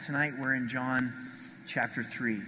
tonight 0.00 0.32
we're 0.38 0.54
in 0.54 0.66
John 0.66 1.12
chapter 1.66 2.02
3. 2.02 2.38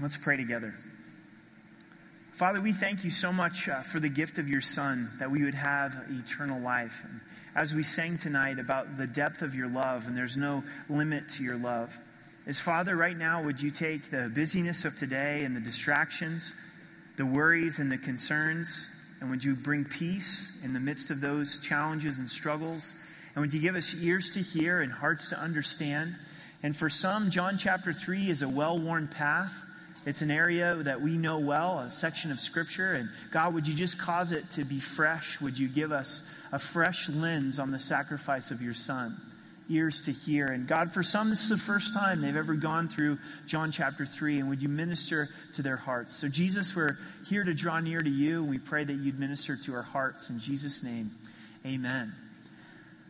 Let's 0.00 0.18
pray 0.18 0.36
together. 0.36 0.74
Father, 2.34 2.60
we 2.60 2.72
thank 2.72 3.04
you 3.04 3.10
so 3.10 3.32
much 3.32 3.70
uh, 3.70 3.80
for 3.80 4.00
the 4.00 4.10
gift 4.10 4.36
of 4.36 4.50
your 4.50 4.60
Son, 4.60 5.08
that 5.18 5.30
we 5.30 5.44
would 5.44 5.54
have 5.54 5.94
eternal 6.10 6.60
life. 6.60 7.06
And 7.08 7.20
as 7.54 7.74
we 7.74 7.82
sang 7.82 8.18
tonight 8.18 8.58
about 8.58 8.98
the 8.98 9.06
depth 9.06 9.40
of 9.40 9.54
your 9.54 9.68
love, 9.68 10.06
and 10.06 10.14
there's 10.14 10.36
no 10.36 10.62
limit 10.90 11.26
to 11.30 11.42
your 11.42 11.56
love. 11.56 11.98
As 12.46 12.60
Father, 12.60 12.94
right 12.94 13.16
now, 13.16 13.42
would 13.42 13.62
you 13.62 13.70
take 13.70 14.10
the 14.10 14.30
busyness 14.34 14.84
of 14.84 14.94
today 14.94 15.44
and 15.44 15.56
the 15.56 15.60
distractions, 15.60 16.54
the 17.16 17.24
worries 17.24 17.78
and 17.78 17.90
the 17.90 17.96
concerns, 17.96 18.90
and 19.20 19.30
would 19.30 19.42
you 19.42 19.54
bring 19.54 19.84
peace 19.84 20.60
in 20.64 20.72
the 20.72 20.80
midst 20.80 21.10
of 21.10 21.20
those 21.20 21.58
challenges 21.58 22.18
and 22.18 22.30
struggles? 22.30 22.94
And 23.34 23.42
would 23.42 23.52
you 23.52 23.60
give 23.60 23.76
us 23.76 23.94
ears 24.00 24.30
to 24.30 24.40
hear 24.40 24.80
and 24.80 24.92
hearts 24.92 25.30
to 25.30 25.38
understand? 25.38 26.14
And 26.62 26.76
for 26.76 26.88
some, 26.88 27.30
John 27.30 27.58
chapter 27.58 27.92
3 27.92 28.30
is 28.30 28.42
a 28.42 28.48
well 28.48 28.78
worn 28.78 29.08
path 29.08 29.66
it's 30.06 30.22
an 30.22 30.30
area 30.30 30.76
that 30.84 31.00
we 31.00 31.18
know 31.18 31.40
well, 31.40 31.80
a 31.80 31.90
section 31.90 32.30
of 32.30 32.38
Scripture. 32.38 32.94
And 32.94 33.08
God, 33.32 33.54
would 33.54 33.66
you 33.66 33.74
just 33.74 33.98
cause 33.98 34.30
it 34.30 34.48
to 34.52 34.64
be 34.64 34.78
fresh? 34.78 35.40
Would 35.40 35.58
you 35.58 35.68
give 35.68 35.90
us 35.90 36.22
a 36.52 36.60
fresh 36.60 37.08
lens 37.08 37.58
on 37.58 37.72
the 37.72 37.80
sacrifice 37.80 38.52
of 38.52 38.62
your 38.62 38.72
Son? 38.72 39.16
Ears 39.68 40.02
to 40.02 40.12
hear. 40.12 40.46
And 40.46 40.66
God, 40.66 40.92
for 40.92 41.02
some, 41.02 41.30
this 41.30 41.42
is 41.42 41.48
the 41.48 41.58
first 41.58 41.94
time 41.94 42.20
they've 42.20 42.36
ever 42.36 42.54
gone 42.54 42.88
through 42.88 43.18
John 43.46 43.70
chapter 43.72 44.06
3. 44.06 44.40
And 44.40 44.48
would 44.48 44.62
you 44.62 44.68
minister 44.68 45.28
to 45.54 45.62
their 45.62 45.76
hearts? 45.76 46.14
So, 46.16 46.28
Jesus, 46.28 46.74
we're 46.74 46.98
here 47.26 47.44
to 47.44 47.54
draw 47.54 47.80
near 47.80 48.00
to 48.00 48.10
you. 48.10 48.42
And 48.42 48.50
we 48.50 48.58
pray 48.58 48.84
that 48.84 48.92
you'd 48.92 49.18
minister 49.18 49.56
to 49.56 49.74
our 49.74 49.82
hearts. 49.82 50.30
In 50.30 50.38
Jesus' 50.38 50.82
name, 50.82 51.10
amen. 51.64 52.12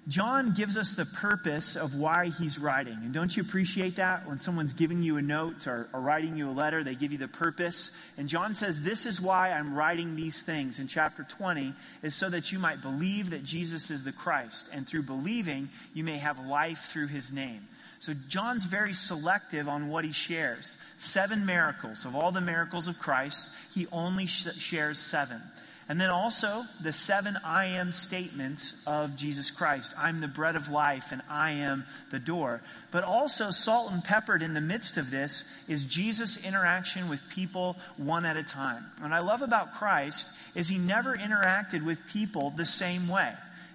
John 0.09 0.53
gives 0.53 0.79
us 0.79 0.93
the 0.93 1.05
purpose 1.05 1.75
of 1.75 1.97
why 1.97 2.29
he's 2.29 2.61
writing. 2.61 2.95
And 2.95 3.13
don't 3.13 3.37
you 3.37 3.43
appreciate 3.43 3.97
that? 3.97 4.29
When 4.29 4.39
someone's 4.39 4.73
giving 4.73 5.03
you 5.03 5.17
a 5.17 5.23
note 5.23 5.67
or, 5.67 5.89
or, 5.93 6.01
writing 6.01 6.37
you 6.37 6.49
a 6.49 6.53
letter, 6.53 6.85
they 6.85 6.95
give 6.95 7.11
you 7.11 7.19
the 7.19 7.27
purpose. 7.27 7.91
And 8.17 8.29
John 8.29 8.55
says, 8.55 8.81
This 8.81 9.05
is 9.05 9.21
why 9.21 9.51
I'm 9.51 9.75
writing 9.75 10.15
these 10.15 10.43
things 10.43 10.79
in 10.79 10.87
chapter 10.87 11.25
20, 11.25 11.75
is 12.05 12.15
so 12.15 12.31
that 12.31 12.53
you 12.53 12.61
might 12.61 12.83
believe 12.83 13.31
that 13.31 13.43
Jesus 13.43 13.91
is 13.91 14.05
the 14.05 14.13
Christ. 14.13 14.71
And 14.73 14.87
through 14.87 15.03
believing, 15.03 15.69
you 15.93 16.05
may 16.05 16.19
have 16.19 16.39
life 16.39 16.89
through 16.93 17.09
his 17.09 17.33
name. 17.33 17.67
So 17.99 18.13
John's 18.29 18.65
very 18.65 18.95
selective 18.95 19.69
on 19.69 19.89
what 19.89 20.05
he 20.05 20.13
shares. 20.13 20.77
Seven 20.99 21.45
miracles. 21.47 22.05
Of 22.05 22.15
all 22.15 22.31
the 22.31 22.41
miracles 22.41 22.87
of 22.87 23.01
Christ, 23.01 23.51
he 23.75 23.89
only 23.91 24.27
sh- 24.27 24.55
shares 24.55 25.01
seven. 25.01 25.43
And 25.89 26.01
then 26.01 26.11
also 26.11 26.65
the 26.83 26.93
seven 26.93 27.37
I 27.45 27.67
am 27.67 27.93
statements 27.93 28.83
of 28.89 29.15
Jesus 29.15 29.53
Christ. 29.53 29.95
I'm 29.97 30.21
the 30.21 30.27
bread 30.27 30.57
of 30.57 30.69
life 30.69 31.13
and 31.13 31.23
I 31.31 31.53
am 31.53 31.85
the 32.11 32.19
door. 32.19 32.61
But 32.91 33.05
also, 33.05 33.53
salt 33.53 33.93
and 33.93 34.03
peppered 34.03 34.43
in 34.43 34.53
the 34.53 34.61
midst 34.61 34.97
of 34.97 35.11
this 35.11 35.45
is 35.69 35.85
Jesus' 35.85 36.45
interaction 36.45 37.09
with 37.09 37.21
people 37.29 37.77
one 37.99 38.25
at 38.25 38.37
a 38.37 38.43
time. 38.43 38.85
What 38.99 39.13
I 39.13 39.21
love 39.21 39.43
about 39.43 39.75
Christ 39.75 40.37
is 40.57 40.69
he 40.69 40.79
never 40.79 41.17
interacted 41.17 41.85
with 41.87 42.05
people 42.09 42.51
the 42.51 42.67
same 42.67 43.07
way. 43.09 43.33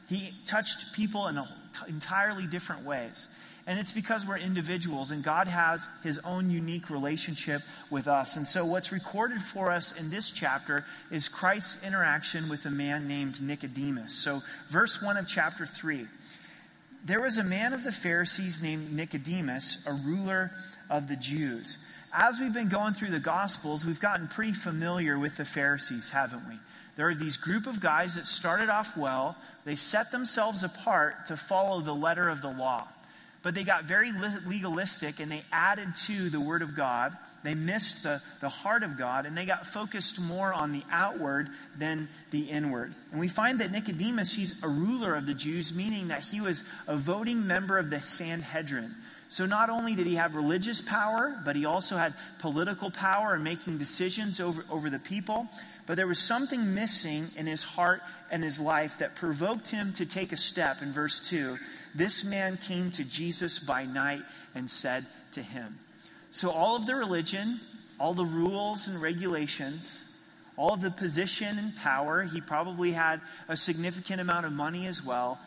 He 0.10 0.34
touched 0.46 0.94
people 0.94 1.28
in 1.28 1.42
entirely 1.88 2.46
different 2.46 2.84
ways. 2.84 3.30
And 3.72 3.80
it's 3.80 3.94
because 3.94 4.28
we're 4.28 4.38
individuals 4.38 5.12
and 5.12 5.24
God 5.24 5.48
has 5.48 5.88
his 6.04 6.18
own 6.26 6.52
unique 6.52 6.90
relationship 6.90 7.62
with 7.90 8.06
us. 8.10 8.36
And 8.36 8.46
so, 8.46 8.66
what's 8.66 8.92
recorded 8.92 9.42
for 9.42 9.72
us 9.72 9.98
in 9.98 10.10
this 10.10 10.30
chapter 10.30 10.84
is 11.10 11.30
Christ's 11.30 11.82
interaction 11.88 12.50
with 12.50 12.66
a 12.66 12.70
man 12.70 13.08
named 13.08 13.42
Nicodemus. 13.42 14.14
So, 14.14 14.42
verse 14.68 15.02
1 15.02 15.16
of 15.16 15.26
chapter 15.26 15.66
3 15.66 16.06
there 17.06 17.22
was 17.22 17.38
a 17.38 17.46
man 17.46 17.72
of 17.72 17.86
the 17.86 17.94
Pharisees 17.94 18.62
named 18.62 18.92
Nicodemus, 18.92 19.88
a 19.88 19.94
ruler 20.06 20.52
of 20.90 21.08
the 21.08 21.16
Jews. 21.16 21.78
As 22.14 22.42
we've 22.42 22.54
been 22.54 22.68
going 22.68 22.94
through 22.94 23.12
the 23.12 23.22
Gospels, 23.22 23.86
we've 23.86 24.02
gotten 24.02 24.28
pretty 24.28 24.52
familiar 24.52 25.18
with 25.18 25.38
the 25.38 25.46
Pharisees, 25.46 26.10
haven't 26.10 26.46
we? 26.50 26.56
There 26.98 27.08
are 27.08 27.16
these 27.16 27.38
group 27.38 27.68
of 27.68 27.80
guys 27.80 28.16
that 28.16 28.28
started 28.28 28.70
off 28.70 28.98
well. 28.98 29.38
They 29.64 29.76
set 29.76 30.12
themselves 30.12 30.66
apart 30.66 31.28
to 31.28 31.38
follow 31.38 31.80
the 31.80 31.96
letter 31.96 32.28
of 32.28 32.42
the 32.42 32.52
law. 32.52 32.86
But 33.44 33.56
they 33.56 33.64
got 33.64 33.86
very 33.86 34.12
legalistic 34.46 35.20
and 35.20 35.32
they 35.32 35.42
added 35.52 35.96
to 36.06 36.30
the 36.30 36.40
Word 36.40 36.62
of 36.62 36.76
God. 36.76 37.18
They 37.44 37.56
missed 37.56 38.04
the, 38.04 38.22
the 38.40 38.50
heart 38.50 38.84
of 38.84 38.98
God 39.00 39.26
and 39.26 39.36
they 39.36 39.46
got 39.46 39.66
focused 39.66 40.22
more 40.22 40.54
on 40.54 40.72
the 40.72 40.84
outward 40.92 41.50
than 41.78 42.08
the 42.30 42.42
inward. 42.42 42.94
And 43.12 43.20
we 43.20 43.28
find 43.28 43.60
that 43.60 43.72
Nicodemus, 43.72 44.34
he's 44.34 44.62
a 44.64 44.68
ruler 44.68 45.16
of 45.16 45.26
the 45.26 45.34
Jews, 45.34 45.74
meaning 45.74 46.10
that 46.10 46.22
he 46.22 46.40
was 46.40 46.64
a 46.88 46.96
voting 46.96 47.48
member 47.48 47.80
of 47.80 47.90
the 47.90 48.00
Sanhedrin. 48.00 48.94
So 49.30 49.46
not 49.46 49.70
only 49.70 49.96
did 49.96 50.06
he 50.08 50.16
have 50.16 50.36
religious 50.36 50.82
power, 50.82 51.42
but 51.44 51.56
he 51.56 51.66
also 51.66 51.96
had 51.96 52.14
political 52.40 52.92
power 52.92 53.34
in 53.36 53.44
making 53.44 53.78
decisions 53.78 54.40
over, 54.40 54.64
over 54.70 54.90
the 54.90 55.00
people. 55.00 55.48
But 55.88 55.96
there 55.96 56.06
was 56.06 56.20
something 56.20 56.76
missing 56.76 57.28
in 57.38 57.48
his 57.48 57.64
heart 57.64 58.02
and 58.30 58.44
his 58.44 58.60
life 58.60 59.00
that 59.00 59.16
provoked 59.16 59.70
him 59.70 59.94
to 59.94 60.06
take 60.06 60.32
a 60.32 60.38
step 60.38 60.82
in 60.82 60.92
verse 60.92 61.22
2 61.30 61.58
this 61.96 62.24
man 62.24 62.58
came 62.58 62.92
to 62.92 63.04
Jesus 63.04 63.60
by 63.60 63.86
night 63.86 64.22
and 64.56 64.70
said 64.70 65.06
to 65.34 65.42
him. 65.42 65.78
So, 66.30 66.50
all 66.50 66.76
of 66.76 66.86
the 66.86 66.96
religion, 66.96 67.60
all 68.00 68.14
the 68.14 68.26
rules 68.26 68.88
and 68.88 69.02
regulations, 69.02 70.06
all 70.58 70.74
of 70.74 70.82
the 70.82 70.92
position 70.92 71.58
and 71.58 71.76
power, 71.78 72.24
he 72.24 72.42
probably 72.42 72.92
had 72.92 73.22
a 73.48 73.58
significant 73.58 74.22
amount 74.22 74.46
of 74.46 74.54
money 74.54 74.88
as 74.88 75.04
well, 75.04 75.40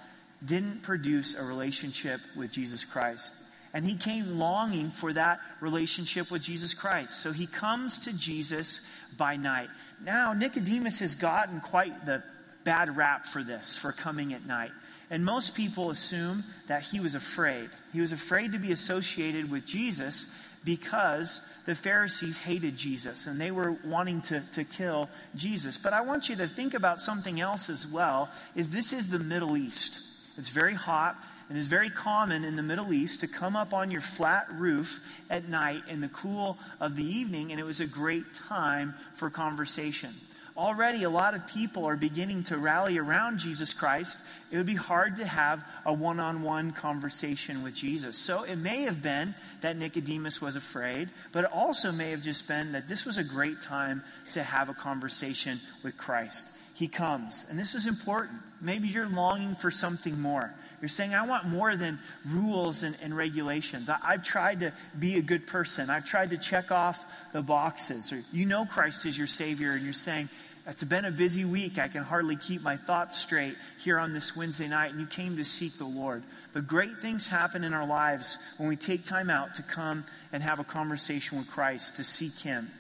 didn't 0.45 0.83
produce 0.83 1.35
a 1.35 1.43
relationship 1.43 2.21
with 2.37 2.51
Jesus 2.51 2.85
Christ. 2.85 3.35
And 3.73 3.85
he 3.85 3.97
came 3.97 4.39
longing 4.39 4.91
for 4.91 5.13
that 5.13 5.41
relationship 5.61 6.31
with 6.31 6.43
Jesus 6.43 6.75
Christ. 6.75 7.21
So 7.21 7.33
he 7.33 7.47
comes 7.47 7.99
to 8.01 8.17
Jesus 8.17 8.81
by 9.19 9.37
night. 9.37 9.69
Now, 10.05 10.33
Nicodemus 10.33 11.01
has 11.01 11.17
gotten 11.17 11.61
quite 11.61 12.07
the 12.07 12.23
bad 12.63 12.97
rap 12.97 13.27
for 13.27 13.43
this, 13.43 13.77
for 13.77 13.91
coming 13.91 14.33
at 14.33 14.47
night. 14.47 14.71
And 15.11 15.25
most 15.25 15.55
people 15.55 15.91
assume 15.91 16.45
that 16.67 16.83
he 16.83 17.01
was 17.01 17.15
afraid. 17.15 17.69
He 17.93 18.01
was 18.01 18.13
afraid 18.13 18.53
to 18.53 18.59
be 18.59 18.73
associated 18.73 19.51
with 19.51 19.65
Jesus 19.65 20.27
because 20.65 21.41
the 21.67 21.75
Pharisees 21.75 22.39
hated 22.39 22.77
Jesus 22.77 23.27
and 23.27 23.39
they 23.39 23.51
were 23.51 23.77
wanting 23.85 24.23
to, 24.23 24.43
to 24.53 24.65
kill 24.65 25.09
Jesus. 25.35 25.77
But 25.77 25.93
I 25.93 26.01
want 26.01 26.29
you 26.29 26.37
to 26.37 26.47
think 26.47 26.75
about 26.75 27.01
something 27.01 27.41
else 27.41 27.69
as 27.69 27.87
well, 27.87 28.31
is 28.57 28.71
this 28.71 28.93
is 28.93 29.11
the 29.11 29.19
Middle 29.19 29.57
East. 29.57 30.03
It's 30.39 30.49
very 30.49 30.75
hot 30.75 31.17
and 31.51 31.59
it's 31.59 31.69
very 31.69 31.91
common 31.91 32.45
in 32.45 32.57
the 32.57 32.63
Middle 32.63 32.95
East 32.95 33.21
to 33.21 33.29
come 33.29 33.55
up 33.55 33.75
on 33.75 33.91
your 33.91 34.01
flat 34.01 34.47
roof 34.53 35.01
at 35.29 35.49
night 35.49 35.83
in 35.89 36.01
the 36.01 36.09
cool 36.09 36.57
of 36.81 36.97
the 36.97 37.05
evening, 37.05 37.51
and 37.51 37.61
it 37.61 37.65
was 37.65 37.81
a 37.81 37.87
great 37.87 38.33
time 38.33 38.95
for 39.17 39.29
conversation 39.29 40.11
already 40.57 41.03
a 41.03 41.11
lot 41.11 41.35
of 41.35 41.47
people 41.49 41.85
are 41.87 41.97
beginning 41.97 42.45
to 42.45 42.57
rally 42.57 42.99
around 42.99 43.39
Jesus 43.39 43.73
Christ, 43.73 44.21
it 44.53 44.57
would 44.57 44.67
be 44.67 44.75
hard 44.75 45.17
to 45.17 45.25
have 45.25 45.65
a 45.85 45.93
one 45.93 46.21
on 46.21 46.43
one 46.43 46.71
conversation 46.71 47.63
with 47.63 47.75
Jesus. 47.75 48.17
So 48.17 48.45
it 48.45 48.57
may 48.57 48.83
have 48.83 49.03
been 49.03 49.35
that 49.63 49.77
Nicodemus 49.77 50.41
was 50.41 50.55
afraid, 50.55 51.11
but 51.33 51.45
it 51.45 51.53
also 51.53 51.91
may 51.91 52.11
have 52.11 52.23
just 52.23 52.47
been 52.47 52.73
that 52.73 52.89
this 52.89 53.05
was 53.05 53.19
a 53.19 53.25
great 53.25 53.61
time 53.61 54.05
to 54.33 54.43
have 54.43 54.69
a 54.69 54.75
conversation 54.75 55.59
with 55.83 55.97
Christ. 55.97 56.57
He 56.75 56.89
comes, 56.89 57.47
and 57.51 57.59
this 57.59 57.75
is 57.75 57.87
important. 57.87 58.41
Maybe 58.61 58.89
you're 58.89 59.09
longing 59.09 59.55
for 59.55 59.71
something 59.71 60.21
more. 60.21 60.53
You're 60.81 60.89
saying, 60.89 61.15
I 61.15 61.27
want 61.27 61.47
more 61.47 61.77
than 61.77 61.99
rules 62.27 62.83
and, 62.83 62.95
and 63.03 63.17
regulations. 63.17 63.89
I, 63.89 63.99
have 64.03 64.23
tried 64.23 64.61
to 64.61 64.73
be 64.99 65.17
a 65.17 65.23
good 65.23 65.47
person. 65.47 65.89
I've 65.89 66.05
tried 66.05 66.31
to 66.31 66.37
check 66.37 66.73
off 66.73 67.03
the 67.33 67.41
boxes. 67.43 68.13
Or 68.13 68.21
you 68.33 68.45
know 68.45 68.67
Christ 68.67 69.07
is 69.07 69.17
your 69.17 69.27
Savior, 69.27 69.71
and 69.71 69.83
you're 69.83 69.93
saying, 69.93 70.29
it's 70.67 70.83
been 70.83 71.05
a 71.05 71.11
busy 71.11 71.45
week. 71.45 71.79
I 71.79 71.89
can 71.89 72.03
hardly 72.03 72.37
keep 72.37 72.63
my 72.63 72.77
thoughts 72.77 73.19
straight 73.19 73.55
here 73.79 73.99
on 73.99 74.13
this 74.15 74.37
Wednesday 74.37 74.69
night, 74.69 74.93
and 74.93 75.01
you 75.01 75.07
came 75.07 75.37
to 75.37 75.45
seek 75.45 75.75
the 75.75 75.85
Lord. 75.85 76.23
But 76.53 76.67
great 76.67 76.99
things 76.99 77.27
happen 77.27 77.65
in 77.65 77.75
our 77.75 77.87
lives 77.87 78.39
when 78.57 78.69
we 78.69 78.77
take 78.77 79.05
time 79.05 79.29
out 79.29 79.55
to 79.57 79.63
come 79.63 80.05
and 80.33 80.43
have 80.43 80.61
a 80.61 80.65
conversation 80.65 81.39
with 81.39 81.51
Christ, 81.51 81.97
to 81.97 82.05
seek 82.05 82.35
Him. 82.39 82.71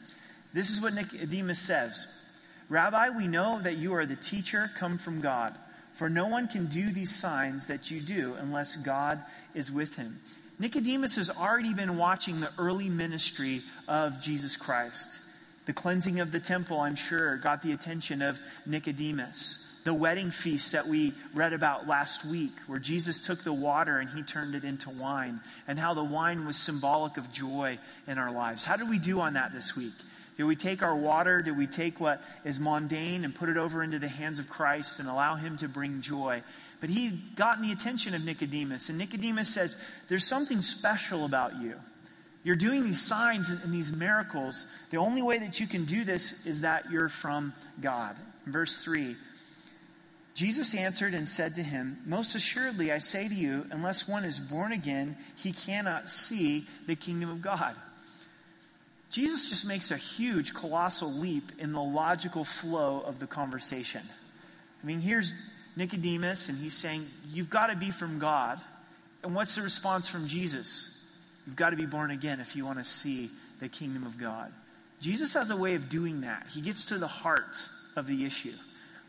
This 0.54 0.70
is 0.70 0.80
what 0.80 0.94
Nicodemus 0.94 1.58
says 1.58 2.06
Rabbi, 2.68 3.10
we 3.10 3.28
know 3.28 3.60
that 3.60 3.76
you 3.76 3.94
are 3.94 4.06
the 4.06 4.16
teacher 4.16 4.70
come 4.78 4.96
from 4.96 5.20
God, 5.20 5.54
for 5.94 6.08
no 6.08 6.28
one 6.28 6.48
can 6.48 6.66
do 6.66 6.90
these 6.90 7.14
signs 7.14 7.66
that 7.66 7.90
you 7.90 8.00
do 8.00 8.34
unless 8.40 8.76
God 8.76 9.20
is 9.54 9.70
with 9.70 9.96
him. 9.96 10.18
Nicodemus 10.58 11.16
has 11.16 11.30
already 11.30 11.74
been 11.74 11.98
watching 11.98 12.40
the 12.40 12.50
early 12.58 12.88
ministry 12.88 13.62
of 13.88 14.20
Jesus 14.20 14.56
Christ. 14.56 15.20
The 15.66 15.72
cleansing 15.72 16.20
of 16.20 16.30
the 16.30 16.40
temple, 16.40 16.78
I'm 16.80 16.96
sure, 16.96 17.36
got 17.38 17.62
the 17.62 17.72
attention 17.72 18.22
of 18.22 18.40
Nicodemus. 18.66 19.70
The 19.84 19.94
wedding 19.94 20.30
feast 20.30 20.72
that 20.72 20.86
we 20.86 21.12
read 21.34 21.52
about 21.52 21.86
last 21.86 22.24
week, 22.24 22.52
where 22.66 22.78
Jesus 22.78 23.18
took 23.18 23.44
the 23.44 23.52
water 23.52 23.98
and 23.98 24.08
he 24.08 24.22
turned 24.22 24.54
it 24.54 24.64
into 24.64 24.90
wine, 24.90 25.40
and 25.68 25.78
how 25.78 25.94
the 25.94 26.04
wine 26.04 26.46
was 26.46 26.56
symbolic 26.56 27.16
of 27.16 27.32
joy 27.32 27.78
in 28.06 28.18
our 28.18 28.32
lives. 28.32 28.64
How 28.64 28.76
did 28.76 28.88
we 28.88 28.98
do 28.98 29.20
on 29.20 29.34
that 29.34 29.52
this 29.52 29.76
week? 29.76 29.92
Do 30.36 30.46
we 30.46 30.56
take 30.56 30.82
our 30.82 30.96
water? 30.96 31.42
Do 31.42 31.54
we 31.54 31.66
take 31.66 32.00
what 32.00 32.22
is 32.44 32.58
mundane 32.58 33.24
and 33.24 33.34
put 33.34 33.48
it 33.48 33.56
over 33.56 33.82
into 33.82 33.98
the 33.98 34.08
hands 34.08 34.38
of 34.38 34.48
Christ 34.48 34.98
and 35.00 35.08
allow 35.08 35.36
Him 35.36 35.56
to 35.58 35.68
bring 35.68 36.00
joy? 36.00 36.42
But 36.80 36.90
he 36.90 37.08
gotten 37.36 37.62
the 37.62 37.72
attention 37.72 38.14
of 38.14 38.24
Nicodemus, 38.24 38.90
and 38.90 38.98
Nicodemus 38.98 39.48
says, 39.48 39.76
There's 40.08 40.26
something 40.26 40.60
special 40.60 41.24
about 41.24 41.62
you. 41.62 41.76
You're 42.44 42.56
doing 42.56 42.84
these 42.84 43.00
signs 43.00 43.50
and, 43.50 43.72
these 43.72 43.90
miracles. 43.90 44.66
The 44.90 44.98
only 44.98 45.22
way 45.22 45.38
that 45.38 45.58
you 45.58 45.66
can 45.66 45.86
do 45.86 46.04
this 46.04 46.46
is 46.46 46.60
that 46.60 46.90
you're 46.90 47.08
from 47.08 47.54
God. 47.80 48.16
verse 48.46 48.84
3 48.84 49.16
Jesus 50.34 50.74
answered 50.74 51.14
and 51.14 51.28
said 51.28 51.54
to 51.54 51.62
him, 51.62 51.96
Most 52.06 52.34
assuredly, 52.34 52.90
I 52.90 52.98
say 52.98 53.28
to 53.28 53.34
you, 53.34 53.66
unless 53.70 54.08
one 54.08 54.24
is 54.24 54.40
born 54.40 54.72
again, 54.72 55.16
he 55.36 55.52
cannot 55.52 56.10
see 56.10 56.66
the 56.88 56.96
kingdom 56.96 57.30
of 57.30 57.40
God. 57.40 57.76
Jesus 59.10 59.48
just 59.48 59.64
makes 59.64 59.92
a 59.92 59.96
huge, 59.96 60.52
colossal 60.52 61.08
leap 61.08 61.52
in 61.60 61.72
the 61.72 61.80
logical 61.80 62.44
flow 62.44 63.00
of 63.06 63.20
the 63.20 63.28
conversation. 63.28 64.02
I 64.82 64.86
mean, 64.86 64.98
here's 64.98 65.32
Nicodemus, 65.76 66.48
and 66.48 66.58
he's 66.58 66.74
saying, 66.74 67.06
You've 67.32 67.48
got 67.48 67.68
to 67.68 67.76
be 67.76 67.92
from 67.92 68.18
God. 68.18 68.60
And 69.22 69.36
what's 69.36 69.54
the 69.54 69.62
response 69.62 70.08
from 70.08 70.26
Jesus? 70.26 71.03
You've 71.46 71.56
got 71.56 71.70
to 71.70 71.76
be 71.76 71.86
born 71.86 72.10
again 72.10 72.40
if 72.40 72.56
you 72.56 72.64
want 72.64 72.78
to 72.78 72.84
see 72.84 73.30
the 73.60 73.68
kingdom 73.68 74.04
of 74.04 74.18
God. 74.18 74.52
Jesus 75.00 75.34
has 75.34 75.50
a 75.50 75.56
way 75.56 75.74
of 75.74 75.88
doing 75.88 76.22
that. 76.22 76.46
He 76.52 76.60
gets 76.60 76.86
to 76.86 76.98
the 76.98 77.06
heart 77.06 77.68
of 77.96 78.06
the 78.06 78.24
issue. 78.24 78.52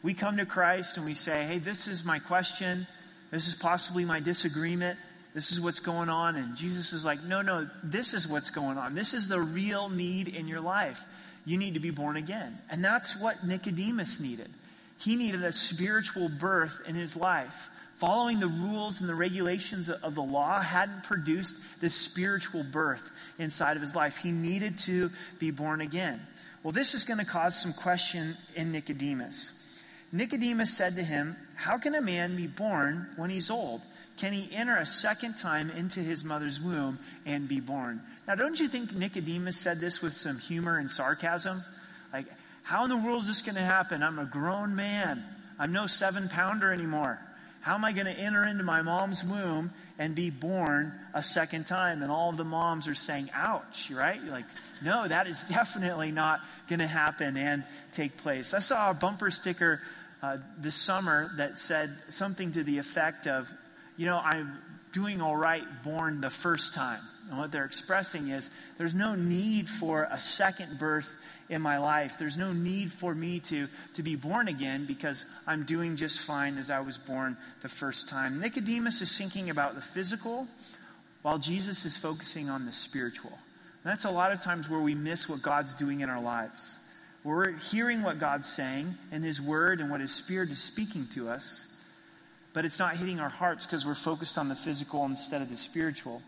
We 0.04 0.14
come 0.14 0.38
to 0.38 0.46
Christ 0.46 0.98
and 0.98 1.06
we 1.06 1.14
say, 1.14 1.46
Hey, 1.46 1.58
this 1.58 1.88
is 1.88 2.04
my 2.04 2.20
question. 2.20 2.86
This 3.32 3.48
is 3.48 3.56
possibly 3.56 4.06
my 4.06 4.20
disagreement. 4.20 5.00
This 5.34 5.52
is 5.52 5.60
what's 5.60 5.80
going 5.80 6.10
on. 6.10 6.36
And 6.36 6.56
Jesus 6.56 6.94
is 6.94 7.04
like, 7.06 7.24
No, 7.24 7.42
no, 7.42 7.70
this 7.84 8.14
is 8.14 8.28
what's 8.28 8.50
going 8.50 8.78
on. 8.78 8.96
This 8.96 9.14
is 9.14 9.28
the 9.28 9.40
real 9.40 9.90
need 9.90 10.28
in 10.28 10.48
your 10.48 10.62
life. 10.62 11.02
You 11.46 11.58
need 11.58 11.76
to 11.76 11.80
be 11.80 11.92
born 11.92 12.18
again. 12.18 12.58
And 12.70 12.84
that's 12.84 13.20
what 13.20 13.46
Nicodemus 13.46 14.20
needed. 14.20 14.50
He 15.00 15.16
needed 15.16 15.44
a 15.44 15.52
spiritual 15.52 16.30
birth 16.30 16.82
in 16.88 16.96
his 16.96 17.16
life. 17.16 17.70
Following 17.98 18.42
the 18.42 18.48
rules 18.48 19.00
and 19.00 19.10
the 19.10 19.16
regulations 19.16 19.90
of 19.90 20.16
the 20.16 20.22
law 20.22 20.60
hadn't 20.60 21.04
produced 21.04 21.56
this 21.80 21.96
spiritual 21.96 22.64
birth 22.64 23.10
inside 23.40 23.78
of 23.78 23.82
his 23.82 23.96
life. 23.96 24.18
He 24.18 24.32
needed 24.32 24.78
to 24.80 25.10
be 25.40 25.52
born 25.52 25.80
again. 25.80 26.20
Well, 26.62 26.74
this 26.74 26.94
is 26.94 27.06
going 27.06 27.20
to 27.20 27.26
cause 27.26 27.62
some 27.62 27.72
question 27.72 28.36
in 28.56 28.72
Nicodemus. 28.74 29.54
Nicodemus 30.12 30.76
said 30.76 30.96
to 30.96 31.04
him, 31.04 31.38
How 31.56 31.78
can 31.78 31.96
a 31.96 32.02
man 32.02 32.36
be 32.36 32.48
born 32.48 33.08
when 33.16 33.30
he's 33.30 33.50
old? 33.50 33.82
Can 34.18 34.34
he 34.34 34.54
enter 34.54 34.76
a 34.76 34.86
second 34.86 35.38
time 35.38 35.70
into 35.70 36.00
his 36.00 36.24
mother's 36.24 36.60
womb 36.60 37.00
and 37.26 37.48
be 37.48 37.60
born? 37.60 38.02
Now, 38.28 38.36
don't 38.36 38.60
you 38.60 38.68
think 38.68 38.94
Nicodemus 38.94 39.58
said 39.58 39.80
this 39.80 40.02
with 40.02 40.14
some 40.14 40.38
humor 40.38 40.78
and 40.78 40.90
sarcasm? 40.90 41.62
Like, 42.12 42.28
how 42.64 42.84
in 42.84 42.90
the 42.90 42.98
world 42.98 43.22
is 43.22 43.28
this 43.28 43.42
going 43.42 43.56
to 43.56 43.62
happen? 43.62 44.04
I'm 44.04 44.20
a 44.20 44.26
grown 44.26 44.76
man. 44.76 45.24
I'm 45.60 45.72
no 45.72 45.86
seven 45.86 46.30
pounder 46.30 46.74
anymore. 46.74 47.20
How 47.66 47.74
am 47.74 47.84
I 47.84 47.94
going 47.94 48.06
to 48.06 48.14
enter 48.14 48.44
into 48.44 48.64
my 48.64 48.84
mom's 48.84 49.24
womb 49.24 49.72
and 49.98 50.14
be 50.14 50.30
born 50.30 50.94
a 51.16 51.24
second 51.24 51.66
time? 51.66 52.04
And 52.04 52.12
all 52.12 52.32
the 52.32 52.44
moms 52.44 52.88
are 52.88 52.94
saying, 52.94 53.32
ouch, 53.34 53.90
right? 53.90 54.22
You're 54.22 54.32
like, 54.32 54.46
no, 54.84 55.08
that 55.08 55.26
is 55.26 55.44
definitely 55.50 56.12
not 56.12 56.42
going 56.68 56.78
to 56.78 56.86
happen 56.86 57.36
and 57.38 57.64
take 57.92 58.18
place. 58.18 58.54
I 58.54 58.60
saw 58.60 58.92
a 58.92 58.94
bumper 58.94 59.32
sticker 59.32 59.82
uh, 60.22 60.38
this 60.60 60.76
summer 60.76 61.32
that 61.38 61.58
said 61.58 61.90
something 62.10 62.52
to 62.52 62.64
the 62.64 62.78
effect 62.78 63.26
of, 63.26 63.52
you 63.98 64.06
know, 64.06 64.22
I'm 64.24 64.60
doing 64.94 65.20
all 65.20 65.36
right 65.36 65.64
born 65.84 66.22
the 66.22 66.30
first 66.30 66.76
time. 66.76 67.02
And 67.32 67.40
what 67.40 67.52
they're 67.52 67.66
expressing 67.66 68.28
is 68.28 68.48
there's 68.78 68.94
no 68.94 69.16
need 69.16 69.68
for 69.68 70.08
a 70.12 70.20
second 70.20 70.78
birth 70.78 71.12
in 71.50 71.62
my 71.62 71.78
life. 71.78 72.18
There's 72.18 72.38
no 72.38 72.54
need 72.54 72.92
for 72.92 73.14
me 73.14 73.40
to, 73.42 73.68
to 73.96 74.04
be 74.04 74.16
born 74.16 74.48
again 74.48 74.86
because 74.86 75.26
I'm 75.46 75.64
doing 75.64 75.96
just 75.96 76.26
fine 76.26 76.58
as 76.58 76.70
I 76.70 76.80
was 76.80 76.98
born 76.98 77.38
the 77.62 77.70
first 77.70 78.10
time. 78.10 78.40
Nicodemus 78.40 79.02
is 79.02 79.16
thinking 79.18 79.50
about 79.50 79.76
the 79.76 79.82
physical 79.82 80.48
while 81.22 81.38
Jesus 81.38 81.86
is 81.86 81.98
focusing 81.98 82.50
on 82.50 82.66
the 82.66 82.72
spiritual. 82.72 83.32
And 83.32 83.92
that's 83.92 84.06
a 84.06 84.12
lot 84.12 84.32
of 84.32 84.42
times 84.42 84.70
where 84.70 84.80
we 84.80 84.96
miss 84.96 85.30
what 85.30 85.42
God's 85.42 85.74
doing 85.76 86.02
in 86.02 86.10
our 86.10 86.22
lives. 86.22 86.80
We're 87.24 87.54
hearing 87.54 88.04
what 88.04 88.20
God's 88.20 88.48
saying 88.48 88.94
in 89.12 89.24
His 89.24 89.42
Word 89.42 89.82
and 89.82 89.90
what 89.90 90.02
His 90.02 90.12
Spirit 90.12 90.50
is 90.52 90.60
speaking 90.60 91.08
to 91.14 91.28
us, 91.28 91.66
but 92.54 92.66
it's 92.66 92.78
not 92.78 92.98
hitting 92.98 93.20
our 93.20 93.30
hearts 93.30 93.66
because 93.66 93.86
we're 93.86 93.96
focused 93.96 94.38
on 94.38 94.48
the 94.48 94.56
physical 94.56 95.06
instead 95.06 95.42
of 95.42 95.50
the 95.50 95.58
spiritual. 95.58 96.22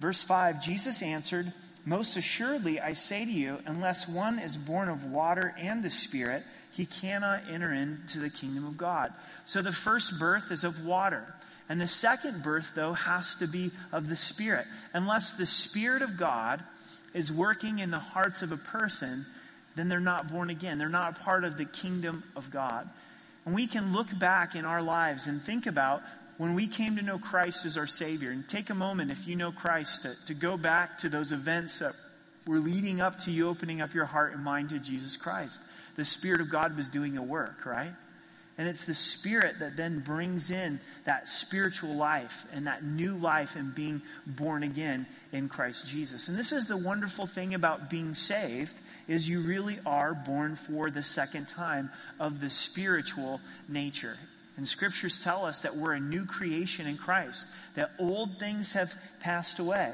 Verse 0.00 0.22
5 0.22 0.60
Jesus 0.60 1.02
answered, 1.02 1.52
most 1.88 2.18
assuredly, 2.18 2.80
I 2.80 2.92
say 2.92 3.24
to 3.24 3.30
you, 3.30 3.58
unless 3.64 4.06
one 4.06 4.38
is 4.38 4.58
born 4.58 4.90
of 4.90 5.10
water 5.10 5.54
and 5.58 5.82
the 5.82 5.90
Spirit, 5.90 6.42
he 6.70 6.84
cannot 6.84 7.44
enter 7.50 7.72
into 7.72 8.18
the 8.18 8.28
kingdom 8.28 8.66
of 8.66 8.76
God. 8.76 9.12
So 9.46 9.62
the 9.62 9.72
first 9.72 10.18
birth 10.18 10.52
is 10.52 10.64
of 10.64 10.84
water. 10.84 11.34
And 11.70 11.80
the 11.80 11.88
second 11.88 12.42
birth, 12.42 12.72
though, 12.74 12.92
has 12.92 13.34
to 13.36 13.46
be 13.46 13.70
of 13.90 14.08
the 14.08 14.16
Spirit. 14.16 14.66
Unless 14.92 15.38
the 15.38 15.46
Spirit 15.46 16.02
of 16.02 16.18
God 16.18 16.62
is 17.14 17.32
working 17.32 17.78
in 17.78 17.90
the 17.90 17.98
hearts 17.98 18.42
of 18.42 18.52
a 18.52 18.58
person, 18.58 19.24
then 19.74 19.88
they're 19.88 19.98
not 19.98 20.30
born 20.30 20.50
again. 20.50 20.76
They're 20.76 20.90
not 20.90 21.18
a 21.18 21.22
part 21.22 21.44
of 21.44 21.56
the 21.56 21.64
kingdom 21.64 22.22
of 22.36 22.50
God. 22.50 22.86
And 23.46 23.54
we 23.54 23.66
can 23.66 23.94
look 23.94 24.18
back 24.18 24.54
in 24.54 24.66
our 24.66 24.82
lives 24.82 25.26
and 25.26 25.40
think 25.40 25.66
about 25.66 26.02
when 26.38 26.54
we 26.54 26.68
came 26.68 26.96
to 26.96 27.02
know 27.02 27.18
Christ 27.18 27.66
as 27.66 27.76
our 27.76 27.86
Savior, 27.86 28.30
and 28.30 28.48
take 28.48 28.70
a 28.70 28.74
moment, 28.74 29.10
if 29.10 29.26
you 29.26 29.36
know 29.36 29.52
Christ, 29.52 30.02
to, 30.02 30.26
to 30.26 30.34
go 30.34 30.56
back 30.56 30.98
to 30.98 31.08
those 31.08 31.32
events 31.32 31.80
that 31.80 31.92
were 32.46 32.60
leading 32.60 33.00
up 33.00 33.18
to 33.20 33.30
you 33.30 33.48
opening 33.48 33.80
up 33.80 33.92
your 33.92 34.06
heart 34.06 34.32
and 34.32 34.42
mind 34.42 34.70
to 34.70 34.78
Jesus 34.78 35.16
Christ. 35.16 35.60
The 35.96 36.04
Spirit 36.04 36.40
of 36.40 36.50
God 36.50 36.76
was 36.76 36.88
doing 36.88 37.18
a 37.18 37.22
work, 37.22 37.66
right? 37.66 37.92
And 38.56 38.68
it's 38.68 38.86
the 38.86 38.94
Spirit 38.94 39.58
that 39.60 39.76
then 39.76 40.00
brings 40.00 40.50
in 40.50 40.80
that 41.04 41.28
spiritual 41.28 41.94
life 41.94 42.46
and 42.52 42.66
that 42.66 42.84
new 42.84 43.16
life 43.16 43.56
and 43.56 43.74
being 43.74 44.00
born 44.26 44.62
again 44.62 45.06
in 45.32 45.48
Christ 45.48 45.86
Jesus. 45.86 46.28
And 46.28 46.38
this 46.38 46.52
is 46.52 46.66
the 46.66 46.76
wonderful 46.76 47.26
thing 47.26 47.54
about 47.54 47.90
being 47.90 48.14
saved 48.14 48.80
is 49.06 49.28
you 49.28 49.40
really 49.40 49.78
are 49.86 50.14
born 50.14 50.56
for 50.56 50.90
the 50.90 51.02
second 51.02 51.48
time 51.48 51.90
of 52.18 52.40
the 52.40 52.50
spiritual 52.50 53.40
nature. 53.68 54.16
And 54.58 54.66
scriptures 54.66 55.20
tell 55.22 55.46
us 55.46 55.62
that 55.62 55.76
we're 55.76 55.92
a 55.92 56.00
new 56.00 56.26
creation 56.26 56.88
in 56.88 56.96
Christ, 56.96 57.46
that 57.76 57.92
old 57.96 58.40
things 58.40 58.72
have 58.72 58.92
passed 59.20 59.60
away. 59.60 59.92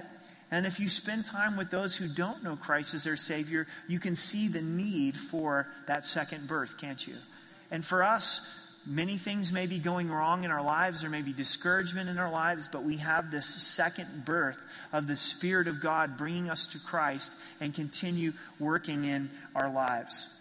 And 0.51 0.65
if 0.65 0.81
you 0.81 0.89
spend 0.89 1.27
time 1.27 1.59
with 1.59 1.71
those 1.71 1.95
who 1.95 2.09
don't 2.09 2.43
know 2.43 2.57
Christ 2.57 2.95
as 2.95 3.05
their 3.05 3.19
Savior, 3.19 3.67
you 3.89 3.99
can 3.99 4.17
see 4.17 4.49
the 4.49 4.63
need 4.63 5.19
for 5.19 5.69
that 5.87 6.07
second 6.07 6.49
birth, 6.49 6.79
can't 6.79 7.07
you? 7.07 7.15
And 7.71 7.85
for 7.85 8.03
us, 8.03 8.81
many 8.87 9.19
things 9.19 9.53
may 9.53 9.67
be 9.67 9.79
going 9.79 10.11
wrong 10.11 10.45
in 10.45 10.51
our 10.51 10.63
lives, 10.65 11.03
there 11.03 11.11
may 11.11 11.21
be 11.21 11.35
discouragement 11.35 12.09
in 12.09 12.17
our 12.17 12.31
lives, 12.31 12.67
but 12.67 12.85
we 12.85 12.97
have 12.97 13.31
this 13.31 13.47
second 13.47 14.25
birth 14.25 14.65
of 14.95 15.07
the 15.07 15.17
Spirit 15.17 15.69
of 15.69 15.83
God 15.83 16.17
bringing 16.17 16.49
us 16.49 16.69
to 16.69 16.79
Christ 16.79 17.33
and 17.61 17.75
continue 17.75 18.33
working 18.59 19.05
in 19.05 19.29
our 19.55 19.71
lives. 19.71 20.41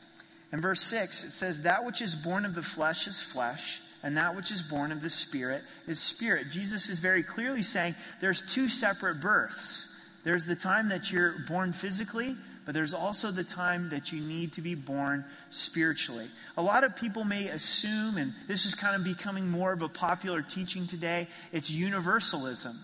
In 0.53 0.61
verse 0.61 0.79
6, 0.79 1.25
it 1.25 1.31
says, 1.31 1.63
That 1.63 1.83
which 1.83 2.01
is 2.01 2.15
born 2.15 2.45
of 2.45 2.55
the 2.55 2.61
flesh 2.61 3.07
is 3.07 3.21
flesh 3.21 3.81
and 4.03 4.17
that 4.17 4.35
which 4.35 4.51
is 4.51 4.61
born 4.61 4.91
of 4.91 5.01
the 5.01 5.09
Spirit 5.09 5.61
is 5.87 5.99
spirit. 5.99 6.49
Jesus 6.49 6.89
is 6.89 6.99
very 6.99 7.23
clearly 7.23 7.63
saying 7.63 7.95
there's 8.19 8.41
two 8.41 8.67
separate 8.67 9.21
births. 9.21 9.89
There's 10.23 10.45
the 10.45 10.55
time 10.55 10.89
that 10.89 11.11
you're 11.11 11.35
born 11.47 11.73
physically, 11.73 12.35
but 12.65 12.73
there's 12.73 12.93
also 12.93 13.31
the 13.31 13.43
time 13.43 13.89
that 13.89 14.11
you 14.11 14.21
need 14.21 14.53
to 14.53 14.61
be 14.61 14.75
born 14.75 15.25
spiritually. 15.49 16.27
A 16.57 16.61
lot 16.61 16.83
of 16.83 16.95
people 16.95 17.23
may 17.25 17.47
assume, 17.49 18.17
and 18.17 18.33
this 18.47 18.65
is 18.65 18.75
kind 18.75 18.95
of 18.95 19.03
becoming 19.03 19.49
more 19.49 19.73
of 19.73 19.81
a 19.81 19.89
popular 19.89 20.41
teaching 20.41 20.87
today, 20.87 21.27
it's 21.51 21.69
universalism. 21.69 22.77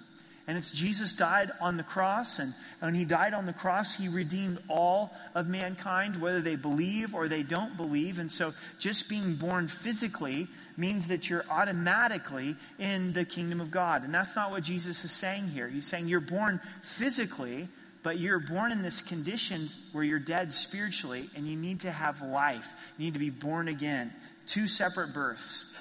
And 0.50 0.58
it's 0.58 0.72
Jesus 0.72 1.14
died 1.14 1.52
on 1.62 1.78
the 1.78 1.84
cross, 1.84 2.40
and 2.40 2.56
when 2.80 2.96
he 2.96 3.06
died 3.06 3.36
on 3.36 3.46
the 3.46 3.54
cross, 3.54 3.94
he 3.94 4.08
redeemed 4.08 4.58
all 4.68 5.14
of 5.36 5.48
mankind, 5.48 6.20
whether 6.20 6.42
they 6.42 6.56
believe 6.56 7.14
or 7.14 7.28
they 7.28 7.44
don't 7.44 7.78
believe. 7.78 8.18
And 8.18 8.32
so 8.32 8.50
just 8.80 9.10
being 9.10 9.36
born 9.36 9.68
physically 9.68 10.48
means 10.76 11.10
that 11.10 11.30
you're 11.30 11.46
automatically 11.52 12.56
in 12.80 13.14
the 13.14 13.26
kingdom 13.26 13.62
of 13.62 13.70
God. 13.70 14.04
And 14.04 14.12
that's 14.12 14.36
not 14.36 14.50
what 14.50 14.64
Jesus 14.64 15.06
is 15.06 15.12
saying 15.12 15.50
here. 15.50 15.68
He's 15.68 15.86
saying 15.86 16.08
you're 16.08 16.20
born 16.20 16.60
physically, 16.82 17.68
but 18.02 18.18
you're 18.18 18.40
born 18.40 18.72
in 18.72 18.82
this 18.82 19.04
condition 19.04 19.68
where 19.92 20.04
you're 20.04 20.18
dead 20.18 20.52
spiritually, 20.52 21.30
and 21.36 21.46
you 21.46 21.58
need 21.58 21.82
to 21.82 21.92
have 21.92 22.24
life. 22.24 22.74
You 22.98 23.06
need 23.06 23.14
to 23.14 23.20
be 23.20 23.30
born 23.30 23.68
again. 23.68 24.12
Two 24.48 24.68
separate 24.68 25.14
births. 25.14 25.76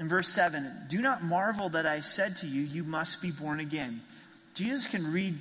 In 0.00 0.08
verse 0.08 0.28
7, 0.28 0.66
do 0.88 1.02
not 1.02 1.22
marvel 1.22 1.68
that 1.68 1.84
I 1.84 2.00
said 2.00 2.38
to 2.38 2.46
you, 2.46 2.62
you 2.62 2.84
must 2.84 3.20
be 3.20 3.30
born 3.30 3.60
again. 3.60 4.00
Jesus 4.54 4.86
can 4.86 5.12
read 5.12 5.34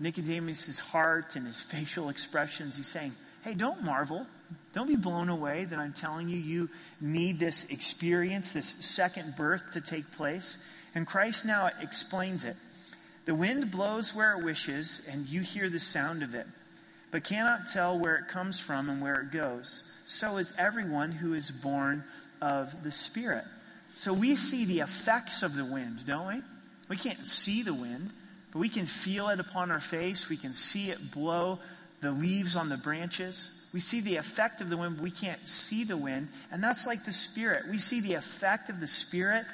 Nicodemus' 0.00 0.78
heart 0.78 1.36
and 1.36 1.46
his 1.46 1.60
facial 1.60 2.08
expressions. 2.08 2.78
He's 2.78 2.88
saying, 2.88 3.12
hey, 3.44 3.52
don't 3.52 3.84
marvel. 3.84 4.26
Don't 4.72 4.88
be 4.88 4.96
blown 4.96 5.28
away 5.28 5.66
that 5.66 5.78
I'm 5.78 5.92
telling 5.92 6.30
you 6.30 6.38
you 6.38 6.70
need 6.98 7.38
this 7.38 7.70
experience, 7.70 8.52
this 8.52 8.76
second 8.80 9.34
birth 9.36 9.72
to 9.72 9.82
take 9.82 10.10
place. 10.12 10.66
And 10.94 11.06
Christ 11.06 11.44
now 11.44 11.68
explains 11.82 12.44
it. 12.44 12.56
The 13.26 13.34
wind 13.34 13.70
blows 13.70 14.14
where 14.14 14.38
it 14.38 14.44
wishes, 14.44 15.06
and 15.12 15.26
you 15.26 15.42
hear 15.42 15.68
the 15.68 15.80
sound 15.80 16.22
of 16.22 16.34
it, 16.34 16.46
but 17.10 17.22
cannot 17.22 17.66
tell 17.70 17.98
where 17.98 18.16
it 18.16 18.28
comes 18.28 18.58
from 18.58 18.88
and 18.88 19.02
where 19.02 19.20
it 19.20 19.30
goes. 19.30 19.82
So 20.06 20.38
is 20.38 20.54
everyone 20.56 21.12
who 21.12 21.34
is 21.34 21.50
born 21.50 22.04
of 22.40 22.82
the 22.82 22.92
Spirit. 22.92 23.44
So 23.96 24.12
we 24.12 24.36
see 24.36 24.66
the 24.66 24.80
effects 24.80 25.42
of 25.42 25.56
the 25.56 25.64
wind, 25.64 26.04
don't 26.06 26.26
we? 26.26 26.42
We 26.90 26.96
can't 26.98 27.24
see 27.24 27.62
the 27.62 27.72
wind, 27.72 28.10
but 28.52 28.58
we 28.58 28.68
can 28.68 28.84
feel 28.84 29.30
it 29.30 29.40
upon 29.40 29.70
our 29.70 29.80
face. 29.80 30.28
We 30.28 30.36
can 30.36 30.52
see 30.52 30.90
it 30.90 30.98
blow 31.12 31.58
the 32.02 32.12
leaves 32.12 32.56
on 32.56 32.68
the 32.68 32.76
branches. 32.76 33.66
We 33.72 33.80
see 33.80 34.02
the 34.02 34.16
effect 34.16 34.60
of 34.60 34.68
the 34.68 34.76
wind, 34.76 34.96
but 34.96 35.02
we 35.02 35.10
can't 35.10 35.48
see 35.48 35.82
the 35.84 35.96
wind. 35.96 36.28
And 36.52 36.62
that's 36.62 36.86
like 36.86 37.06
the 37.06 37.12
Spirit. 37.12 37.70
We 37.70 37.78
see 37.78 38.02
the 38.02 38.14
effect 38.14 38.68
of 38.68 38.80
the 38.80 38.86
Spirit 38.86 39.46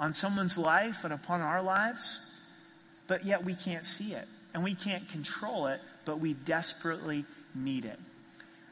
on 0.00 0.14
someone's 0.14 0.56
life 0.56 1.04
and 1.04 1.12
upon 1.12 1.42
our 1.42 1.62
lives, 1.62 2.34
but 3.06 3.26
yet 3.26 3.44
we 3.44 3.54
can't 3.54 3.84
see 3.84 4.14
it. 4.14 4.24
And 4.54 4.64
we 4.64 4.74
can't 4.74 5.06
control 5.10 5.66
it, 5.66 5.80
but 6.06 6.20
we 6.20 6.32
desperately 6.32 7.26
need 7.54 7.84
it. 7.84 7.98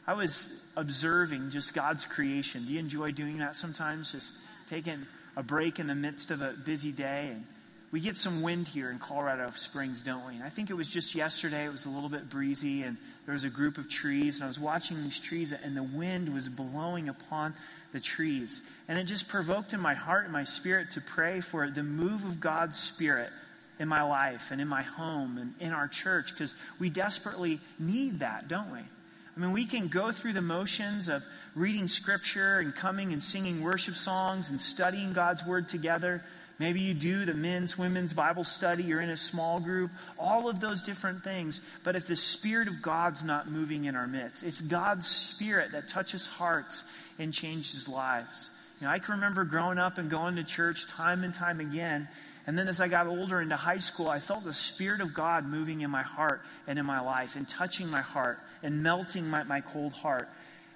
I 0.07 0.15
was 0.15 0.65
observing 0.75 1.51
just 1.51 1.75
God's 1.75 2.07
creation. 2.07 2.65
Do 2.65 2.73
you 2.73 2.79
enjoy 2.79 3.13
doing 3.13 3.37
that 3.39 3.55
sometimes? 3.55 4.13
Just 4.13 4.33
taking 4.71 5.07
a 5.39 5.43
break 5.43 5.79
in 5.79 5.87
the 5.87 5.95
midst 5.95 6.31
of 6.33 6.43
a 6.43 6.53
busy 6.67 6.93
day 6.93 7.31
and 7.31 7.47
we 7.91 8.01
get 8.01 8.17
some 8.19 8.43
wind 8.43 8.69
here 8.69 8.91
in 8.91 8.99
Colorado 8.99 9.51
Springs, 9.55 10.03
don't 10.03 10.27
we? 10.27 10.35
And 10.35 10.43
I 10.43 10.51
think 10.51 10.69
it 10.69 10.75
was 10.75 10.89
just 10.89 11.15
yesterday, 11.15 11.65
it 11.65 11.73
was 11.73 11.87
a 11.87 11.89
little 11.89 12.11
bit 12.11 12.29
breezy, 12.29 12.83
and 12.83 12.99
there 13.25 13.33
was 13.33 13.45
a 13.45 13.49
group 13.49 13.79
of 13.79 13.89
trees, 13.89 14.37
and 14.37 14.45
I 14.45 14.47
was 14.47 14.61
watching 14.61 15.03
these 15.03 15.19
trees, 15.19 15.53
and 15.53 15.75
the 15.75 15.83
wind 15.83 16.33
was 16.35 16.51
blowing 16.51 17.09
upon 17.09 17.55
the 17.93 18.01
trees. 18.01 18.61
And 18.89 18.99
it 18.99 19.05
just 19.05 19.29
provoked 19.29 19.73
in 19.73 19.81
my 19.81 19.95
heart 19.95 20.25
and 20.25 20.33
my 20.33 20.45
spirit 20.45 20.91
to 20.93 21.01
pray 21.01 21.41
for 21.41 21.71
the 21.71 21.83
move 21.83 22.27
of 22.27 22.41
God's 22.41 22.79
Spirit 22.79 23.31
in 23.81 23.89
my 23.89 24.03
life 24.03 24.51
and 24.51 24.61
in 24.61 24.69
my 24.69 24.83
home 24.83 25.39
and 25.39 25.55
in 25.59 25.73
our 25.73 25.89
church, 25.89 26.33
because 26.33 26.55
we 26.79 26.91
desperately 26.91 27.59
need 27.79 28.21
that, 28.21 28.49
don't 28.49 28.71
we? 28.71 28.81
I 29.39 29.41
mean, 29.41 29.53
we 29.53 29.67
can 29.67 29.87
go 29.87 30.11
through 30.11 30.33
the 30.33 30.43
motions 30.43 31.09
of 31.09 31.23
reading 31.55 31.87
scripture 31.87 32.59
and 32.59 32.75
coming 32.75 33.13
and 33.13 33.23
singing 33.23 33.63
worship 33.63 33.95
songs 33.95 34.51
and 34.51 34.61
studying 34.61 35.13
God's 35.13 35.47
word 35.47 35.69
together. 35.69 36.25
Maybe 36.59 36.81
you 36.81 36.93
do 36.93 37.25
the 37.25 37.35
men's, 37.35 37.79
women's 37.79 38.13
Bible 38.13 38.43
study, 38.43 38.83
you're 38.83 39.01
in 39.01 39.11
a 39.11 39.17
small 39.17 39.61
group, 39.61 39.93
all 40.19 40.49
of 40.49 40.59
those 40.59 40.83
different 40.83 41.23
things. 41.23 41.61
But 41.85 41.95
if 41.95 42.09
the 42.09 42.17
Spirit 42.17 42.67
of 42.67 42.83
God's 42.83 43.23
not 43.23 43.49
moving 43.49 43.85
in 43.85 43.95
our 43.95 44.09
midst, 44.09 44.43
it's 44.43 44.61
God's 44.61 45.07
Spirit 45.07 45.71
that 45.71 45.87
touches 45.87 46.27
hearts 46.27 46.83
and 47.21 47.33
changes 47.33 47.89
lives. 47.89 48.51
You 48.81 48.89
know, 48.89 48.93
I 48.93 48.99
can 48.99 49.15
remember 49.15 49.45
growing 49.45 49.79
up 49.79 49.99
and 49.99 50.11
going 50.11 50.35
to 50.35 50.43
church 50.43 50.89
time 50.89 51.23
and 51.23 51.33
time 51.33 51.61
again. 51.61 52.09
And 52.49 52.59
then 52.59 52.67
as 52.67 52.81
I 52.81 52.89
got 52.89 53.07
older 53.07 53.43
into 53.43 53.57
high 53.57 53.77
school, 53.77 54.09
I 54.09 54.21
felt 54.21 54.43
the 54.43 54.55
Spirit 54.55 55.03
of 55.03 55.13
God 55.13 55.45
moving 55.45 55.83
in 55.83 55.91
my 55.91 56.01
heart 56.01 56.41
and 56.67 56.79
in 56.79 56.87
my 56.87 56.99
life 56.99 57.37
and 57.37 57.47
touching 57.47 57.91
my 57.91 58.01
heart 58.01 58.39
and 58.63 58.83
melting 58.83 59.29
my, 59.29 59.43
my 59.43 59.61
cold 59.61 59.93
heart. 59.93 60.31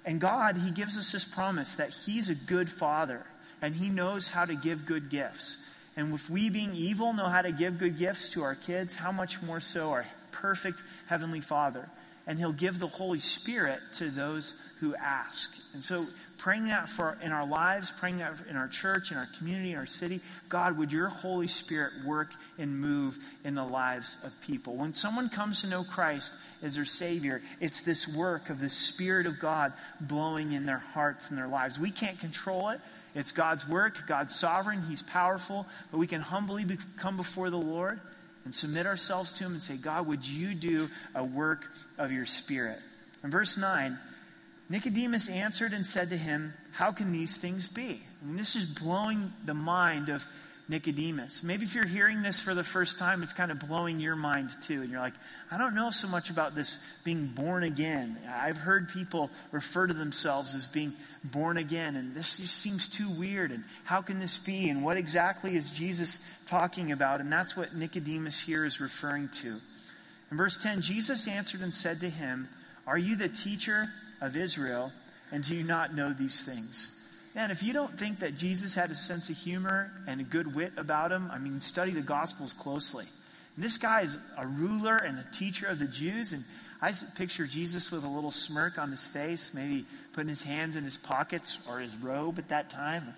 And 0.05 0.21
God, 0.21 0.55
He 0.55 0.69
gives 0.69 0.99
us 0.99 1.11
this 1.11 1.25
promise 1.25 1.73
that 1.77 1.89
He's 1.89 2.29
a 2.29 2.35
good 2.35 2.69
Father 2.69 3.25
and 3.63 3.73
He 3.73 3.89
knows 3.89 4.29
how 4.29 4.45
to 4.45 4.53
give 4.53 4.85
good 4.85 5.09
gifts. 5.09 5.57
And 5.97 6.13
if 6.13 6.29
we, 6.29 6.51
being 6.51 6.75
evil, 6.75 7.11
know 7.11 7.25
how 7.25 7.41
to 7.41 7.51
give 7.51 7.79
good 7.79 7.97
gifts 7.97 8.29
to 8.33 8.43
our 8.43 8.53
kids, 8.53 8.93
how 8.93 9.11
much 9.11 9.41
more 9.41 9.59
so 9.59 9.89
our 9.89 10.05
perfect 10.31 10.83
Heavenly 11.07 11.41
Father? 11.41 11.89
And 12.27 12.37
He'll 12.37 12.53
give 12.53 12.77
the 12.77 12.85
Holy 12.85 13.19
Spirit 13.19 13.79
to 13.93 14.11
those 14.11 14.53
who 14.79 14.93
ask. 14.93 15.49
And 15.73 15.83
so, 15.83 16.05
praying 16.37 16.65
that 16.65 16.89
for 16.89 17.17
in 17.23 17.31
our 17.31 17.45
lives, 17.45 17.91
praying 17.91 18.17
that 18.17 18.33
in 18.49 18.55
our 18.55 18.67
church, 18.67 19.11
in 19.11 19.17
our 19.17 19.27
community, 19.37 19.71
in 19.71 19.77
our 19.77 19.85
city, 19.85 20.19
God, 20.49 20.77
would 20.77 20.91
your 20.91 21.07
Holy 21.07 21.47
Spirit 21.47 21.91
work 22.05 22.31
and 22.57 22.79
move 22.79 23.17
in 23.43 23.55
the 23.55 23.63
lives 23.63 24.17
of 24.23 24.33
people? 24.41 24.75
When 24.75 24.93
someone 24.93 25.29
comes 25.29 25.61
to 25.61 25.67
know 25.67 25.83
Christ 25.83 26.33
as 26.61 26.75
their 26.75 26.85
Savior, 26.85 27.41
it's 27.61 27.81
this 27.81 28.07
work 28.07 28.49
of 28.49 28.59
the 28.59 28.69
Spirit 28.69 29.25
of 29.25 29.39
God 29.39 29.73
blowing 30.01 30.53
in 30.53 30.65
their 30.65 30.77
hearts 30.77 31.29
and 31.29 31.37
their 31.37 31.47
lives. 31.47 31.79
We 31.79 31.91
can't 31.91 32.19
control 32.19 32.69
it. 32.69 32.81
It's 33.15 33.31
God's 33.31 33.67
work, 33.67 34.07
God's 34.07 34.35
sovereign, 34.35 34.81
He's 34.89 35.03
powerful, 35.03 35.67
but 35.91 35.97
we 35.99 36.07
can 36.07 36.21
humbly 36.21 36.65
be, 36.65 36.77
come 36.97 37.15
before 37.15 37.49
the 37.49 37.57
Lord 37.57 37.99
and 38.45 38.53
submit 38.53 38.85
ourselves 38.85 39.33
to 39.33 39.45
Him 39.45 39.53
and 39.53 39.61
say, 39.61 39.77
God, 39.77 40.07
would 40.07 40.27
you 40.27 40.55
do 40.55 40.87
a 41.15 41.23
work 41.23 41.67
of 41.97 42.11
your 42.11 42.25
Spirit? 42.25 42.79
In 43.23 43.29
verse 43.29 43.57
9, 43.57 43.97
Nicodemus 44.69 45.29
answered 45.29 45.73
and 45.73 45.85
said 45.85 46.09
to 46.09 46.17
him, 46.17 46.53
How 46.71 46.91
can 46.91 47.11
these 47.11 47.37
things 47.37 47.67
be? 47.67 48.01
I 48.21 48.25
mean, 48.25 48.37
this 48.37 48.55
is 48.55 48.65
blowing 48.65 49.31
the 49.45 49.53
mind 49.53 50.09
of 50.09 50.25
Nicodemus. 50.69 51.43
Maybe 51.43 51.65
if 51.65 51.75
you're 51.75 51.85
hearing 51.85 52.21
this 52.21 52.39
for 52.39 52.53
the 52.53 52.63
first 52.63 52.97
time, 52.97 53.21
it's 53.21 53.33
kind 53.33 53.51
of 53.51 53.59
blowing 53.59 53.99
your 53.99 54.15
mind 54.15 54.49
too. 54.61 54.81
And 54.81 54.89
you're 54.89 55.01
like, 55.01 55.13
I 55.51 55.57
don't 55.57 55.75
know 55.75 55.89
so 55.89 56.07
much 56.07 56.29
about 56.29 56.55
this 56.55 56.77
being 57.03 57.27
born 57.27 57.63
again. 57.63 58.17
I've 58.29 58.57
heard 58.57 58.89
people 58.89 59.29
refer 59.51 59.87
to 59.87 59.93
themselves 59.93 60.55
as 60.55 60.65
being 60.65 60.93
born 61.25 61.57
again, 61.57 61.95
and 61.95 62.15
this 62.15 62.37
just 62.37 62.57
seems 62.57 62.87
too 62.87 63.09
weird. 63.09 63.51
And 63.51 63.63
how 63.83 64.01
can 64.01 64.19
this 64.19 64.37
be? 64.37 64.69
And 64.69 64.83
what 64.83 64.97
exactly 64.97 65.55
is 65.55 65.69
Jesus 65.69 66.19
talking 66.47 66.93
about? 66.93 67.19
And 67.19 67.31
that's 67.31 67.57
what 67.57 67.75
Nicodemus 67.75 68.39
here 68.39 68.63
is 68.63 68.79
referring 68.79 69.29
to. 69.29 69.55
In 70.31 70.37
verse 70.37 70.57
10, 70.57 70.81
Jesus 70.81 71.27
answered 71.27 71.61
and 71.61 71.73
said 71.73 71.99
to 71.99 72.09
him, 72.09 72.47
Are 72.87 72.97
you 72.97 73.17
the 73.17 73.29
teacher 73.29 73.89
of 74.23 74.37
Israel, 74.37 74.91
and 75.31 75.43
do 75.43 75.53
you 75.53 75.63
not 75.63 75.93
know 75.93 76.13
these 76.13 76.43
things? 76.43 76.99
Man, 77.35 77.51
if 77.51 77.61
you 77.61 77.73
don't 77.73 77.97
think 77.99 78.19
that 78.19 78.37
Jesus 78.37 78.73
had 78.73 78.89
a 78.89 78.95
sense 78.95 79.29
of 79.29 79.35
humor 79.35 79.91
and 80.07 80.21
a 80.21 80.23
good 80.23 80.55
wit 80.55 80.73
about 80.77 81.11
him, 81.11 81.29
I 81.31 81.39
mean, 81.39 81.61
study 81.61 81.91
the 81.91 82.01
Gospels 82.01 82.53
closely. 82.53 83.05
This 83.57 83.77
guy 83.77 84.01
is 84.01 84.17
a 84.37 84.47
ruler 84.47 84.95
and 84.95 85.19
a 85.19 85.25
teacher 85.31 85.67
of 85.67 85.77
the 85.77 85.85
Jews, 85.85 86.33
and 86.33 86.43
I 86.81 86.93
picture 87.15 87.45
Jesus 87.45 87.91
with 87.91 88.03
a 88.03 88.07
little 88.07 88.31
smirk 88.31 88.77
on 88.77 88.91
his 88.91 89.05
face, 89.05 89.53
maybe 89.53 89.85
putting 90.13 90.29
his 90.29 90.41
hands 90.41 90.75
in 90.75 90.83
his 90.83 90.97
pockets 90.97 91.59
or 91.69 91.79
his 91.79 91.95
robe 91.97 92.39
at 92.39 92.49
that 92.49 92.69
time, 92.69 93.13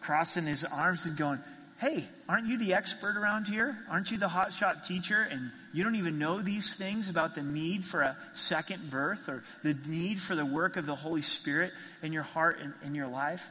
crossing 0.00 0.44
his 0.44 0.64
arms 0.64 1.06
and 1.06 1.16
going, 1.16 1.38
Hey, 1.78 2.04
aren't 2.28 2.48
you 2.48 2.58
the 2.58 2.74
expert 2.74 3.16
around 3.16 3.46
here? 3.46 3.76
Aren't 3.88 4.10
you 4.10 4.18
the 4.18 4.26
hotshot 4.26 4.84
teacher? 4.84 5.28
And 5.30 5.52
you 5.72 5.84
don't 5.84 5.94
even 5.94 6.18
know 6.18 6.42
these 6.42 6.74
things 6.74 7.08
about 7.08 7.36
the 7.36 7.42
need 7.42 7.84
for 7.84 8.02
a 8.02 8.16
second 8.32 8.90
birth 8.90 9.28
or 9.28 9.44
the 9.62 9.74
need 9.86 10.18
for 10.18 10.34
the 10.34 10.44
work 10.44 10.76
of 10.76 10.86
the 10.86 10.96
Holy 10.96 11.22
Spirit 11.22 11.70
in 12.02 12.12
your 12.12 12.24
heart 12.24 12.58
and 12.60 12.74
in 12.84 12.96
your 12.96 13.06
life? 13.06 13.48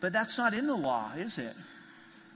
But 0.00 0.14
that's 0.14 0.38
not 0.38 0.54
in 0.54 0.66
the 0.66 0.74
law, 0.74 1.12
is 1.18 1.38
it? 1.38 1.52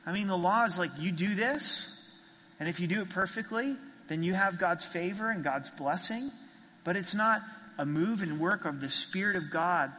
I 0.05 0.13
mean, 0.13 0.27
the 0.27 0.37
law 0.37 0.65
is 0.65 0.79
like 0.79 0.91
you 0.99 1.11
do 1.11 1.35
this, 1.35 2.21
and 2.61 2.69
if 2.69 2.79
you 2.79 2.87
do 2.87 3.01
it 3.01 3.09
perfectly, 3.09 3.77
then 4.09 4.23
you 4.23 4.35
have 4.35 4.59
God's 4.59 4.85
favor 4.85 5.31
and 5.31 5.43
God's 5.43 5.71
blessing. 5.71 6.31
But 6.85 6.97
it's 6.99 7.15
not 7.15 7.41
a 7.79 7.87
move 7.87 8.21
and 8.21 8.39
work 8.39 8.67
of 8.67 8.79
the 8.79 8.91
Spirit 8.91 9.37
of 9.37 9.51
God 9.51 9.91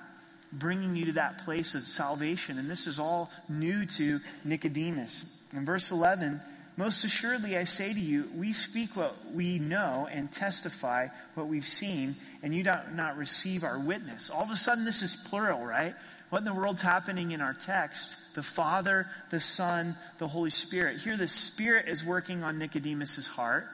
bringing 0.60 0.96
you 0.96 1.06
to 1.06 1.12
that 1.14 1.40
place 1.40 1.76
of 1.76 1.84
salvation. 1.84 2.58
And 2.60 2.70
this 2.70 2.88
is 2.88 3.00
all 3.00 3.30
new 3.50 3.86
to 3.86 4.20
Nicodemus. 4.44 5.26
In 5.56 5.66
verse 5.66 5.92
11, 5.92 6.42
most 6.78 7.04
assuredly 7.06 7.58
I 7.58 7.64
say 7.64 7.94
to 7.94 8.00
you, 8.00 8.26
we 8.36 8.52
speak 8.52 8.96
what 8.96 9.16
we 9.34 9.60
know 9.60 10.08
and 10.12 10.32
testify 10.32 11.08
what 11.36 11.48
we've 11.48 11.66
seen, 11.66 12.16
and 12.44 12.54
you 12.54 12.64
do 12.64 12.72
not 12.94 13.18
receive 13.18 13.64
our 13.64 13.80
witness. 13.80 14.30
All 14.30 14.44
of 14.44 14.52
a 14.52 14.58
sudden, 14.58 14.84
this 14.84 15.02
is 15.02 15.16
plural, 15.16 15.66
right? 15.66 15.96
What 16.30 16.40
in 16.40 16.46
the 16.46 16.54
world's 16.54 16.82
happening 16.82 17.32
in 17.32 17.42
our 17.42 17.54
text? 17.54 18.36
The 18.36 18.44
Father, 18.44 19.08
the 19.30 19.40
Son, 19.40 19.96
the 20.18 20.28
Holy 20.28 20.50
Spirit. 20.50 20.98
Here, 20.98 21.16
the 21.16 21.28
Spirit 21.28 21.88
is 21.88 22.04
working 22.04 22.44
on 22.44 22.58
Nicodemus's 22.58 23.28
heart. 23.28 23.66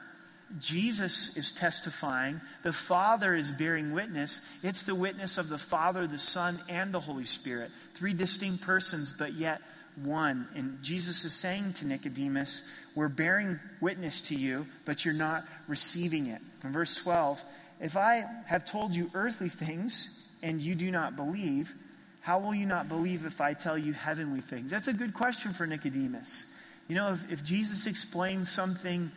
Jesus 0.58 1.36
is 1.36 1.52
testifying. 1.52 2.40
The 2.62 2.72
Father 2.72 3.34
is 3.34 3.50
bearing 3.50 3.92
witness. 3.92 4.40
It's 4.62 4.82
the 4.82 4.94
witness 4.94 5.38
of 5.38 5.48
the 5.48 5.58
Father, 5.58 6.06
the 6.06 6.18
Son, 6.18 6.58
and 6.68 6.92
the 6.92 7.00
Holy 7.00 7.24
Spirit. 7.24 7.70
Three 7.94 8.12
distinct 8.12 8.62
persons, 8.62 9.14
but 9.18 9.32
yet 9.32 9.60
one. 9.96 10.48
And 10.54 10.82
Jesus 10.82 11.24
is 11.24 11.32
saying 11.32 11.74
to 11.74 11.86
Nicodemus, 11.86 12.62
We're 12.94 13.08
bearing 13.08 13.58
witness 13.80 14.22
to 14.22 14.34
you, 14.34 14.66
but 14.84 15.04
you're 15.04 15.14
not 15.14 15.44
receiving 15.68 16.26
it. 16.26 16.40
In 16.64 16.72
verse 16.72 16.96
12, 16.96 17.42
if 17.80 17.96
I 17.96 18.24
have 18.46 18.64
told 18.64 18.94
you 18.94 19.10
earthly 19.14 19.48
things 19.48 20.28
and 20.42 20.60
you 20.60 20.74
do 20.74 20.90
not 20.90 21.16
believe, 21.16 21.74
how 22.20 22.38
will 22.38 22.54
you 22.54 22.66
not 22.66 22.88
believe 22.88 23.26
if 23.26 23.40
I 23.40 23.54
tell 23.54 23.76
you 23.76 23.92
heavenly 23.92 24.40
things? 24.40 24.70
That's 24.70 24.88
a 24.88 24.92
good 24.92 25.14
question 25.14 25.52
for 25.52 25.66
Nicodemus. 25.66 26.46
You 26.88 26.94
know, 26.94 27.12
if, 27.12 27.32
if 27.32 27.44
Jesus 27.44 27.86
explains 27.86 28.50
something 28.50 29.10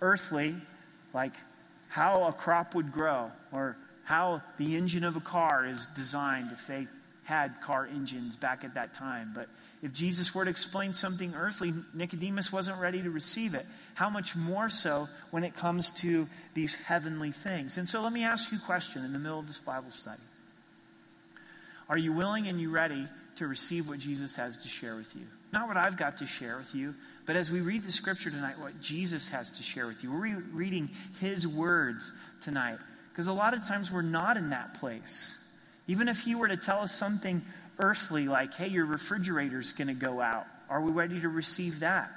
earthly, 0.00 0.54
like 1.14 1.32
how 1.88 2.24
a 2.24 2.32
crop 2.32 2.74
would 2.74 2.92
grow 2.92 3.30
or 3.52 3.76
how 4.04 4.42
the 4.58 4.76
engine 4.76 5.04
of 5.04 5.16
a 5.16 5.20
car 5.20 5.66
is 5.66 5.86
designed 5.96 6.52
if 6.52 6.66
they 6.66 6.86
had 7.24 7.60
car 7.60 7.88
engines 7.92 8.36
back 8.36 8.62
at 8.62 8.74
that 8.74 8.94
time. 8.94 9.32
But 9.34 9.48
if 9.82 9.92
Jesus 9.92 10.32
were 10.32 10.44
to 10.44 10.50
explain 10.50 10.92
something 10.92 11.34
earthly, 11.34 11.72
Nicodemus 11.92 12.52
wasn't 12.52 12.80
ready 12.80 13.02
to 13.02 13.10
receive 13.10 13.54
it. 13.54 13.66
How 13.94 14.08
much 14.08 14.36
more 14.36 14.68
so 14.68 15.08
when 15.32 15.42
it 15.42 15.56
comes 15.56 15.90
to 16.02 16.28
these 16.54 16.76
heavenly 16.76 17.32
things? 17.32 17.78
And 17.78 17.88
so 17.88 18.00
let 18.00 18.12
me 18.12 18.22
ask 18.22 18.52
you 18.52 18.58
a 18.58 18.66
question 18.66 19.04
in 19.04 19.12
the 19.12 19.18
middle 19.18 19.40
of 19.40 19.48
this 19.48 19.58
Bible 19.58 19.90
study. 19.90 20.22
Are 21.88 21.98
you 21.98 22.12
willing 22.12 22.46
and 22.46 22.60
you 22.60 22.70
ready 22.70 23.08
to 23.36 23.46
receive 23.48 23.88
what 23.88 23.98
Jesus 23.98 24.36
has 24.36 24.58
to 24.58 24.68
share 24.68 24.94
with 24.94 25.14
you? 25.16 25.26
Not 25.52 25.66
what 25.66 25.76
I've 25.76 25.96
got 25.96 26.18
to 26.18 26.26
share 26.26 26.58
with 26.58 26.74
you, 26.76 26.94
but 27.26 27.36
as 27.36 27.50
we 27.50 27.60
read 27.60 27.82
the 27.82 27.92
scripture 27.92 28.30
tonight, 28.30 28.58
what 28.58 28.80
Jesus 28.80 29.28
has 29.28 29.50
to 29.52 29.62
share 29.62 29.86
with 29.86 30.02
you, 30.02 30.12
we're 30.12 30.20
re- 30.20 30.42
reading 30.52 30.90
his 31.20 31.46
words 31.46 32.12
tonight. 32.40 32.78
Because 33.10 33.26
a 33.26 33.32
lot 33.32 33.54
of 33.54 33.66
times 33.66 33.90
we're 33.90 34.02
not 34.02 34.36
in 34.36 34.50
that 34.50 34.74
place. 34.74 35.36
Even 35.88 36.08
if 36.08 36.20
He 36.20 36.34
were 36.34 36.48
to 36.48 36.56
tell 36.56 36.80
us 36.80 36.94
something 36.94 37.42
earthly, 37.78 38.28
like, 38.28 38.54
hey, 38.54 38.68
your 38.68 38.86
refrigerator's 38.86 39.72
going 39.72 39.88
to 39.88 39.94
go 39.94 40.20
out, 40.20 40.46
are 40.68 40.80
we 40.80 40.92
ready 40.92 41.20
to 41.20 41.28
receive 41.28 41.80
that? 41.80 42.10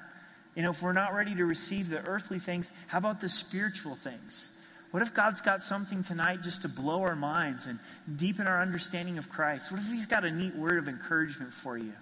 You 0.56 0.64
know, 0.64 0.72
if 0.72 0.82
we're 0.82 0.94
not 0.94 1.14
ready 1.14 1.36
to 1.36 1.46
receive 1.46 1.90
the 1.90 2.06
earthly 2.06 2.38
things, 2.40 2.72
how 2.88 2.98
about 2.98 3.22
the 3.22 3.30
spiritual 3.30 3.96
things? 3.96 4.52
What 4.92 5.04
if 5.04 5.14
God's 5.14 5.42
got 5.42 5.64
something 5.64 6.04
tonight 6.04 6.42
just 6.42 6.64
to 6.64 6.70
blow 6.70 7.04
our 7.04 7.16
minds 7.16 7.68
and 7.68 7.80
deepen 8.18 8.48
our 8.48 8.62
understanding 8.62 9.18
of 9.18 9.30
Christ? 9.30 9.72
What 9.72 9.80
if 9.80 9.90
He's 9.90 10.08
got 10.08 10.26
a 10.26 10.32
neat 10.32 10.56
word 10.56 10.80
of 10.80 10.88
encouragement 10.88 11.54
for 11.54 11.78
you? 11.78 11.94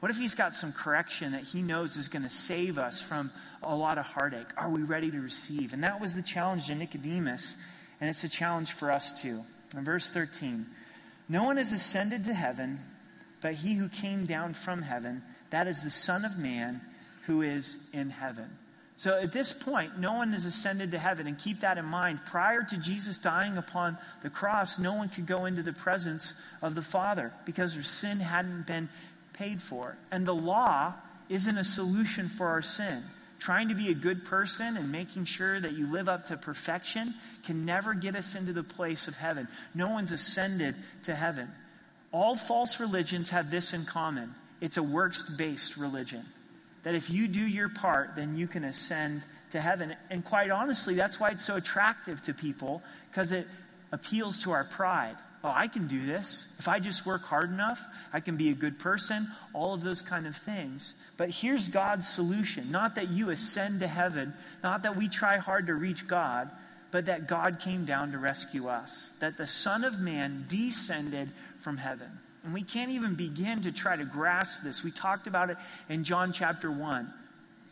What 0.00 0.10
if 0.10 0.18
He's 0.18 0.34
got 0.34 0.54
some 0.54 0.72
correction 0.72 1.32
that 1.32 1.44
He 1.44 1.62
knows 1.62 1.96
is 1.96 2.08
going 2.08 2.22
to 2.22 2.30
save 2.30 2.78
us 2.78 3.00
from 3.00 3.30
a 3.62 3.74
lot 3.74 3.98
of 3.98 4.06
heartache? 4.06 4.48
Are 4.56 4.70
we 4.70 4.82
ready 4.82 5.10
to 5.10 5.20
receive? 5.20 5.72
And 5.72 5.82
that 5.84 6.00
was 6.00 6.14
the 6.14 6.22
challenge 6.22 6.66
to 6.66 6.74
Nicodemus, 6.74 7.54
and 8.00 8.10
it's 8.10 8.24
a 8.24 8.28
challenge 8.28 8.72
for 8.72 8.90
us 8.90 9.20
too. 9.20 9.40
In 9.76 9.84
verse 9.84 10.10
13, 10.10 10.66
no 11.28 11.44
one 11.44 11.56
has 11.56 11.72
ascended 11.72 12.24
to 12.26 12.34
heaven, 12.34 12.78
but 13.40 13.54
He 13.54 13.74
who 13.74 13.88
came 13.88 14.26
down 14.26 14.54
from 14.54 14.82
heaven, 14.82 15.22
that 15.50 15.66
is 15.66 15.82
the 15.82 15.90
Son 15.90 16.24
of 16.24 16.38
Man 16.38 16.80
who 17.26 17.42
is 17.42 17.76
in 17.92 18.10
heaven. 18.10 18.48
So 18.98 19.18
at 19.18 19.32
this 19.32 19.52
point, 19.52 19.98
no 19.98 20.14
one 20.14 20.32
has 20.32 20.46
ascended 20.46 20.92
to 20.92 20.98
heaven. 20.98 21.26
And 21.26 21.38
keep 21.38 21.60
that 21.60 21.76
in 21.76 21.84
mind. 21.84 22.20
Prior 22.24 22.62
to 22.62 22.78
Jesus 22.78 23.18
dying 23.18 23.58
upon 23.58 23.98
the 24.22 24.30
cross, 24.30 24.78
no 24.78 24.94
one 24.94 25.10
could 25.10 25.26
go 25.26 25.44
into 25.44 25.62
the 25.62 25.72
presence 25.72 26.32
of 26.62 26.74
the 26.74 26.82
Father 26.82 27.32
because 27.44 27.74
their 27.74 27.82
sin 27.82 28.18
hadn't 28.20 28.66
been 28.66 28.88
paid 29.36 29.62
for. 29.62 29.96
And 30.10 30.26
the 30.26 30.34
law 30.34 30.94
isn't 31.28 31.56
a 31.58 31.64
solution 31.64 32.28
for 32.28 32.48
our 32.48 32.62
sin. 32.62 33.02
Trying 33.38 33.68
to 33.68 33.74
be 33.74 33.90
a 33.90 33.94
good 33.94 34.24
person 34.24 34.76
and 34.76 34.90
making 34.90 35.26
sure 35.26 35.60
that 35.60 35.72
you 35.72 35.92
live 35.92 36.08
up 36.08 36.26
to 36.26 36.36
perfection 36.36 37.14
can 37.44 37.64
never 37.64 37.94
get 37.94 38.16
us 38.16 38.34
into 38.34 38.52
the 38.52 38.62
place 38.62 39.08
of 39.08 39.14
heaven. 39.14 39.46
No 39.74 39.90
one's 39.90 40.12
ascended 40.12 40.74
to 41.04 41.14
heaven. 41.14 41.48
All 42.12 42.34
false 42.34 42.80
religions 42.80 43.30
have 43.30 43.50
this 43.50 43.72
in 43.72 43.84
common 43.84 44.34
it's 44.60 44.78
a 44.78 44.82
works 44.82 45.28
based 45.36 45.76
religion 45.76 46.24
that 46.82 46.94
if 46.94 47.10
you 47.10 47.26
do 47.26 47.44
your 47.44 47.68
part, 47.68 48.10
then 48.14 48.36
you 48.36 48.46
can 48.46 48.64
ascend 48.64 49.22
to 49.50 49.60
heaven. 49.60 49.94
And 50.08 50.24
quite 50.24 50.50
honestly, 50.50 50.94
that's 50.94 51.18
why 51.18 51.30
it's 51.30 51.44
so 51.44 51.56
attractive 51.56 52.22
to 52.22 52.32
people, 52.32 52.80
because 53.10 53.32
it 53.32 53.46
appeals 53.90 54.40
to 54.44 54.52
our 54.52 54.64
pride. 54.64 55.16
Oh, 55.46 55.52
I 55.54 55.68
can 55.68 55.86
do 55.86 56.04
this. 56.04 56.44
If 56.58 56.66
I 56.66 56.80
just 56.80 57.06
work 57.06 57.22
hard 57.22 57.50
enough, 57.50 57.80
I 58.12 58.18
can 58.18 58.36
be 58.36 58.50
a 58.50 58.54
good 58.54 58.80
person, 58.80 59.28
all 59.52 59.74
of 59.74 59.84
those 59.84 60.02
kind 60.02 60.26
of 60.26 60.34
things. 60.34 60.94
But 61.16 61.30
here's 61.30 61.68
God's 61.68 62.08
solution 62.08 62.72
not 62.72 62.96
that 62.96 63.10
you 63.10 63.30
ascend 63.30 63.78
to 63.78 63.86
heaven, 63.86 64.34
not 64.64 64.82
that 64.82 64.96
we 64.96 65.08
try 65.08 65.36
hard 65.36 65.68
to 65.68 65.74
reach 65.74 66.08
God, 66.08 66.50
but 66.90 67.06
that 67.06 67.28
God 67.28 67.60
came 67.60 67.84
down 67.84 68.10
to 68.10 68.18
rescue 68.18 68.66
us, 68.66 69.12
that 69.20 69.36
the 69.36 69.46
Son 69.46 69.84
of 69.84 70.00
Man 70.00 70.46
descended 70.48 71.30
from 71.60 71.76
heaven. 71.76 72.10
And 72.42 72.52
we 72.52 72.62
can't 72.62 72.90
even 72.90 73.14
begin 73.14 73.62
to 73.62 73.70
try 73.70 73.94
to 73.94 74.04
grasp 74.04 74.64
this. 74.64 74.82
We 74.82 74.90
talked 74.90 75.28
about 75.28 75.50
it 75.50 75.58
in 75.88 76.02
John 76.02 76.32
chapter 76.32 76.72
1. 76.72 77.14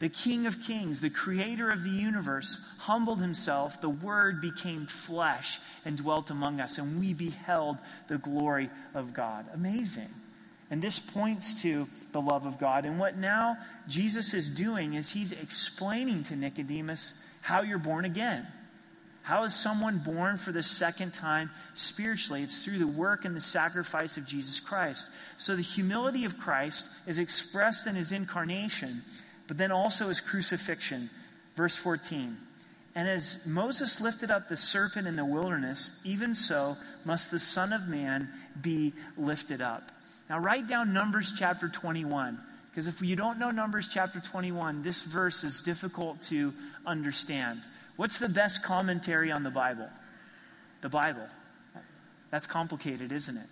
The 0.00 0.08
King 0.08 0.46
of 0.46 0.60
Kings, 0.60 1.00
the 1.00 1.10
creator 1.10 1.70
of 1.70 1.82
the 1.82 1.90
universe, 1.90 2.58
humbled 2.78 3.20
himself. 3.20 3.80
The 3.80 3.88
Word 3.88 4.40
became 4.40 4.86
flesh 4.86 5.60
and 5.84 5.96
dwelt 5.96 6.30
among 6.30 6.60
us, 6.60 6.78
and 6.78 6.98
we 6.98 7.14
beheld 7.14 7.78
the 8.08 8.18
glory 8.18 8.70
of 8.94 9.14
God. 9.14 9.46
Amazing. 9.54 10.08
And 10.70 10.82
this 10.82 10.98
points 10.98 11.62
to 11.62 11.86
the 12.12 12.20
love 12.20 12.46
of 12.46 12.58
God. 12.58 12.84
And 12.84 12.98
what 12.98 13.16
now 13.16 13.56
Jesus 13.86 14.34
is 14.34 14.50
doing 14.50 14.94
is 14.94 15.10
he's 15.10 15.32
explaining 15.32 16.24
to 16.24 16.36
Nicodemus 16.36 17.12
how 17.42 17.62
you're 17.62 17.78
born 17.78 18.04
again. 18.04 18.46
How 19.22 19.44
is 19.44 19.54
someone 19.54 19.98
born 19.98 20.36
for 20.36 20.52
the 20.52 20.62
second 20.62 21.14
time 21.14 21.50
spiritually? 21.72 22.42
It's 22.42 22.62
through 22.62 22.78
the 22.78 22.86
work 22.86 23.24
and 23.24 23.34
the 23.34 23.40
sacrifice 23.40 24.18
of 24.18 24.26
Jesus 24.26 24.60
Christ. 24.60 25.06
So 25.38 25.56
the 25.56 25.62
humility 25.62 26.26
of 26.26 26.38
Christ 26.38 26.86
is 27.06 27.18
expressed 27.18 27.86
in 27.86 27.94
his 27.94 28.12
incarnation, 28.12 29.02
but 29.46 29.58
then 29.58 29.72
also 29.72 30.08
his 30.08 30.20
crucifixion. 30.20 31.10
Verse 31.56 31.76
14. 31.76 32.36
And 32.96 33.08
as 33.08 33.44
Moses 33.44 34.00
lifted 34.00 34.30
up 34.30 34.48
the 34.48 34.56
serpent 34.56 35.06
in 35.06 35.16
the 35.16 35.24
wilderness, 35.24 35.90
even 36.04 36.32
so 36.32 36.76
must 37.04 37.30
the 37.30 37.38
Son 37.38 37.72
of 37.72 37.88
Man 37.88 38.28
be 38.60 38.92
lifted 39.16 39.60
up. 39.60 39.90
Now, 40.30 40.38
write 40.38 40.68
down 40.68 40.92
Numbers 40.92 41.34
chapter 41.36 41.68
21, 41.68 42.38
because 42.70 42.86
if 42.88 43.02
you 43.02 43.16
don't 43.16 43.38
know 43.38 43.50
Numbers 43.50 43.88
chapter 43.88 44.20
21, 44.20 44.82
this 44.82 45.02
verse 45.02 45.44
is 45.44 45.60
difficult 45.60 46.22
to 46.22 46.52
understand. 46.86 47.60
What's 47.96 48.18
the 48.18 48.28
best 48.28 48.62
commentary 48.62 49.30
on 49.32 49.42
the 49.42 49.50
Bible? 49.50 49.88
The 50.80 50.88
Bible. 50.88 51.26
That's 52.30 52.46
complicated, 52.46 53.12
isn't 53.12 53.36
it? 53.36 53.46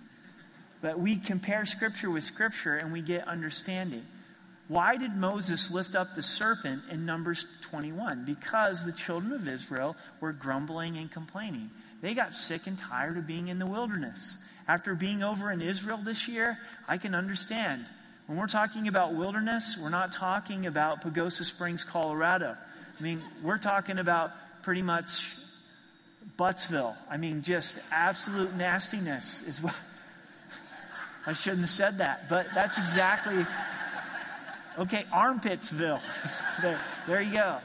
But 0.81 0.99
we 0.99 1.17
compare 1.17 1.65
Scripture 1.65 2.11
with 2.11 2.25
Scripture 2.25 2.77
and 2.77 2.93
we 2.93 3.03
get 3.03 3.29
understanding. 3.29 4.05
Why 4.69 4.97
did 4.97 5.15
Moses 5.15 5.71
lift 5.71 5.95
up 5.95 6.15
the 6.15 6.23
serpent 6.23 6.83
in 6.91 7.05
Numbers 7.05 7.47
21? 7.63 8.25
Because 8.25 8.85
the 8.85 8.93
children 8.93 9.33
of 9.33 9.49
Israel 9.49 9.97
were 10.21 10.33
grumbling 10.33 10.97
and 10.97 11.11
complaining. 11.11 11.71
They 12.01 12.15
got 12.15 12.35
sick 12.35 12.67
and 12.67 12.79
tired 12.79 13.17
of 13.17 13.27
being 13.27 13.49
in 13.49 13.59
the 13.59 13.67
wilderness. 13.67 14.37
After 14.69 14.95
being 14.95 15.23
over 15.23 15.51
in 15.51 15.61
Israel 15.61 15.99
this 15.99 16.29
year, 16.29 16.59
I 16.89 16.99
can 16.99 17.15
understand. 17.15 17.87
When 18.27 18.39
we're 18.39 18.47
talking 18.47 18.89
about 18.89 19.15
wilderness, 19.15 19.77
we're 19.81 19.91
not 19.91 20.13
talking 20.13 20.67
about 20.67 21.03
Pagosa 21.03 21.45
Springs, 21.45 21.85
Colorado. 21.85 22.57
I 22.99 23.03
mean, 23.03 23.21
we're 23.43 23.59
talking 23.59 23.99
about 23.99 24.31
pretty 24.63 24.83
much 24.83 25.37
Buttsville. 26.39 26.95
I 27.11 27.17
mean, 27.17 27.43
just 27.43 27.79
absolute 27.91 28.55
nastiness 28.55 29.43
is 29.43 29.61
what. 29.61 29.75
I 31.27 31.35
shouldn't 31.35 31.63
have 31.63 31.71
said 31.71 31.99
that, 31.99 32.29
but 32.29 32.47
that's 32.55 32.79
exactly. 32.79 33.47
Okay, 34.79 35.05
Armpitsville. 35.13 36.01
there, 36.63 36.81
there 37.07 37.21
you 37.21 37.33
go. 37.33 37.59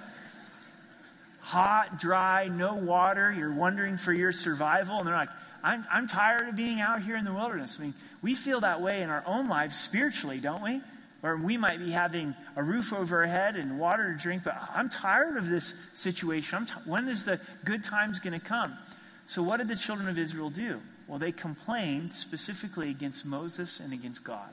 Hot, 1.39 2.00
dry, 2.00 2.50
no 2.50 2.76
water. 2.76 3.34
You're 3.36 3.54
wondering 3.54 3.98
for 3.98 4.12
your 4.12 4.34
survival. 4.34 4.98
And 5.00 5.08
they're 5.08 5.15
like, 5.15 5.30
I'm, 5.63 5.86
I'm 5.91 6.08
tired 6.08 6.50
of 6.50 6.56
being 6.56 6.82
out 6.82 7.02
here 7.02 7.15
in 7.15 7.24
the 7.24 7.34
wilderness. 7.34 7.78
I 7.80 7.84
mean, 7.84 7.93
we 8.22 8.36
feel 8.36 8.62
that 8.62 8.82
way 8.82 9.02
in 9.02 9.10
our 9.10 9.24
own 9.26 9.48
lives 9.48 9.78
spiritually, 9.78 10.39
don't 10.39 10.62
we? 10.62 10.82
Or 11.24 11.38
we 11.38 11.58
might 11.58 11.80
be 11.80 11.91
having 11.91 12.36
a 12.56 12.63
roof 12.63 12.93
over 12.93 13.22
our 13.22 13.28
head 13.28 13.56
and 13.56 13.80
water 13.80 14.12
to 14.12 14.17
drink, 14.17 14.43
but 14.43 14.56
I'm 14.74 14.89
tired 14.89 15.38
of 15.38 15.48
this 15.48 15.74
situation. 15.93 16.65
T- 16.65 16.74
when 16.86 17.08
is 17.08 17.26
the 17.26 17.39
good 17.65 17.84
times 17.84 18.20
going 18.20 18.39
to 18.39 18.46
come? 18.46 18.78
So, 19.26 19.41
what 19.41 19.58
did 19.58 19.67
the 19.67 19.76
children 19.76 20.08
of 20.08 20.17
Israel 20.17 20.50
do? 20.50 20.80
Well, 21.08 21.17
they 21.17 21.32
complained 21.32 22.13
specifically 22.13 22.91
against 22.91 23.26
Moses 23.26 23.80
and 23.80 23.93
against 23.93 24.24
God. 24.24 24.50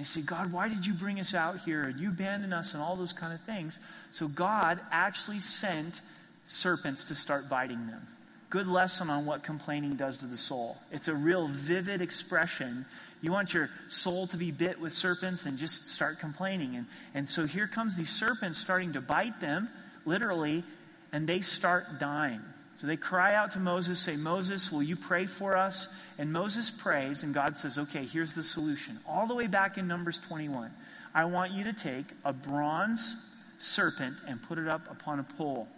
They 0.00 0.04
say, 0.04 0.22
God, 0.22 0.50
why 0.50 0.68
did 0.68 0.86
you 0.86 0.94
bring 0.94 1.20
us 1.20 1.34
out 1.34 1.58
here? 1.60 1.84
And 1.84 2.00
you 2.00 2.08
abandoned 2.08 2.54
us 2.54 2.74
and 2.74 2.82
all 2.82 2.96
those 2.96 3.12
kind 3.12 3.34
of 3.34 3.40
things. 3.42 3.78
So, 4.10 4.28
God 4.28 4.80
actually 4.90 5.40
sent 5.40 6.00
serpents 6.46 7.04
to 7.04 7.14
start 7.14 7.48
biting 7.48 7.86
them. 7.86 8.06
Good 8.48 8.66
lesson 8.66 9.10
on 9.10 9.26
what 9.26 9.42
complaining 9.42 9.96
does 9.96 10.16
to 10.18 10.26
the 10.26 10.36
soul. 10.36 10.76
It's 10.90 11.08
a 11.08 11.14
real 11.14 11.46
vivid 11.48 12.00
expression 12.00 12.86
you 13.22 13.32
want 13.32 13.52
your 13.52 13.68
soul 13.88 14.26
to 14.28 14.36
be 14.36 14.50
bit 14.50 14.80
with 14.80 14.92
serpents, 14.92 15.42
then 15.42 15.58
just 15.58 15.88
start 15.88 16.18
complaining. 16.18 16.76
And, 16.76 16.86
and 17.14 17.28
so 17.28 17.46
here 17.46 17.66
comes 17.66 17.96
these 17.96 18.10
serpents 18.10 18.58
starting 18.58 18.94
to 18.94 19.00
bite 19.00 19.40
them, 19.40 19.68
literally, 20.06 20.64
and 21.12 21.26
they 21.26 21.42
start 21.42 21.98
dying. 21.98 22.40
So 22.80 22.86
they 22.86 22.96
cry 22.96 23.34
out 23.34 23.50
to 23.50 23.58
Moses, 23.58 24.00
say, 24.00 24.16
Moses, 24.16 24.72
will 24.72 24.82
you 24.82 24.96
pray 24.96 25.26
for 25.26 25.54
us? 25.54 25.86
And 26.16 26.32
Moses 26.32 26.70
prays, 26.70 27.24
and 27.24 27.34
God 27.34 27.58
says, 27.58 27.76
okay, 27.76 28.06
here's 28.06 28.34
the 28.34 28.42
solution. 28.42 28.98
All 29.06 29.26
the 29.26 29.34
way 29.34 29.48
back 29.48 29.76
in 29.76 29.86
Numbers 29.86 30.18
21, 30.18 30.70
I 31.14 31.26
want 31.26 31.52
you 31.52 31.64
to 31.64 31.74
take 31.74 32.06
a 32.24 32.32
bronze 32.32 33.22
serpent 33.58 34.22
and 34.26 34.42
put 34.42 34.56
it 34.56 34.66
up 34.66 34.90
upon 34.90 35.18
a 35.18 35.22
pole. 35.22 35.68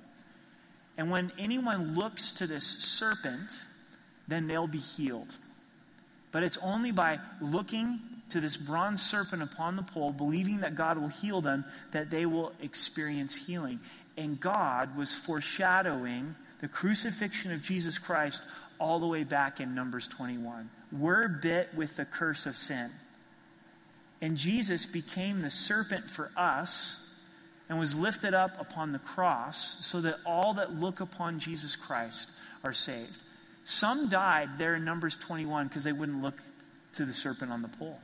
And 0.97 1.11
when 1.11 1.33
anyone 1.41 1.97
looks 1.97 2.31
to 2.35 2.47
this 2.47 2.65
serpent, 2.65 3.51
then 4.29 4.47
they'll 4.47 4.69
be 4.69 4.79
healed. 4.79 5.37
But 6.31 6.45
it's 6.45 6.59
only 6.59 6.93
by 6.93 7.19
looking 7.41 7.99
to 8.29 8.41
this 8.41 8.57
bronze 8.57 9.03
serpent 9.03 9.43
upon 9.43 9.75
the 9.75 9.83
pole, 9.83 10.13
believing 10.13 10.61
that 10.61 10.77
God 10.77 10.99
will 10.99 11.09
heal 11.09 11.41
them, 11.41 11.65
that 11.91 12.11
they 12.11 12.27
will 12.27 12.53
experience 12.63 13.35
healing. 13.35 13.81
And 14.17 14.39
God 14.39 14.97
was 14.97 15.13
foreshadowing 15.13 16.37
the 16.63 16.69
crucifixion 16.69 17.53
of 17.53 17.61
Jesus 17.61 17.99
Christ 17.99 18.41
all 18.79 18.99
the 19.01 19.07
way 19.07 19.25
back 19.25 19.61
in 19.61 19.75
Numbers 19.75 20.09
21. 20.09 20.71
We're 20.93 21.29
bit 21.29 21.69
with 21.75 21.97
the 21.97 22.07
curse 22.07 22.47
of 22.47 22.57
sin. 22.57 22.89
And 24.23 24.37
Jesus 24.37 24.87
became 24.87 25.43
the 25.43 25.51
serpent 25.51 26.09
for 26.09 26.31
us 26.37 26.97
and 27.69 27.79
was 27.79 27.97
lifted 27.97 28.33
up 28.33 28.61
upon 28.61 28.93
the 28.93 29.01
cross 29.01 29.85
so 29.85 30.01
that 30.03 30.17
all 30.25 30.55
that 30.55 30.73
look 30.73 31.01
upon 31.01 31.41
Jesus 31.41 31.75
Christ 31.75 32.31
are 32.63 32.73
saved. 32.73 33.19
Some 33.65 34.09
died 34.09 34.51
there 34.57 34.77
in 34.77 34.85
Numbers 34.85 35.17
21 35.17 35.67
because 35.67 35.83
they 35.83 35.93
wouldn't 35.93 36.23
look 36.23 36.41
to 36.95 37.05
the 37.05 37.13
serpent 37.13 37.51
on 37.51 37.63
the 37.63 37.69
pole. 37.69 37.99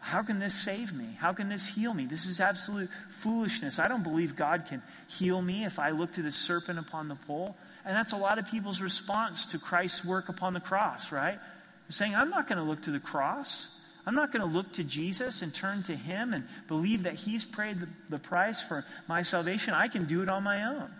how 0.00 0.22
can 0.22 0.38
this 0.38 0.54
save 0.54 0.92
me? 0.92 1.06
How 1.18 1.32
can 1.32 1.48
this 1.48 1.66
heal 1.66 1.92
me? 1.92 2.04
This 2.04 2.26
is 2.26 2.40
absolute 2.40 2.88
foolishness. 3.08 3.80
I 3.80 3.88
don't 3.88 4.04
believe 4.04 4.36
God 4.36 4.66
can 4.68 4.80
heal 5.08 5.42
me 5.42 5.64
if 5.64 5.80
I 5.80 5.90
look 5.90 6.12
to 6.12 6.22
the 6.22 6.30
serpent 6.30 6.78
upon 6.78 7.08
the 7.08 7.16
pole. 7.16 7.56
And 7.86 7.96
that's 7.96 8.12
a 8.12 8.16
lot 8.16 8.38
of 8.38 8.48
people's 8.48 8.80
response 8.80 9.46
to 9.46 9.58
Christ's 9.58 10.04
work 10.04 10.28
upon 10.28 10.54
the 10.54 10.60
cross, 10.60 11.12
right? 11.12 11.38
They're 11.38 11.90
saying, 11.90 12.16
I'm 12.16 12.30
not 12.30 12.48
going 12.48 12.58
to 12.58 12.64
look 12.64 12.82
to 12.82 12.90
the 12.90 12.98
cross. 12.98 13.80
I'm 14.04 14.16
not 14.16 14.32
going 14.32 14.46
to 14.46 14.52
look 14.52 14.72
to 14.72 14.84
Jesus 14.84 15.42
and 15.42 15.54
turn 15.54 15.84
to 15.84 15.94
Him 15.94 16.34
and 16.34 16.44
believe 16.66 17.04
that 17.04 17.14
He's 17.14 17.44
paid 17.44 17.80
the, 17.80 17.88
the 18.08 18.18
price 18.18 18.60
for 18.60 18.84
my 19.08 19.22
salvation. 19.22 19.72
I 19.72 19.86
can 19.86 20.04
do 20.04 20.22
it 20.22 20.28
on 20.28 20.42
my 20.42 20.64
own. 20.64 20.90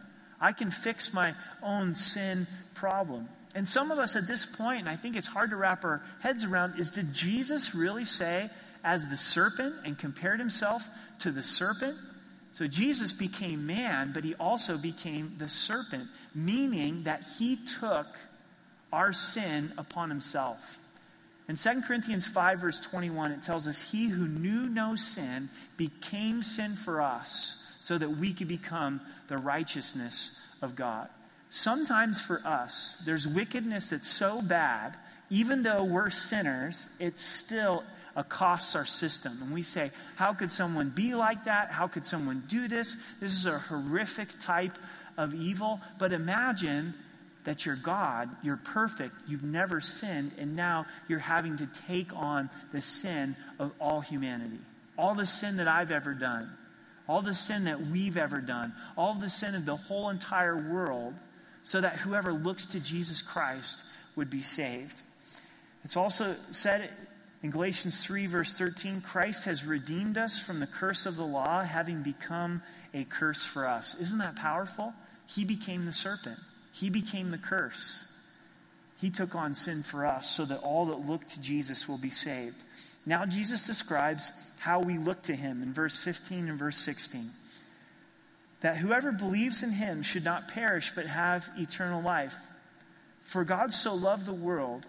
I 0.41 0.53
can 0.53 0.71
fix 0.71 1.13
my 1.13 1.35
own 1.61 1.95
sin 1.95 2.47
problem. 2.75 3.29
And 3.57 3.67
some 3.67 3.91
of 3.91 3.99
us 3.99 4.15
at 4.15 4.29
this 4.29 4.47
point, 4.47 4.81
and 4.81 4.89
I 4.89 4.97
think 4.97 5.17
it's 5.17 5.27
hard 5.27 5.51
to 5.51 5.57
wrap 5.57 5.85
our 5.85 6.03
heads 6.21 6.45
around, 6.45 6.79
is 6.79 6.91
did 6.91 7.13
Jesus 7.13 7.75
really 7.75 8.05
say, 8.05 8.49
as 8.85 9.09
the 9.09 9.17
serpent, 9.17 9.75
and 9.85 9.99
compared 9.99 10.39
himself 10.39 10.87
to 11.21 11.33
the 11.33 11.43
serpent? 11.43 11.97
So 12.57 12.67
Jesus 12.67 13.13
became 13.13 13.67
man, 13.67 14.13
but 14.15 14.25
he 14.25 14.35
also 14.37 14.79
became 14.79 15.35
the 15.37 15.47
serpent, 15.47 16.09
meaning 16.35 17.03
that 17.03 17.23
he 17.39 17.57
took 17.57 18.07
our 18.91 19.13
sin 19.13 19.75
upon 19.77 20.09
himself. 20.09 20.79
In 21.51 21.57
2 21.57 21.83
Corinthians 21.83 22.27
5, 22.27 22.59
verse 22.59 22.81
21, 22.81 23.33
it 23.33 23.43
tells 23.43 23.69
us, 23.69 23.79
He 23.79 24.07
who 24.07 24.27
knew 24.27 24.71
no 24.71 24.97
sin 24.97 25.51
became 25.77 26.43
sin 26.43 26.77
for 26.77 27.03
us 27.03 27.63
so 27.81 27.99
that 27.99 28.09
we 28.09 28.33
could 28.33 28.49
become 28.49 29.03
the 29.29 29.37
righteousness 29.37 30.31
of 30.63 30.75
God. 30.75 31.09
Sometimes 31.51 32.23
for 32.23 32.41
us, 32.43 32.97
there's 33.05 33.29
wickedness 33.29 33.91
that's 33.91 34.09
so 34.09 34.41
bad, 34.41 34.97
even 35.29 35.63
though 35.63 35.85
we're 35.85 36.09
sinners, 36.09 36.89
it 37.01 37.19
still 37.19 37.85
accosts 38.17 38.75
our 38.75 38.87
system. 38.87 39.39
And 39.43 39.53
we 39.53 39.63
say, 39.63 39.91
How 40.17 40.33
could 40.33 40.51
someone 40.51 40.91
be 40.91 41.15
like 41.15 41.45
that? 41.45 41.71
How 41.71 41.87
could 41.87 42.07
someone 42.07 42.43
do 42.49 42.67
this? 42.67 42.97
This 43.21 43.33
is 43.33 43.47
a 43.47 43.59
horrific 43.59 44.29
type 44.41 44.79
of 45.17 45.35
evil. 45.35 45.81
But 45.99 46.13
imagine 46.13 46.95
that 47.45 47.65
you're 47.65 47.77
God, 47.77 48.29
you're 48.43 48.57
perfect, 48.57 49.15
you've 49.29 49.45
never 49.45 49.81
sinned, 49.81 50.33
and 50.37 50.57
now 50.57 50.85
you're 51.07 51.21
having 51.21 51.57
to 51.59 51.67
take 51.87 52.13
on 52.17 52.51
the 52.73 52.81
sin 52.81 53.37
of 53.61 53.71
all 53.81 54.01
humanity. 54.01 54.59
All 54.99 55.15
the 55.15 55.27
sin 55.27 55.59
that 55.59 55.69
I've 55.69 55.93
ever 55.93 56.13
done, 56.13 56.51
all 57.09 57.23
the 57.23 57.35
sin 57.35 57.65
that 57.65 57.81
we've 57.81 58.17
ever 58.17 58.41
done, 58.41 58.75
all 58.97 59.15
the 59.15 59.31
sin 59.31 59.55
of 59.55 59.65
the 59.65 59.77
whole 59.77 60.09
entire 60.09 60.57
world, 60.57 61.15
so 61.63 61.81
that 61.81 61.97
whoever 61.97 62.33
looks 62.33 62.67
to 62.67 62.81
Jesus 62.81 63.23
Christ 63.23 63.85
would 64.17 64.31
be 64.31 64.43
saved. 64.43 65.01
It's 65.85 65.97
also 65.97 66.35
said 66.51 66.91
in 67.43 67.51
Galatians 67.51 68.05
3, 68.05 68.27
verse 68.27 68.57
13 68.57 69.01
Christ 69.03 69.45
has 69.45 69.65
redeemed 69.65 70.19
us 70.19 70.41
from 70.41 70.61
the 70.61 70.67
curse 70.67 71.07
of 71.07 71.17
the 71.17 71.25
law, 71.25 71.63
having 71.63 72.03
become 72.03 72.63
a 72.95 73.05
curse 73.05 73.45
for 73.45 73.67
us. 73.67 73.95
Isn't 74.01 74.19
that 74.19 74.37
powerful? 74.37 74.95
He 75.27 75.45
became 75.45 75.85
the 75.85 75.93
serpent. 75.93 76.39
He 76.73 76.91
became 76.91 77.31
the 77.31 77.39
curse. 77.39 78.11
He 78.99 79.11
took 79.11 79.35
on 79.35 79.55
sin 79.55 79.83
for 79.83 80.07
us 80.07 80.31
so 80.31 80.45
that 80.47 80.61
all 80.61 80.87
that 80.87 81.07
look 81.07 81.27
to 81.29 81.41
Jesus 81.41 81.87
will 81.87 81.99
be 81.99 82.11
saved. 82.11 82.57
Now, 83.05 83.27
Jesus 83.27 83.67
describes 83.67 84.33
how 84.59 84.81
we 84.81 84.99
look 84.99 85.23
to 85.23 85.37
him 85.37 85.63
in 85.63 85.73
verse 85.73 85.99
15 85.99 86.49
and 86.49 86.59
verse 86.59 86.79
16. 86.79 87.31
That 88.63 88.79
whoever 88.79 89.13
believes 89.13 89.63
in 89.63 89.71
him 89.71 90.03
should 90.03 90.25
not 90.25 90.49
perish 90.49 90.93
but 90.95 91.07
have 91.07 91.49
eternal 91.59 92.03
life. 92.03 92.35
For 93.23 93.45
God 93.45 93.73
so 93.73 93.95
loved 93.95 94.25
the 94.25 94.33
world 94.33 94.87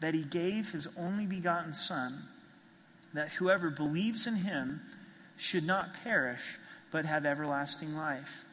that 0.00 0.14
he 0.14 0.22
gave 0.22 0.70
his 0.70 0.88
only 0.98 1.26
begotten 1.26 1.72
Son, 1.72 2.22
that 3.14 3.28
whoever 3.28 3.70
believes 3.70 4.26
in 4.26 4.34
him 4.34 4.80
should 5.36 5.66
not 5.66 5.94
perish 6.04 6.58
but 6.90 7.04
have 7.04 7.24
everlasting 7.24 7.94
life. 7.94 8.44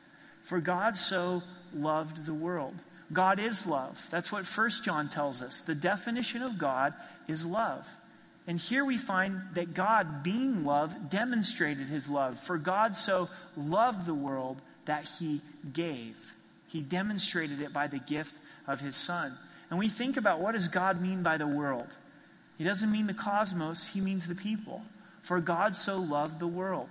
For 0.43 0.59
God 0.59 0.95
so 0.95 1.41
loved 1.73 2.25
the 2.25 2.33
world. 2.33 2.75
God 3.11 3.39
is 3.39 3.65
love. 3.65 4.01
That's 4.11 4.31
what 4.31 4.45
First 4.45 4.83
John 4.83 5.09
tells 5.09 5.41
us. 5.41 5.61
The 5.61 5.75
definition 5.75 6.41
of 6.41 6.57
God 6.57 6.93
is 7.27 7.45
love. 7.45 7.87
And 8.47 8.59
here 8.59 8.85
we 8.85 8.97
find 8.97 9.41
that 9.53 9.73
God, 9.73 10.23
being 10.23 10.63
love, 10.63 11.09
demonstrated 11.09 11.87
his 11.87 12.07
love. 12.07 12.39
For 12.39 12.57
God 12.57 12.95
so 12.95 13.29
loved 13.57 14.05
the 14.05 14.13
world 14.13 14.61
that 14.85 15.03
he 15.03 15.41
gave. 15.73 16.17
He 16.67 16.81
demonstrated 16.81 17.61
it 17.61 17.73
by 17.73 17.87
the 17.87 17.99
gift 17.99 18.35
of 18.65 18.79
his 18.79 18.95
Son. 18.95 19.37
And 19.69 19.79
we 19.79 19.89
think 19.89 20.17
about 20.17 20.39
what 20.39 20.53
does 20.53 20.67
God 20.67 21.01
mean 21.01 21.23
by 21.23 21.37
the 21.37 21.47
world? 21.47 21.87
He 22.57 22.63
doesn't 22.63 22.91
mean 22.91 23.07
the 23.07 23.13
cosmos, 23.13 23.85
he 23.85 24.01
means 24.01 24.27
the 24.27 24.35
people. 24.35 24.81
For 25.23 25.39
God 25.39 25.75
so 25.75 25.97
loved 25.97 26.39
the 26.39 26.47
world. 26.47 26.89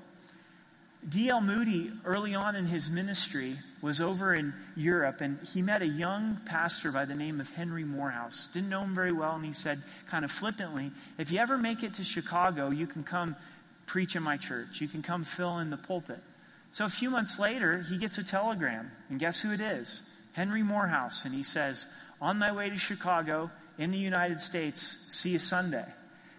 D.L. 1.09 1.41
Moody, 1.41 1.93
early 2.05 2.35
on 2.35 2.57
in 2.57 2.67
his 2.67 2.91
ministry, 2.91 3.57
was 3.81 4.01
over 4.01 4.35
in 4.35 4.53
Europe 4.75 5.21
and 5.21 5.39
he 5.47 5.63
met 5.63 5.81
a 5.81 5.87
young 5.87 6.39
pastor 6.45 6.91
by 6.91 7.05
the 7.05 7.15
name 7.15 7.41
of 7.41 7.49
Henry 7.51 7.85
Moorhouse. 7.85 8.49
Didn't 8.53 8.69
know 8.69 8.83
him 8.83 8.95
very 8.95 9.13
well, 9.13 9.37
and 9.37 9.45
he 9.45 9.53
said, 9.53 9.81
kind 10.09 10.25
of 10.25 10.31
flippantly, 10.31 10.91
If 11.19 11.31
you 11.31 11.39
ever 11.39 11.57
make 11.57 11.83
it 11.83 11.95
to 11.95 12.05
Chicago, 12.05 12.71
you 12.71 12.87
can 12.87 13.05
come 13.05 13.37
preach 13.87 14.17
in 14.17 14.23
my 14.23 14.37
church. 14.37 14.81
You 14.81 14.89
can 14.89 15.03
come 15.03 15.23
fill 15.23 15.59
in 15.61 15.71
the 15.71 15.77
pulpit. 15.77 16.19
So 16.73 16.85
a 16.85 16.91
few 16.91 17.09
months 17.09 17.39
later, 17.39 17.79
he 17.89 17.97
gets 17.97 18.19
a 18.19 18.25
telegram, 18.25 18.91
and 19.09 19.21
guess 19.21 19.41
who 19.41 19.53
it 19.53 19.61
is? 19.61 20.03
Henry 20.33 20.63
Moorhouse. 20.63 21.25
And 21.25 21.33
he 21.33 21.43
says, 21.43 21.87
On 22.21 22.39
my 22.39 22.53
way 22.53 22.71
to 22.71 22.79
Chicago 22.79 23.51
in 23.79 23.91
the 23.91 23.99
United 23.99 24.41
States, 24.41 25.05
see 25.09 25.31
you 25.31 25.39
Sunday. 25.39 25.85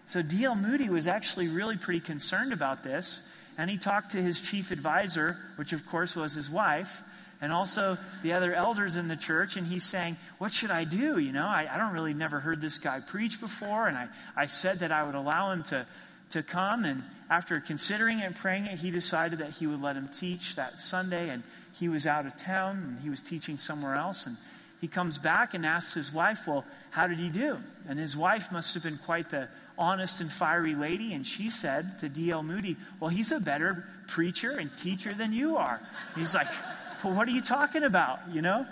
So 0.06 0.22
D.L. 0.22 0.56
Moody 0.56 0.88
was 0.88 1.06
actually 1.06 1.48
really 1.48 1.76
pretty 1.76 2.00
concerned 2.00 2.52
about 2.52 2.82
this. 2.82 3.22
And 3.58 3.68
he 3.68 3.76
talked 3.76 4.12
to 4.12 4.22
his 4.22 4.40
chief 4.40 4.70
advisor, 4.70 5.36
which 5.56 5.72
of 5.72 5.84
course 5.86 6.14
was 6.14 6.32
his 6.32 6.48
wife, 6.48 7.02
and 7.40 7.52
also 7.52 7.98
the 8.22 8.32
other 8.32 8.54
elders 8.54 8.96
in 8.96 9.08
the 9.08 9.16
church. 9.16 9.56
And 9.56 9.66
he's 9.66 9.84
saying, 9.84 10.16
What 10.38 10.52
should 10.52 10.70
I 10.70 10.84
do? 10.84 11.18
You 11.18 11.32
know, 11.32 11.46
I, 11.46 11.68
I 11.70 11.76
don't 11.76 11.92
really 11.92 12.14
never 12.14 12.38
heard 12.40 12.60
this 12.60 12.78
guy 12.78 13.00
preach 13.00 13.40
before. 13.40 13.88
And 13.88 13.98
I, 13.98 14.08
I 14.36 14.46
said 14.46 14.78
that 14.78 14.92
I 14.92 15.04
would 15.04 15.16
allow 15.16 15.50
him 15.50 15.64
to, 15.64 15.86
to 16.30 16.42
come. 16.42 16.84
And 16.84 17.02
after 17.28 17.60
considering 17.60 18.22
and 18.22 18.34
praying 18.34 18.66
it, 18.66 18.78
he 18.78 18.92
decided 18.92 19.40
that 19.40 19.50
he 19.50 19.66
would 19.66 19.82
let 19.82 19.96
him 19.96 20.08
teach 20.08 20.54
that 20.54 20.78
Sunday. 20.78 21.28
And 21.28 21.42
he 21.74 21.88
was 21.88 22.06
out 22.06 22.26
of 22.26 22.36
town 22.36 22.76
and 22.76 23.00
he 23.00 23.10
was 23.10 23.22
teaching 23.22 23.56
somewhere 23.56 23.96
else. 23.96 24.26
And 24.26 24.36
he 24.80 24.88
comes 24.88 25.18
back 25.18 25.54
and 25.54 25.66
asks 25.66 25.94
his 25.94 26.12
wife, 26.12 26.46
Well, 26.46 26.64
how 26.90 27.06
did 27.06 27.18
he 27.18 27.28
do? 27.28 27.58
And 27.88 27.98
his 27.98 28.16
wife 28.16 28.52
must 28.52 28.74
have 28.74 28.82
been 28.82 28.98
quite 28.98 29.30
the 29.30 29.48
honest 29.76 30.20
and 30.20 30.30
fiery 30.30 30.74
lady, 30.74 31.14
and 31.14 31.26
she 31.26 31.50
said 31.50 31.98
to 32.00 32.08
D.L. 32.08 32.42
Moody, 32.42 32.76
Well, 33.00 33.10
he's 33.10 33.32
a 33.32 33.40
better 33.40 33.84
preacher 34.06 34.50
and 34.50 34.74
teacher 34.76 35.12
than 35.14 35.32
you 35.32 35.56
are. 35.56 35.80
He's 36.14 36.34
like, 36.34 36.48
Well, 37.02 37.14
what 37.14 37.28
are 37.28 37.32
you 37.32 37.42
talking 37.42 37.82
about? 37.82 38.20
You 38.32 38.42
know? 38.42 38.66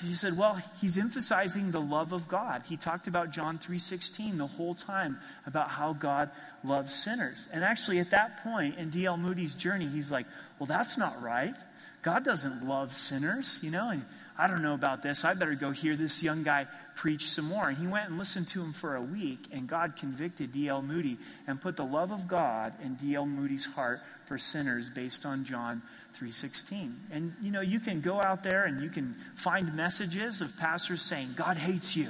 He 0.00 0.14
said, 0.14 0.36
Well, 0.38 0.62
he's 0.80 0.96
emphasizing 0.96 1.72
the 1.72 1.80
love 1.80 2.12
of 2.12 2.28
God. 2.28 2.62
He 2.64 2.76
talked 2.76 3.08
about 3.08 3.30
John 3.30 3.58
3.16 3.58 4.38
the 4.38 4.46
whole 4.46 4.74
time 4.74 5.18
about 5.46 5.70
how 5.70 5.92
God 5.92 6.30
loves 6.62 6.94
sinners. 6.94 7.48
And 7.52 7.64
actually, 7.64 7.98
at 7.98 8.10
that 8.10 8.44
point 8.44 8.78
in 8.78 8.90
D.L. 8.90 9.16
Moody's 9.16 9.54
journey, 9.54 9.86
he's 9.86 10.10
like, 10.10 10.26
Well, 10.58 10.66
that's 10.66 10.96
not 10.96 11.20
right. 11.20 11.54
God 12.02 12.24
doesn't 12.24 12.64
love 12.64 12.94
sinners, 12.94 13.58
you 13.62 13.70
know? 13.70 13.90
And 13.90 14.04
I 14.38 14.46
don't 14.46 14.62
know 14.62 14.74
about 14.74 15.02
this. 15.02 15.24
I 15.24 15.34
better 15.34 15.56
go 15.56 15.72
hear 15.72 15.96
this 15.96 16.22
young 16.22 16.44
guy 16.44 16.68
preach 16.94 17.30
some 17.30 17.46
more. 17.46 17.68
And 17.68 17.76
he 17.76 17.88
went 17.88 18.08
and 18.08 18.18
listened 18.18 18.46
to 18.48 18.62
him 18.62 18.72
for 18.72 18.94
a 18.94 19.02
week, 19.02 19.48
and 19.52 19.68
God 19.68 19.96
convicted 19.96 20.52
D.L. 20.52 20.80
Moody 20.80 21.18
and 21.48 21.60
put 21.60 21.76
the 21.76 21.84
love 21.84 22.12
of 22.12 22.28
God 22.28 22.72
in 22.82 22.94
D.L. 22.94 23.26
Moody's 23.26 23.64
heart 23.64 24.00
for 24.26 24.38
sinners 24.38 24.88
based 24.88 25.26
on 25.26 25.44
John 25.44 25.82
3:16. 26.20 26.94
And 27.10 27.34
you 27.42 27.50
know, 27.50 27.62
you 27.62 27.80
can 27.80 28.00
go 28.00 28.20
out 28.22 28.44
there 28.44 28.64
and 28.64 28.80
you 28.80 28.90
can 28.90 29.16
find 29.34 29.74
messages 29.74 30.40
of 30.40 30.56
pastors 30.56 31.02
saying 31.02 31.30
God 31.36 31.56
hates 31.56 31.96
you. 31.96 32.08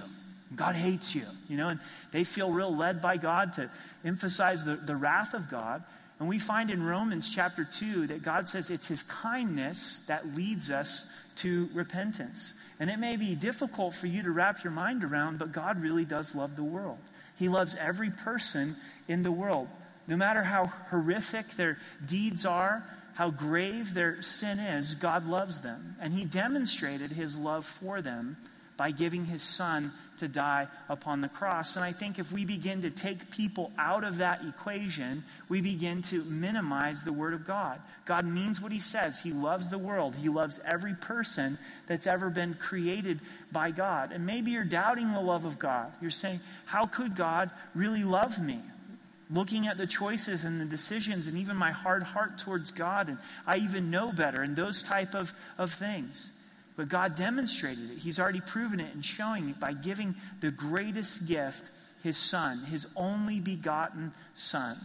God 0.54 0.74
hates 0.74 1.14
you, 1.14 1.24
you 1.48 1.56
know, 1.56 1.68
and 1.68 1.80
they 2.10 2.24
feel 2.24 2.50
real 2.50 2.74
led 2.74 3.02
by 3.02 3.18
God 3.18 3.52
to 3.54 3.70
emphasize 4.04 4.64
the, 4.64 4.76
the 4.76 4.96
wrath 4.96 5.34
of 5.34 5.50
God. 5.50 5.82
And 6.20 6.28
we 6.28 6.38
find 6.38 6.70
in 6.70 6.82
Romans 6.84 7.30
chapter 7.30 7.64
2 7.64 8.08
that 8.08 8.22
God 8.22 8.48
says 8.48 8.70
it's 8.70 8.88
his 8.88 9.04
kindness 9.04 10.04
that 10.08 10.26
leads 10.34 10.70
us 10.70 11.06
to 11.36 11.68
repentance. 11.72 12.54
And 12.80 12.90
it 12.90 12.98
may 12.98 13.16
be 13.16 13.36
difficult 13.36 13.94
for 13.94 14.08
you 14.08 14.24
to 14.24 14.30
wrap 14.30 14.64
your 14.64 14.72
mind 14.72 15.04
around, 15.04 15.38
but 15.38 15.52
God 15.52 15.80
really 15.80 16.04
does 16.04 16.34
love 16.34 16.56
the 16.56 16.64
world. 16.64 16.98
He 17.36 17.48
loves 17.48 17.76
every 17.76 18.10
person 18.10 18.74
in 19.06 19.22
the 19.22 19.30
world. 19.30 19.68
No 20.08 20.16
matter 20.16 20.42
how 20.42 20.66
horrific 20.90 21.50
their 21.52 21.78
deeds 22.04 22.44
are, 22.44 22.82
how 23.14 23.30
grave 23.30 23.94
their 23.94 24.20
sin 24.22 24.58
is, 24.58 24.94
God 24.94 25.24
loves 25.26 25.60
them. 25.60 25.96
And 26.00 26.12
He 26.12 26.24
demonstrated 26.24 27.12
His 27.12 27.36
love 27.36 27.64
for 27.64 28.02
them 28.02 28.36
by 28.78 28.92
giving 28.92 29.26
his 29.26 29.42
son 29.42 29.92
to 30.18 30.28
die 30.28 30.68
upon 30.88 31.20
the 31.20 31.28
cross. 31.28 31.76
And 31.76 31.84
I 31.84 31.92
think 31.92 32.18
if 32.18 32.30
we 32.32 32.44
begin 32.44 32.80
to 32.82 32.90
take 32.90 33.30
people 33.30 33.72
out 33.76 34.04
of 34.04 34.18
that 34.18 34.44
equation, 34.46 35.24
we 35.48 35.60
begin 35.60 36.00
to 36.02 36.22
minimize 36.24 37.02
the 37.02 37.12
word 37.12 37.34
of 37.34 37.44
God. 37.44 37.80
God 38.06 38.24
means 38.24 38.60
what 38.60 38.72
he 38.72 38.80
says. 38.80 39.18
He 39.18 39.32
loves 39.32 39.68
the 39.68 39.78
world, 39.78 40.14
he 40.14 40.28
loves 40.28 40.60
every 40.64 40.94
person 40.94 41.58
that's 41.86 42.06
ever 42.06 42.30
been 42.30 42.54
created 42.54 43.20
by 43.50 43.72
God. 43.72 44.12
And 44.12 44.24
maybe 44.24 44.52
you're 44.52 44.64
doubting 44.64 45.12
the 45.12 45.20
love 45.20 45.44
of 45.44 45.58
God. 45.58 45.92
You're 46.00 46.10
saying, 46.10 46.40
How 46.64 46.86
could 46.86 47.16
God 47.16 47.50
really 47.74 48.04
love 48.04 48.40
me? 48.40 48.60
looking 49.30 49.66
at 49.66 49.76
the 49.76 49.86
choices 49.86 50.44
and 50.44 50.58
the 50.58 50.64
decisions 50.64 51.26
and 51.26 51.36
even 51.36 51.54
my 51.54 51.70
hard 51.70 52.02
heart 52.02 52.38
towards 52.38 52.70
God 52.70 53.10
and 53.10 53.18
I 53.46 53.58
even 53.58 53.90
know 53.90 54.10
better 54.10 54.40
and 54.40 54.56
those 54.56 54.82
type 54.82 55.14
of, 55.14 55.30
of 55.58 55.70
things. 55.70 56.30
But 56.78 56.88
God 56.88 57.16
demonstrated 57.16 57.90
it. 57.90 57.98
He's 57.98 58.20
already 58.20 58.40
proven 58.40 58.78
it 58.78 58.94
and 58.94 59.04
showing 59.04 59.48
it 59.48 59.58
by 59.58 59.72
giving 59.72 60.14
the 60.38 60.52
greatest 60.52 61.26
gift, 61.26 61.72
his 62.04 62.16
son, 62.16 62.60
his 62.70 62.86
only 62.94 63.40
begotten 63.40 64.12
son. 64.34 64.76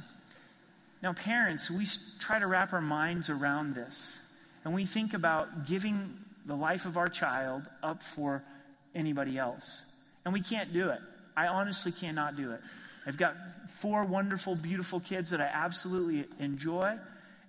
Now, 1.03 1.13
parents, 1.13 1.69
we 1.69 1.85
try 2.19 2.39
to 2.39 2.47
wrap 2.47 2.73
our 2.73 2.81
minds 2.81 3.29
around 3.29 3.75
this. 3.75 4.19
And 4.65 4.73
we 4.73 4.85
think 4.85 5.13
about 5.13 5.67
giving 5.67 6.17
the 6.47 6.55
life 6.55 6.87
of 6.87 6.97
our 6.97 7.09
child 7.09 7.61
up 7.83 8.01
for 8.01 8.41
anybody 8.95 9.37
else. 9.37 9.83
And 10.25 10.33
we 10.33 10.41
can't 10.41 10.73
do 10.73 10.89
it. 10.89 10.99
I 11.37 11.45
honestly 11.45 11.91
cannot 11.91 12.35
do 12.35 12.53
it. 12.53 12.61
I've 13.05 13.17
got 13.17 13.35
four 13.69 14.03
wonderful, 14.03 14.55
beautiful 14.55 14.99
kids 14.99 15.29
that 15.29 15.41
I 15.41 15.49
absolutely 15.53 16.25
enjoy, 16.39 16.97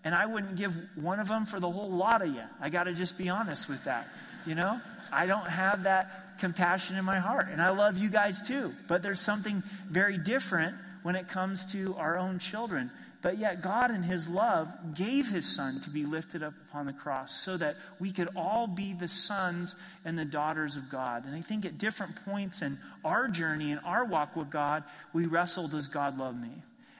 and 0.05 0.15
I 0.15 0.27
wouldn't 0.27 0.57
give 0.57 0.79
one 0.97 1.19
of 1.19 1.29
them 1.29 1.47
for 1.47 1.61
the 1.61 1.71
whole 1.71 1.91
lot 1.91 2.21
of 2.21 2.29
you. 2.29 2.43
I 2.61 2.69
got 2.69 2.85
to 2.85 2.93
just 2.93 3.17
be 3.17 3.31
honest 3.31 3.71
with 3.71 3.85
that. 3.85 4.07
You 4.47 4.55
know, 4.55 4.81
I 5.13 5.27
don't 5.27 5.47
have 5.47 5.85
that 5.85 6.39
compassion 6.39 6.97
in 6.97 7.05
my 7.05 7.19
heart, 7.19 7.49
and 7.51 7.63
I 7.63 7.71
love 7.71 7.97
you 7.97 8.11
guys 8.11 8.43
too. 8.43 8.73
But 8.89 9.03
there's 9.03 9.21
something 9.21 9.63
very 9.89 10.19
different 10.19 10.77
when 11.03 11.17
it 11.17 11.29
comes 11.29 11.67
to 11.73 11.95
our 11.97 12.19
own 12.19 12.39
children. 12.39 12.91
But 13.23 13.39
yet, 13.39 13.63
God, 13.63 13.91
in 13.91 14.03
His 14.03 14.29
love, 14.29 14.71
gave 14.95 15.31
His 15.31 15.47
Son 15.47 15.81
to 15.81 15.91
be 15.91 16.05
lifted 16.05 16.43
up 16.43 16.53
upon 16.69 16.85
the 16.85 16.93
cross 16.93 17.35
so 17.35 17.57
that 17.57 17.77
we 17.99 18.13
could 18.13 18.29
all 18.37 18.67
be 18.67 18.93
the 18.93 19.09
sons 19.09 19.77
and 20.05 20.19
the 20.19 20.27
daughters 20.27 20.77
of 20.77 20.91
God. 20.91 21.25
And 21.25 21.35
I 21.35 21.41
think 21.41 21.65
at 21.65 21.79
different 21.79 22.17
points 22.27 22.61
in 22.61 22.77
our 23.03 23.29
journey, 23.29 23.71
in 23.71 23.79
our 23.79 24.05
walk 24.05 24.37
with 24.37 24.51
God, 24.51 24.85
we 25.15 25.25
wrestle 25.25 25.69
Does 25.69 25.89
God 25.89 26.19
love 26.19 26.39
me? 26.39 26.51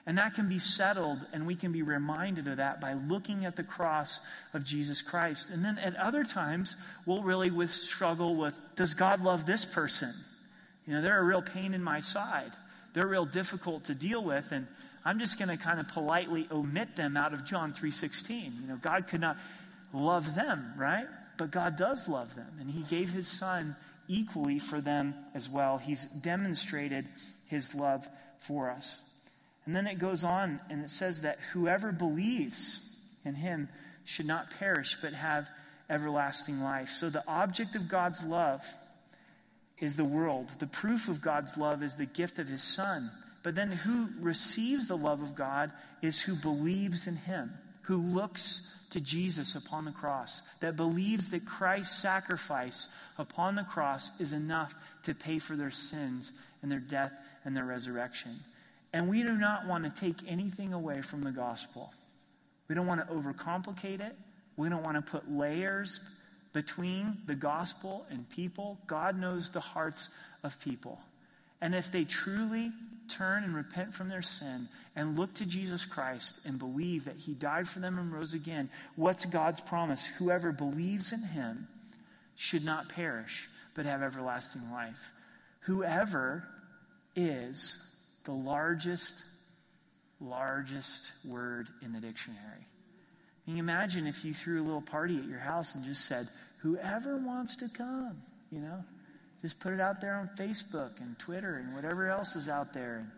And 0.07 0.19
that 0.19 0.35
can 0.35 0.47
be 0.47 0.59
settled, 0.59 1.17
and 1.33 1.47
we 1.47 1.55
can 1.55 1.71
be 1.71 1.81
reminded 1.81 2.47
of 2.47 2.57
that 2.57 2.79
by 2.79 2.93
looking 2.93 3.45
at 3.45 3.55
the 3.55 3.63
cross 3.63 4.19
of 4.53 4.63
Jesus 4.63 5.01
Christ. 5.01 5.49
And 5.49 5.65
then 5.65 5.79
at 5.79 5.95
other 5.95 6.23
times, 6.23 6.75
we'll 7.07 7.23
really 7.23 7.49
with 7.49 7.71
struggle 7.71 8.35
with 8.35 8.59
Does 8.75 8.93
God 8.93 9.21
love 9.21 9.47
this 9.47 9.65
person? 9.65 10.13
You 10.85 10.93
know, 10.93 11.01
they're 11.01 11.19
a 11.19 11.23
real 11.23 11.41
pain 11.41 11.73
in 11.73 11.83
my 11.83 12.01
side. 12.01 12.51
They're 12.93 13.07
real 13.07 13.25
difficult 13.25 13.85
to 13.85 13.95
deal 13.95 14.23
with. 14.23 14.51
And 14.51 14.67
I'm 15.03 15.17
just 15.17 15.39
going 15.39 15.49
to 15.49 15.57
kind 15.57 15.79
of 15.79 15.87
politely 15.87 16.47
omit 16.51 16.95
them 16.95 17.17
out 17.17 17.33
of 17.33 17.43
John 17.43 17.73
3:16. 17.73 18.61
You 18.61 18.67
know, 18.67 18.77
God 18.77 19.07
could 19.07 19.21
not 19.21 19.37
love 19.91 20.35
them, 20.35 20.73
right? 20.77 21.07
But 21.37 21.49
God 21.49 21.77
does 21.77 22.07
love 22.07 22.33
them, 22.35 22.57
and 22.59 22.69
he 22.69 22.83
gave 22.83 23.09
his 23.09 23.27
son 23.27 23.75
equally 24.07 24.59
for 24.59 24.79
them 24.79 25.15
as 25.33 25.49
well. 25.49 25.77
He's 25.77 26.05
demonstrated 26.05 27.09
his 27.47 27.75
love 27.75 28.07
for 28.39 28.69
us. 28.69 29.01
And 29.65 29.75
then 29.75 29.87
it 29.87 29.97
goes 29.97 30.23
on 30.23 30.59
and 30.69 30.83
it 30.83 30.89
says 30.89 31.21
that 31.21 31.39
whoever 31.53 31.91
believes 31.91 32.79
in 33.23 33.33
him 33.33 33.67
should 34.03 34.27
not 34.27 34.51
perish 34.59 34.97
but 35.01 35.13
have 35.13 35.49
everlasting 35.89 36.61
life. 36.61 36.89
So 36.89 37.09
the 37.09 37.23
object 37.27 37.75
of 37.75 37.87
God's 37.87 38.23
love 38.23 38.63
is 39.79 39.95
the 39.95 40.05
world. 40.05 40.51
The 40.59 40.67
proof 40.67 41.09
of 41.09 41.21
God's 41.21 41.57
love 41.57 41.83
is 41.83 41.95
the 41.95 42.05
gift 42.05 42.39
of 42.39 42.47
his 42.47 42.63
son. 42.63 43.11
But 43.43 43.55
then 43.55 43.71
who 43.71 44.09
receives 44.19 44.87
the 44.87 44.97
love 44.97 45.21
of 45.21 45.35
God 45.35 45.71
is 46.01 46.19
who 46.19 46.35
believes 46.35 47.07
in 47.07 47.15
him, 47.15 47.51
who 47.83 47.97
looks 47.97 48.71
to 48.91 48.99
Jesus 48.99 49.55
upon 49.55 49.85
the 49.85 49.91
cross, 49.91 50.41
that 50.61 50.75
believes 50.75 51.29
that 51.29 51.45
Christ's 51.45 52.01
sacrifice 52.01 52.87
upon 53.17 53.55
the 53.55 53.63
cross 53.63 54.09
is 54.19 54.33
enough 54.33 54.73
to 55.03 55.13
pay 55.13 55.37
for 55.39 55.55
their 55.55 55.71
sins 55.71 56.31
and 56.61 56.71
their 56.71 56.79
death 56.79 57.11
and 57.43 57.55
their 57.55 57.65
resurrection. 57.65 58.39
And 58.95 59.09
we 59.09 59.23
do 59.23 59.33
not 59.33 59.67
want 59.67 59.83
to 59.83 59.89
take 59.89 60.15
anything 60.25 60.71
away 60.71 61.01
from 61.01 61.21
the 61.21 61.31
gospel. 61.31 61.93
We 62.69 62.75
don't 62.75 62.87
want 62.87 63.05
to 63.05 63.13
overcomplicate 63.13 63.99
it. 63.99 64.15
We 64.55 64.69
don't 64.69 64.83
want 64.83 64.95
to 64.95 65.01
put 65.11 65.29
layers 65.29 65.99
between 66.53 67.17
the 67.27 67.35
gospel 67.35 68.05
and 68.09 68.29
people. 68.29 68.79
God 68.87 69.19
knows 69.19 69.49
the 69.49 69.59
hearts 69.59 70.07
of 70.43 70.57
people. 70.61 70.97
And 71.59 71.75
if 71.75 71.91
they 71.91 72.05
truly 72.05 72.71
turn 73.09 73.43
and 73.43 73.53
repent 73.53 73.93
from 73.93 74.07
their 74.07 74.21
sin 74.21 74.69
and 74.95 75.19
look 75.19 75.33
to 75.35 75.45
Jesus 75.45 75.83
Christ 75.83 76.45
and 76.45 76.57
believe 76.57 77.03
that 77.03 77.17
he 77.17 77.33
died 77.33 77.67
for 77.67 77.79
them 77.79 77.99
and 77.99 78.13
rose 78.13 78.33
again, 78.33 78.69
what's 78.95 79.25
God's 79.25 79.59
promise? 79.59 80.05
Whoever 80.05 80.53
believes 80.53 81.11
in 81.11 81.19
him 81.19 81.67
should 82.37 82.63
not 82.63 82.87
perish, 82.87 83.49
but 83.73 83.85
have 83.85 84.01
everlasting 84.01 84.71
life. 84.71 85.11
Whoever 85.63 86.47
is 87.13 87.91
the 88.25 88.31
largest, 88.31 89.21
largest 90.19 91.11
word 91.27 91.69
in 91.81 91.93
the 91.93 91.99
dictionary. 91.99 92.67
Can 93.45 93.55
you 93.55 93.63
imagine 93.63 94.07
if 94.07 94.25
you 94.25 94.33
threw 94.33 94.61
a 94.61 94.65
little 94.65 94.81
party 94.81 95.17
at 95.17 95.25
your 95.25 95.39
house 95.39 95.75
and 95.75 95.85
just 95.85 96.05
said, 96.05 96.27
whoever 96.61 97.17
wants 97.17 97.55
to 97.57 97.69
come, 97.69 98.17
you 98.51 98.59
know? 98.59 98.83
Just 99.43 99.59
put 99.59 99.73
it 99.73 99.79
out 99.79 100.01
there 100.01 100.15
on 100.15 100.29
Facebook 100.35 100.99
and 100.99 101.17
Twitter 101.19 101.57
and 101.57 101.75
whatever 101.75 102.09
else 102.09 102.35
is 102.35 102.49
out 102.49 102.73
there. 102.73 102.97
And 102.97 103.11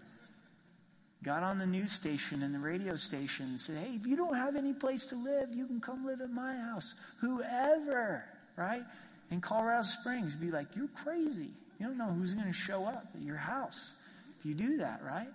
got 1.24 1.42
on 1.44 1.58
the 1.58 1.66
news 1.66 1.94
station 1.94 2.44
and 2.44 2.54
the 2.54 2.60
radio 2.60 2.98
station 2.98 3.46
and 3.46 3.60
said, 3.60 3.78
hey, 3.78 3.96
if 3.96 4.06
you 4.06 4.18
don't 4.18 4.36
have 4.36 4.58
any 4.58 4.74
place 4.74 5.06
to 5.08 5.16
live, 5.16 5.54
you 5.54 5.66
can 5.66 5.80
come 5.80 6.06
live 6.06 6.20
at 6.20 6.30
my 6.30 6.56
house. 6.58 6.94
Whoever, 7.22 8.26
right? 8.58 8.84
In 9.32 9.40
Colorado 9.40 9.84
Springs, 9.84 10.36
be 10.36 10.52
like, 10.52 10.76
you're 10.76 10.90
crazy. 10.90 11.52
You 11.80 11.86
don't 11.86 11.98
know 11.98 12.12
who's 12.12 12.34
going 12.34 12.48
to 12.48 12.54
show 12.54 12.86
up 12.86 13.08
at 13.16 13.22
your 13.22 13.38
house 13.38 13.94
if 14.40 14.46
you 14.46 14.54
do 14.54 14.78
that, 14.78 15.02
right? 15.04 15.28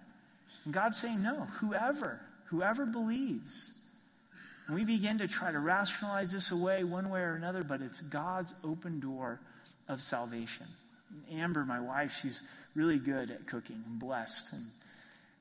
And 0.65 0.75
God's 0.75 0.97
saying, 0.97 1.23
no, 1.23 1.47
whoever, 1.61 2.21
whoever 2.47 2.87
believes. 2.87 3.73
And 4.67 4.77
we 4.77 4.85
begin 4.85 5.19
to 5.19 5.29
try 5.29 5.51
to 5.51 5.59
rationalize 5.59 6.33
this 6.33 6.51
away 6.51 6.85
one 6.85 7.11
way 7.11 7.21
or 7.21 7.35
another, 7.35 7.65
but 7.65 7.81
it's 7.81 8.01
God's 8.01 8.55
open 8.65 9.01
door 9.01 9.41
of 9.88 10.01
salvation. 10.01 10.67
Amber, 11.33 11.65
my 11.65 11.81
wife, 11.81 12.19
she's 12.23 12.43
really 12.75 12.99
good 12.99 13.31
at 13.31 13.47
cooking 13.47 13.83
and 13.87 13.99
blessed 13.99 14.53
and 14.53 14.62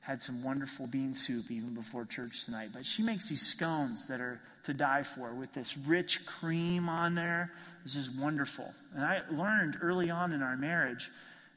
had 0.02 0.22
some 0.22 0.44
wonderful 0.44 0.88
bean 0.88 1.14
soup 1.14 1.52
even 1.52 1.76
before 1.76 2.06
church 2.06 2.46
tonight. 2.46 2.70
But 2.74 2.86
she 2.86 3.04
makes 3.04 3.30
these 3.30 3.42
scones 3.42 4.08
that 4.08 4.20
are 4.20 4.42
to 4.64 4.74
die 4.74 5.04
for 5.04 5.34
with 5.34 5.54
this 5.54 5.78
rich 5.78 6.26
cream 6.26 6.90
on 6.90 7.14
there. 7.14 7.52
It's 7.86 7.94
just 7.94 8.14
wonderful. 8.18 8.74
And 8.96 9.06
I 9.06 9.22
learned 9.30 9.78
early 9.82 10.10
on 10.10 10.34
in 10.34 10.42
our 10.42 10.58
marriage, 10.58 11.12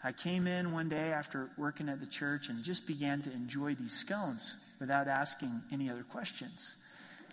I 0.05 0.13
came 0.13 0.47
in 0.47 0.73
one 0.73 0.91
day 0.91 1.13
after 1.13 1.49
working 1.57 1.89
at 1.89 1.99
the 1.99 2.07
church 2.07 2.51
and 2.51 2.63
just 2.63 2.87
began 2.87 3.23
to 3.23 3.33
enjoy 3.33 3.75
these 3.75 3.93
scones 3.93 4.55
without 4.79 5.09
asking 5.09 5.63
any 5.73 5.89
other 5.89 6.03
questions. 6.03 6.77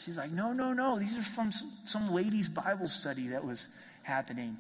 She's 0.06 0.18
like, 0.18 0.32
no, 0.32 0.54
no, 0.54 0.72
no. 0.72 0.98
These 0.98 1.18
are 1.18 1.22
from 1.22 1.52
some 1.52 2.12
ladies' 2.12 2.48
Bible 2.48 2.88
study 2.88 3.28
that 3.28 3.46
was 3.46 3.68
happening. 4.04 4.56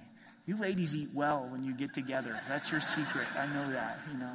You 0.46 0.58
ladies 0.58 0.94
eat 0.94 1.10
well 1.16 1.48
when 1.50 1.64
you 1.64 1.74
get 1.74 1.94
together. 1.94 2.38
That's 2.50 2.70
your 2.70 2.82
secret. 2.82 3.26
I 3.40 3.48
know 3.48 3.72
that, 3.72 4.00
you 4.12 4.20
know. 4.20 4.34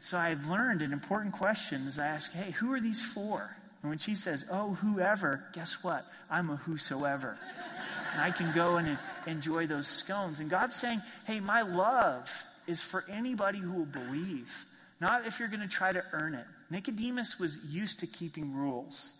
So 0.00 0.18
I've 0.18 0.44
learned 0.46 0.82
an 0.82 0.92
important 0.92 1.32
question 1.34 1.86
is 1.86 1.98
I 1.98 2.06
ask, 2.06 2.32
hey, 2.32 2.50
who 2.50 2.72
are 2.72 2.80
these 2.80 3.04
for? 3.04 3.54
And 3.82 3.90
when 3.90 3.98
she 3.98 4.14
says, 4.14 4.44
oh, 4.50 4.70
whoever, 4.74 5.44
guess 5.52 5.84
what? 5.84 6.06
I'm 6.28 6.50
a 6.50 6.56
whosoever. 6.56 7.38
And 8.12 8.22
I 8.22 8.30
can 8.30 8.52
go 8.54 8.76
and 8.78 8.98
enjoy 9.26 9.66
those 9.66 9.86
scones. 9.86 10.40
And 10.40 10.50
God's 10.50 10.76
saying, 10.76 11.00
hey, 11.26 11.40
my 11.40 11.62
love 11.62 12.30
is 12.66 12.80
for 12.80 13.04
anybody 13.10 13.58
who 13.58 13.72
will 13.72 13.86
believe, 13.86 14.52
not 15.00 15.26
if 15.26 15.38
you're 15.38 15.48
going 15.48 15.60
to 15.60 15.68
try 15.68 15.92
to 15.92 16.04
earn 16.12 16.34
it. 16.34 16.46
Nicodemus 16.70 17.38
was 17.38 17.58
used 17.68 18.00
to 18.00 18.06
keeping 18.06 18.54
rules. 18.54 19.12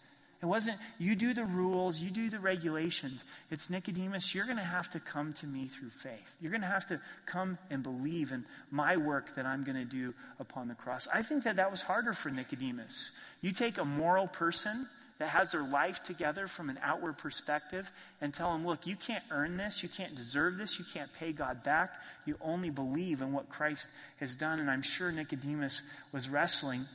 It 0.42 0.46
wasn't, 0.46 0.78
you 0.98 1.16
do 1.16 1.34
the 1.34 1.44
rules, 1.44 2.00
you 2.00 2.10
do 2.10 2.30
the 2.30 2.40
regulations. 2.40 3.24
It's 3.50 3.68
Nicodemus, 3.68 4.34
you're 4.34 4.46
going 4.46 4.56
to 4.56 4.62
have 4.62 4.88
to 4.90 5.00
come 5.00 5.34
to 5.34 5.46
me 5.46 5.66
through 5.66 5.90
faith. 5.90 6.36
You're 6.40 6.50
going 6.50 6.62
to 6.62 6.66
have 6.66 6.86
to 6.86 7.00
come 7.26 7.58
and 7.70 7.82
believe 7.82 8.32
in 8.32 8.46
my 8.70 8.96
work 8.96 9.34
that 9.36 9.44
I'm 9.44 9.64
going 9.64 9.76
to 9.76 9.84
do 9.84 10.14
upon 10.38 10.68
the 10.68 10.74
cross. 10.74 11.06
I 11.12 11.22
think 11.22 11.44
that 11.44 11.56
that 11.56 11.70
was 11.70 11.82
harder 11.82 12.14
for 12.14 12.30
Nicodemus. 12.30 13.10
You 13.42 13.52
take 13.52 13.76
a 13.76 13.84
moral 13.84 14.28
person 14.28 14.88
that 15.20 15.28
has 15.28 15.52
their 15.52 15.62
life 15.62 16.02
together 16.02 16.46
from 16.46 16.70
an 16.70 16.78
outward 16.82 17.18
perspective 17.18 17.90
and 18.22 18.32
tell 18.32 18.52
them, 18.52 18.66
look, 18.66 18.86
you 18.86 18.96
can't 18.96 19.22
earn 19.30 19.58
this, 19.58 19.82
you 19.82 19.88
can't 19.90 20.16
deserve 20.16 20.56
this, 20.56 20.78
you 20.78 20.84
can't 20.94 21.12
pay 21.12 21.30
God 21.30 21.62
back. 21.62 21.92
You 22.24 22.36
only 22.40 22.70
believe 22.70 23.20
in 23.20 23.34
what 23.34 23.50
Christ 23.50 23.86
has 24.18 24.34
done. 24.34 24.60
And 24.60 24.70
I'm 24.70 24.80
sure 24.80 25.12
Nicodemus 25.12 25.82
was 26.10 26.30
wrestling. 26.30 26.86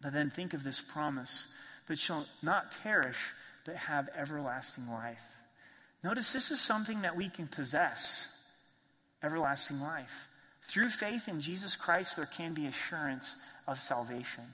But 0.00 0.14
then 0.14 0.30
think 0.30 0.54
of 0.54 0.64
this 0.64 0.80
promise 0.80 1.46
but 1.88 1.98
shall 1.98 2.24
not 2.42 2.72
perish, 2.82 3.18
but 3.66 3.76
have 3.76 4.08
everlasting 4.16 4.88
life. 4.88 5.22
Notice 6.02 6.32
this 6.32 6.52
is 6.52 6.60
something 6.60 7.02
that 7.02 7.16
we 7.16 7.28
can 7.28 7.48
possess 7.48 8.34
everlasting 9.22 9.78
life. 9.78 10.28
Through 10.62 10.88
faith 10.88 11.28
in 11.28 11.42
Jesus 11.42 11.76
Christ, 11.76 12.16
there 12.16 12.24
can 12.24 12.54
be 12.54 12.66
assurance 12.66 13.36
of 13.68 13.78
salvation. 13.78 14.44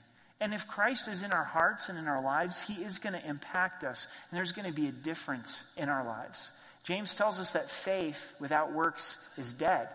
And 0.41 0.53
if 0.53 0.67
Christ 0.67 1.07
is 1.07 1.21
in 1.21 1.31
our 1.31 1.43
hearts 1.43 1.89
and 1.89 1.97
in 1.97 2.07
our 2.07 2.21
lives, 2.21 2.65
he 2.65 2.81
is 2.83 2.99
going 2.99 3.13
to 3.13 3.27
impact 3.27 3.83
us, 3.83 4.07
and 4.29 4.37
there's 4.37 4.53
going 4.53 4.67
to 4.67 4.73
be 4.73 4.87
a 4.87 4.91
difference 4.91 5.69
in 5.77 5.89
our 5.89 6.05
lives. 6.05 6.51
James 6.83 7.13
tells 7.13 7.39
us 7.39 7.51
that 7.51 7.69
faith 7.69 8.33
without 8.39 8.71
works 8.73 9.17
is 9.37 9.51
dead. 9.51 9.89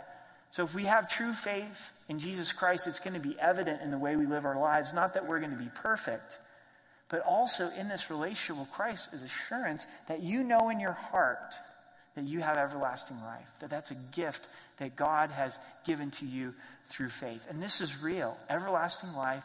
So 0.50 0.62
if 0.62 0.74
we 0.74 0.84
have 0.84 1.08
true 1.08 1.32
faith 1.32 1.90
in 2.08 2.18
Jesus 2.18 2.52
Christ, 2.52 2.86
it's 2.86 3.00
going 3.00 3.20
to 3.20 3.26
be 3.26 3.36
evident 3.40 3.82
in 3.82 3.90
the 3.90 3.98
way 3.98 4.16
we 4.16 4.26
live 4.26 4.44
our 4.44 4.58
lives. 4.58 4.92
Not 4.92 5.14
that 5.14 5.26
we're 5.26 5.40
going 5.40 5.50
to 5.50 5.56
be 5.56 5.70
perfect, 5.74 6.38
but 7.08 7.22
also 7.22 7.68
in 7.70 7.88
this 7.88 8.10
relationship 8.10 8.60
with 8.60 8.70
Christ 8.70 9.12
is 9.12 9.22
assurance 9.22 9.86
that 10.06 10.22
you 10.22 10.44
know 10.44 10.68
in 10.68 10.78
your 10.78 10.92
heart 10.92 11.54
that 12.14 12.28
you 12.28 12.40
have 12.40 12.56
everlasting 12.56 13.20
life, 13.22 13.48
that 13.60 13.70
that's 13.70 13.90
a 13.90 13.96
gift 14.12 14.46
that 14.76 14.94
God 14.94 15.30
has 15.30 15.58
given 15.84 16.10
to 16.12 16.26
you 16.26 16.54
through 16.86 17.08
faith. 17.08 17.46
And 17.50 17.62
this 17.62 17.80
is 17.80 18.02
real. 18.02 18.36
Everlasting 18.48 19.12
life 19.14 19.44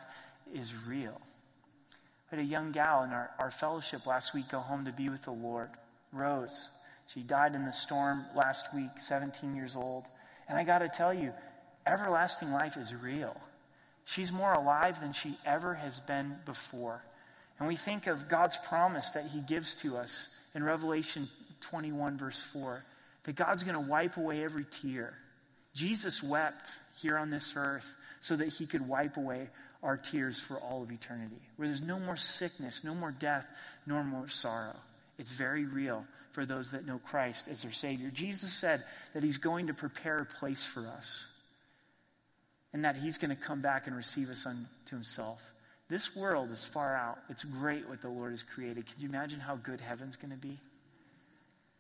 is 0.53 0.73
real. 0.87 1.19
We 2.31 2.37
had 2.37 2.45
a 2.45 2.49
young 2.49 2.71
gal 2.71 3.03
in 3.03 3.11
our, 3.11 3.31
our 3.39 3.51
fellowship 3.51 4.05
last 4.05 4.33
week 4.33 4.49
go 4.49 4.59
home 4.59 4.85
to 4.85 4.91
be 4.91 5.09
with 5.09 5.23
the 5.23 5.31
Lord, 5.31 5.69
Rose. 6.11 6.69
She 7.07 7.21
died 7.21 7.55
in 7.55 7.65
the 7.65 7.71
storm 7.71 8.25
last 8.35 8.73
week, 8.75 8.91
17 8.97 9.55
years 9.55 9.75
old. 9.75 10.05
And 10.47 10.57
I 10.57 10.63
got 10.63 10.79
to 10.79 10.89
tell 10.89 11.13
you, 11.13 11.33
everlasting 11.87 12.51
life 12.51 12.77
is 12.77 12.93
real. 12.93 13.35
She's 14.05 14.31
more 14.31 14.53
alive 14.53 14.99
than 14.99 15.13
she 15.13 15.37
ever 15.45 15.73
has 15.73 15.99
been 15.99 16.35
before. 16.45 17.03
And 17.59 17.67
we 17.67 17.75
think 17.75 18.07
of 18.07 18.29
God's 18.29 18.57
promise 18.57 19.09
that 19.11 19.25
He 19.25 19.41
gives 19.41 19.75
to 19.75 19.97
us 19.97 20.29
in 20.55 20.63
Revelation 20.63 21.27
21, 21.61 22.17
verse 22.17 22.41
4, 22.41 22.83
that 23.23 23.35
God's 23.35 23.63
going 23.63 23.75
to 23.75 23.89
wipe 23.89 24.17
away 24.17 24.43
every 24.43 24.65
tear. 24.65 25.13
Jesus 25.73 26.23
wept 26.23 26.71
here 27.01 27.17
on 27.17 27.29
this 27.29 27.53
earth 27.55 27.95
so 28.19 28.35
that 28.35 28.47
He 28.49 28.65
could 28.65 28.87
wipe 28.87 29.17
away 29.17 29.49
our 29.81 29.97
tears 29.97 30.39
for 30.39 30.55
all 30.55 30.83
of 30.83 30.91
eternity, 30.91 31.41
where 31.55 31.67
there's 31.67 31.81
no 31.81 31.99
more 31.99 32.17
sickness, 32.17 32.83
no 32.83 32.93
more 32.93 33.11
death, 33.11 33.45
nor 33.85 34.03
more 34.03 34.27
sorrow. 34.27 34.75
It's 35.17 35.31
very 35.31 35.65
real 35.65 36.05
for 36.31 36.45
those 36.45 36.71
that 36.71 36.85
know 36.85 36.99
Christ 36.99 37.47
as 37.47 37.63
their 37.63 37.71
Savior. 37.71 38.09
Jesus 38.11 38.53
said 38.53 38.83
that 39.13 39.23
He's 39.23 39.37
going 39.37 39.67
to 39.67 39.73
prepare 39.73 40.19
a 40.19 40.25
place 40.25 40.63
for 40.63 40.81
us 40.81 41.27
and 42.73 42.85
that 42.85 42.95
He's 42.95 43.17
going 43.17 43.35
to 43.35 43.41
come 43.41 43.61
back 43.61 43.87
and 43.87 43.95
receive 43.95 44.29
us 44.29 44.45
unto 44.45 44.65
Himself. 44.89 45.41
This 45.89 46.15
world 46.15 46.51
is 46.51 46.63
far 46.63 46.95
out. 46.95 47.17
It's 47.29 47.43
great 47.43 47.89
what 47.89 48.01
the 48.01 48.09
Lord 48.09 48.31
has 48.31 48.43
created. 48.43 48.85
Can 48.85 48.95
you 48.99 49.09
imagine 49.09 49.39
how 49.39 49.55
good 49.55 49.81
heaven's 49.81 50.15
going 50.15 50.31
to 50.31 50.37
be? 50.37 50.57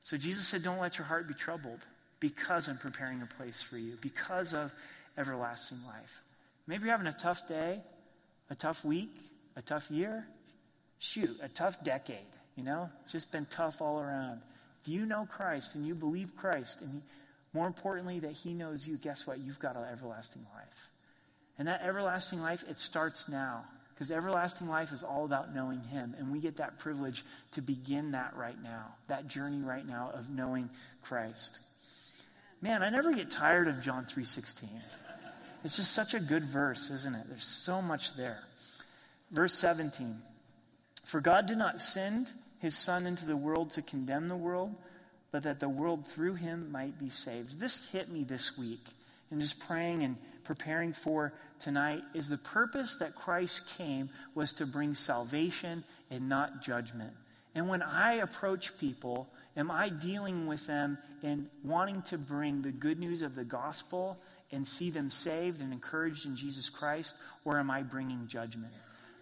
So 0.03 0.17
Jesus 0.17 0.47
said, 0.47 0.63
Don't 0.63 0.79
let 0.79 0.97
your 0.97 1.05
heart 1.05 1.27
be 1.27 1.33
troubled 1.33 1.85
because 2.19 2.67
I'm 2.67 2.77
preparing 2.77 3.21
a 3.21 3.25
place 3.25 3.61
for 3.61 3.77
you, 3.77 3.97
because 4.01 4.53
of 4.53 4.73
everlasting 5.17 5.77
life. 5.85 6.21
Maybe 6.69 6.83
you're 6.83 6.91
having 6.91 7.07
a 7.07 7.11
tough 7.11 7.47
day, 7.47 7.81
a 8.51 8.55
tough 8.55 8.85
week, 8.85 9.09
a 9.55 9.61
tough 9.63 9.89
year. 9.89 10.23
Shoot, 10.99 11.39
a 11.41 11.49
tough 11.49 11.83
decade, 11.83 12.17
you 12.55 12.63
know? 12.63 12.91
Just 13.11 13.31
been 13.31 13.47
tough 13.49 13.81
all 13.81 13.99
around. 13.99 14.41
If 14.83 14.89
you 14.89 15.07
know 15.07 15.25
Christ 15.27 15.73
and 15.73 15.87
you 15.87 15.95
believe 15.95 16.35
Christ, 16.35 16.81
and 16.83 17.01
more 17.53 17.65
importantly, 17.65 18.19
that 18.19 18.33
He 18.33 18.53
knows 18.53 18.87
you, 18.87 18.97
guess 18.97 19.25
what? 19.25 19.39
You've 19.39 19.57
got 19.57 19.77
an 19.77 19.85
everlasting 19.91 20.45
life. 20.53 20.89
And 21.57 21.67
that 21.67 21.81
everlasting 21.81 22.39
life, 22.39 22.63
it 22.69 22.79
starts 22.79 23.27
now. 23.27 23.65
Because 23.95 24.11
everlasting 24.11 24.67
life 24.67 24.91
is 24.91 25.01
all 25.01 25.25
about 25.25 25.55
knowing 25.55 25.81
Him. 25.81 26.15
And 26.19 26.31
we 26.31 26.37
get 26.37 26.57
that 26.57 26.77
privilege 26.77 27.25
to 27.53 27.63
begin 27.63 28.11
that 28.11 28.35
right 28.35 28.61
now, 28.61 28.93
that 29.07 29.27
journey 29.27 29.61
right 29.63 29.87
now 29.87 30.11
of 30.13 30.29
knowing 30.29 30.69
Christ. 31.01 31.57
Man, 32.61 32.83
I 32.83 32.91
never 32.91 33.11
get 33.11 33.31
tired 33.31 33.67
of 33.67 33.81
John 33.81 34.05
3.16. 34.05 34.67
It's 35.63 35.75
just 35.75 35.91
such 35.91 36.13
a 36.13 36.19
good 36.19 36.45
verse, 36.45 36.89
isn't 36.89 37.15
it? 37.15 37.25
There's 37.27 37.43
so 37.43 37.81
much 37.81 38.15
there. 38.15 38.39
Verse 39.31 39.53
17. 39.53 40.15
For 41.03 41.19
God 41.19 41.47
did 41.47 41.57
not 41.57 41.81
send 41.81 42.31
his 42.59 42.77
Son 42.77 43.05
into 43.05 43.25
the 43.25 43.37
world 43.37 43.71
to 43.71 43.81
condemn 43.81 44.27
the 44.27 44.35
world, 44.35 44.73
but 45.31 45.43
that 45.43 45.59
the 45.59 45.69
world 45.69 46.07
through 46.07 46.35
him 46.35 46.71
might 46.71 46.97
be 46.99 47.09
saved. 47.09 47.59
This 47.59 47.89
hit 47.91 48.09
me 48.09 48.23
this 48.23 48.57
week 48.57 48.83
and 49.31 49.41
just 49.41 49.59
praying 49.67 50.03
and 50.03 50.17
preparing 50.45 50.93
for 50.93 51.33
tonight 51.59 52.01
is 52.13 52.29
the 52.29 52.37
purpose 52.37 52.97
that 52.99 53.15
Christ 53.15 53.61
came 53.77 54.09
was 54.33 54.53
to 54.53 54.65
bring 54.65 54.95
salvation 54.95 55.83
and 56.09 56.29
not 56.29 56.61
judgment. 56.61 57.13
And 57.53 57.67
when 57.67 57.81
I 57.81 58.15
approach 58.15 58.77
people, 58.79 59.27
am 59.57 59.69
I 59.69 59.89
dealing 59.89 60.47
with 60.47 60.65
them 60.67 60.97
in 61.21 61.47
wanting 61.63 62.01
to 62.03 62.17
bring 62.17 62.61
the 62.61 62.71
good 62.71 62.99
news 62.99 63.21
of 63.21 63.35
the 63.35 63.43
gospel 63.43 64.17
and 64.51 64.65
see 64.65 64.89
them 64.89 65.11
saved 65.11 65.61
and 65.61 65.71
encouraged 65.71 66.25
in 66.25 66.35
Jesus 66.35 66.69
Christ, 66.69 67.15
or 67.45 67.59
am 67.59 67.69
I 67.69 67.83
bringing 67.83 68.27
judgment? 68.27 68.73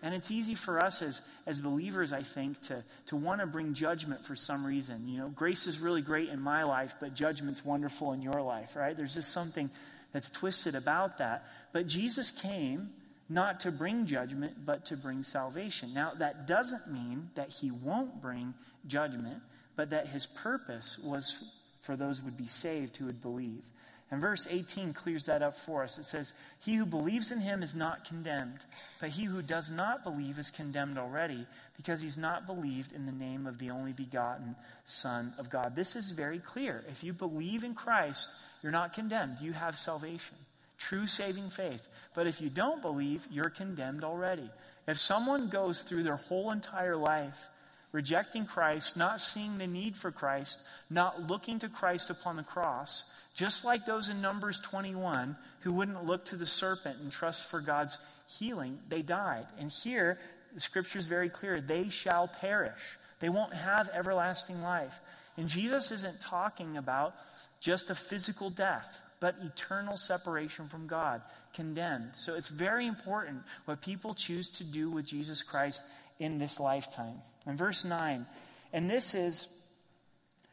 And 0.04 0.14
it's 0.14 0.30
easy 0.30 0.54
for 0.54 0.80
us 0.80 1.02
as, 1.02 1.22
as 1.48 1.60
believers, 1.60 2.14
I 2.14 2.22
think, 2.22 2.62
to, 2.64 2.84
to 3.08 3.16
want 3.16 3.42
to 3.42 3.48
bring 3.48 3.74
judgment 3.74 4.24
for 4.24 4.36
some 4.36 4.66
reason. 4.66 5.08
You 5.08 5.18
know, 5.18 5.30
grace 5.30 5.66
is 5.66 5.80
really 5.80 6.02
great 6.02 6.30
in 6.30 6.40
my 6.40 6.64
life, 6.64 6.96
but 7.00 7.16
judgment's 7.16 7.66
wonderful 7.66 8.14
in 8.14 8.22
your 8.22 8.42
life, 8.42 8.76
right? 8.76 8.96
There's 8.96 9.16
just 9.16 9.32
something 9.32 9.70
that's 10.14 10.30
twisted 10.30 10.76
about 10.76 11.18
that. 11.18 11.46
But 11.74 11.88
Jesus 11.88 12.30
came 12.30 12.90
not 13.28 13.60
to 13.62 13.72
bring 13.72 14.06
judgment, 14.06 14.54
but 14.66 14.86
to 14.86 14.98
bring 14.98 15.24
salvation. 15.24 15.94
Now, 15.94 16.14
that 16.20 16.48
doesn't 16.48 16.92
mean 16.92 17.30
that 17.36 17.50
he 17.50 17.72
won't 17.72 18.22
bring 18.22 18.54
judgment, 18.86 19.42
but 19.76 19.90
that 19.90 20.08
his 20.08 20.28
purpose 20.28 21.00
was 21.04 21.54
for 21.82 21.96
those 21.96 22.22
would 22.22 22.38
be 22.38 22.48
saved 22.48 22.98
who 22.98 23.06
would 23.06 23.22
believe. 23.22 23.64
And 24.10 24.22
verse 24.22 24.48
18 24.50 24.94
clears 24.94 25.26
that 25.26 25.42
up 25.42 25.56
for 25.56 25.84
us. 25.84 25.98
It 25.98 26.06
says, 26.06 26.32
He 26.64 26.76
who 26.76 26.86
believes 26.86 27.32
in 27.32 27.40
him 27.40 27.62
is 27.62 27.76
not 27.76 28.06
condemned, 28.06 28.66
but 29.02 29.10
he 29.10 29.26
who 29.26 29.42
does 29.42 29.70
not 29.70 30.04
believe 30.06 30.40
is 30.40 30.50
condemned 30.50 30.98
already, 30.98 31.46
because 31.76 32.00
he's 32.00 32.18
not 32.18 32.48
believed 32.48 32.94
in 32.94 33.06
the 33.06 33.12
name 33.12 33.46
of 33.46 33.58
the 33.58 33.72
only 33.72 33.92
begotten 33.92 34.56
Son 34.86 35.34
of 35.38 35.50
God. 35.50 35.76
This 35.76 35.98
is 35.98 36.12
very 36.12 36.40
clear. 36.40 36.86
If 36.90 37.04
you 37.04 37.12
believe 37.12 37.66
in 37.66 37.74
Christ, 37.74 38.34
you're 38.64 38.72
not 38.72 38.94
condemned. 38.94 39.40
You 39.42 39.52
have 39.52 39.78
salvation, 39.78 40.38
true 40.78 41.06
saving 41.06 41.50
faith. 41.50 41.86
But 42.14 42.28
if 42.28 42.40
you 42.40 42.50
don't 42.50 42.82
believe, 42.82 43.28
you're 43.30 43.50
condemned 43.50 44.06
already. 44.06 44.50
If 44.88 44.98
someone 44.98 45.50
goes 45.50 45.82
through 45.82 46.04
their 46.04 46.16
whole 46.16 46.52
entire 46.52 46.96
life 46.96 47.50
rejecting 47.92 48.46
Christ, 48.46 48.98
not 48.98 49.22
seeing 49.22 49.58
the 49.58 49.68
need 49.68 49.96
for 49.96 50.12
Christ, 50.12 50.60
not 50.90 51.28
looking 51.28 51.60
to 51.60 51.70
Christ 51.70 52.10
upon 52.10 52.36
the 52.36 52.44
cross, 52.44 53.12
just 53.36 53.66
like 53.66 53.86
those 53.86 54.10
in 54.10 54.22
Numbers 54.22 54.60
21 54.60 55.36
who 55.62 55.74
wouldn't 55.74 56.06
look 56.06 56.26
to 56.26 56.36
the 56.36 56.46
serpent 56.46 57.00
and 57.00 57.12
trust 57.12 57.50
for 57.50 57.62
God's 57.62 57.98
healing, 58.28 58.80
they 58.90 59.02
died. 59.02 59.46
And 59.60 59.72
here, 59.72 60.18
the 60.54 60.60
scripture 60.60 61.00
is 61.00 61.08
very 61.08 61.30
clear 61.30 61.62
they 61.62 61.90
shall 61.90 62.28
perish. 62.28 62.98
They 63.20 63.30
won't 63.30 63.54
have 63.54 63.90
everlasting 63.94 64.62
life. 64.62 65.00
And 65.38 65.48
Jesus 65.48 65.92
isn't 65.92 66.20
talking 66.20 66.78
about 66.78 67.16
just 67.60 67.90
a 67.90 67.96
physical 67.96 68.50
death, 68.50 69.02
but 69.20 69.36
eternal 69.44 69.98
separation 69.98 70.68
from 70.68 70.88
God, 70.88 71.22
condemned. 71.54 72.16
So 72.16 72.36
it's 72.36 72.50
very 72.50 72.88
important 72.88 73.42
what 73.66 73.82
people 73.82 74.14
choose 74.14 74.50
to 74.52 74.64
do 74.64 74.90
with 74.90 75.06
Jesus 75.06 75.44
Christ 75.44 75.84
in 76.20 76.38
this 76.38 76.60
lifetime. 76.60 77.16
In 77.46 77.58
verse 77.58 77.86
9, 77.86 78.26
and 78.74 78.90
this 78.90 79.14
is 79.14 79.48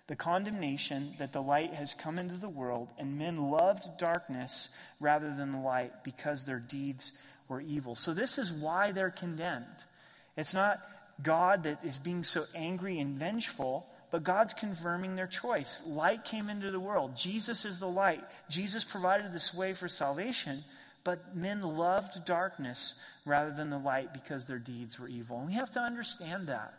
the 0.06 0.16
condemnation 0.16 1.14
that 1.18 1.32
the 1.32 1.42
light 1.42 1.72
has 1.72 1.94
come 1.94 2.18
into 2.18 2.36
the 2.36 2.48
world, 2.48 2.92
and 2.98 3.18
men 3.18 3.50
loved 3.50 3.86
darkness 3.98 4.68
rather 5.00 5.34
than 5.34 5.52
the 5.52 5.58
light 5.58 6.04
because 6.04 6.44
their 6.44 6.58
deeds 6.58 7.12
were 7.48 7.60
evil. 7.60 7.94
So, 7.94 8.12
this 8.12 8.38
is 8.38 8.52
why 8.52 8.92
they're 8.92 9.10
condemned. 9.10 9.64
It's 10.36 10.54
not 10.54 10.78
God 11.22 11.62
that 11.62 11.84
is 11.84 11.98
being 11.98 12.24
so 12.24 12.44
angry 12.54 12.98
and 12.98 13.16
vengeful, 13.16 13.86
but 14.10 14.24
God's 14.24 14.54
confirming 14.54 15.16
their 15.16 15.26
choice. 15.26 15.82
Light 15.86 16.24
came 16.24 16.50
into 16.50 16.70
the 16.70 16.80
world. 16.80 17.16
Jesus 17.16 17.64
is 17.64 17.78
the 17.78 17.88
light. 17.88 18.22
Jesus 18.50 18.84
provided 18.84 19.32
this 19.32 19.54
way 19.54 19.72
for 19.72 19.88
salvation, 19.88 20.64
but 21.04 21.36
men 21.36 21.60
loved 21.60 22.24
darkness 22.24 22.94
rather 23.26 23.50
than 23.50 23.70
the 23.70 23.78
light 23.78 24.12
because 24.14 24.44
their 24.44 24.58
deeds 24.58 24.98
were 24.98 25.08
evil. 25.08 25.38
And 25.38 25.46
we 25.46 25.52
have 25.54 25.70
to 25.72 25.80
understand 25.80 26.48
that. 26.48 26.74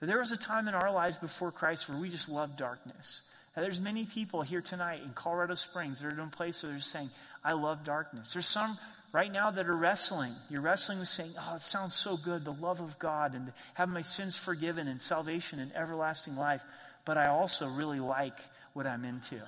There 0.00 0.18
was 0.18 0.32
a 0.32 0.36
time 0.36 0.68
in 0.68 0.74
our 0.74 0.92
lives 0.92 1.18
before 1.18 1.50
Christ 1.50 1.88
where 1.88 1.98
we 1.98 2.10
just 2.10 2.28
loved 2.28 2.56
darkness. 2.56 3.22
There's 3.56 3.80
many 3.80 4.04
people 4.04 4.42
here 4.42 4.60
tonight 4.60 5.00
in 5.04 5.12
Colorado 5.12 5.54
Springs 5.54 6.00
that 6.00 6.08
are 6.08 6.10
in 6.10 6.18
a 6.18 6.26
place 6.28 6.62
where 6.62 6.72
they're 6.72 6.80
saying, 6.80 7.08
I 7.44 7.52
love 7.52 7.84
darkness. 7.84 8.32
There's 8.32 8.46
some 8.46 8.76
right 9.12 9.30
now 9.30 9.50
that 9.52 9.68
are 9.68 9.76
wrestling. 9.76 10.32
You're 10.50 10.60
wrestling 10.60 10.98
with 10.98 11.08
saying, 11.08 11.30
Oh, 11.38 11.54
it 11.54 11.62
sounds 11.62 11.94
so 11.94 12.16
good, 12.16 12.44
the 12.44 12.52
love 12.52 12.80
of 12.80 12.98
God 12.98 13.34
and 13.34 13.52
have 13.74 13.88
my 13.88 14.02
sins 14.02 14.36
forgiven 14.36 14.88
and 14.88 15.00
salvation 15.00 15.60
and 15.60 15.72
everlasting 15.74 16.36
life. 16.36 16.62
But 17.04 17.16
I 17.16 17.28
also 17.28 17.68
really 17.68 18.00
like 18.00 18.38
what 18.72 18.86
I'm 18.86 19.04
into. 19.04 19.40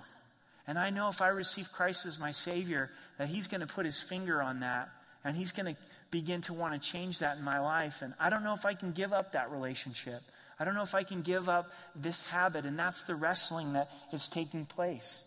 And 0.69 0.79
I 0.79 0.91
know 0.91 1.09
if 1.09 1.21
I 1.21 1.29
receive 1.29 1.69
Christ 1.73 2.07
as 2.07 2.19
my 2.19 2.31
Savior, 2.31 2.91
that 3.19 3.29
He's 3.29 3.47
going 3.47 3.61
to 3.61 3.67
put 3.67 3.87
His 3.87 4.01
finger 4.01 4.43
on 4.43 4.61
that 4.61 4.89
and 5.25 5.37
He's 5.37 5.53
going 5.53 5.75
to 5.75 5.81
begin 6.11 6.41
to 6.43 6.53
want 6.53 6.81
to 6.81 6.91
change 6.91 7.19
that 7.19 7.37
in 7.37 7.45
my 7.45 7.59
life. 7.59 8.03
And 8.03 8.15
I 8.21 8.31
don't 8.31 8.45
know 8.45 8.55
if 8.55 8.65
I 8.65 8.75
can 8.75 8.93
give 8.93 9.13
up 9.13 9.33
that 9.33 9.51
relationship. 9.51 10.21
I 10.59 10.65
don't 10.65 10.75
know 10.75 10.83
if 10.83 10.95
I 10.95 11.03
can 11.03 11.23
give 11.23 11.49
up 11.49 11.71
this 11.95 12.23
habit. 12.23 12.65
And 12.65 12.79
that's 12.79 13.03
the 13.03 13.15
wrestling 13.15 13.73
that 13.75 13.91
is 14.13 14.29
taking 14.29 14.65
place. 14.65 15.23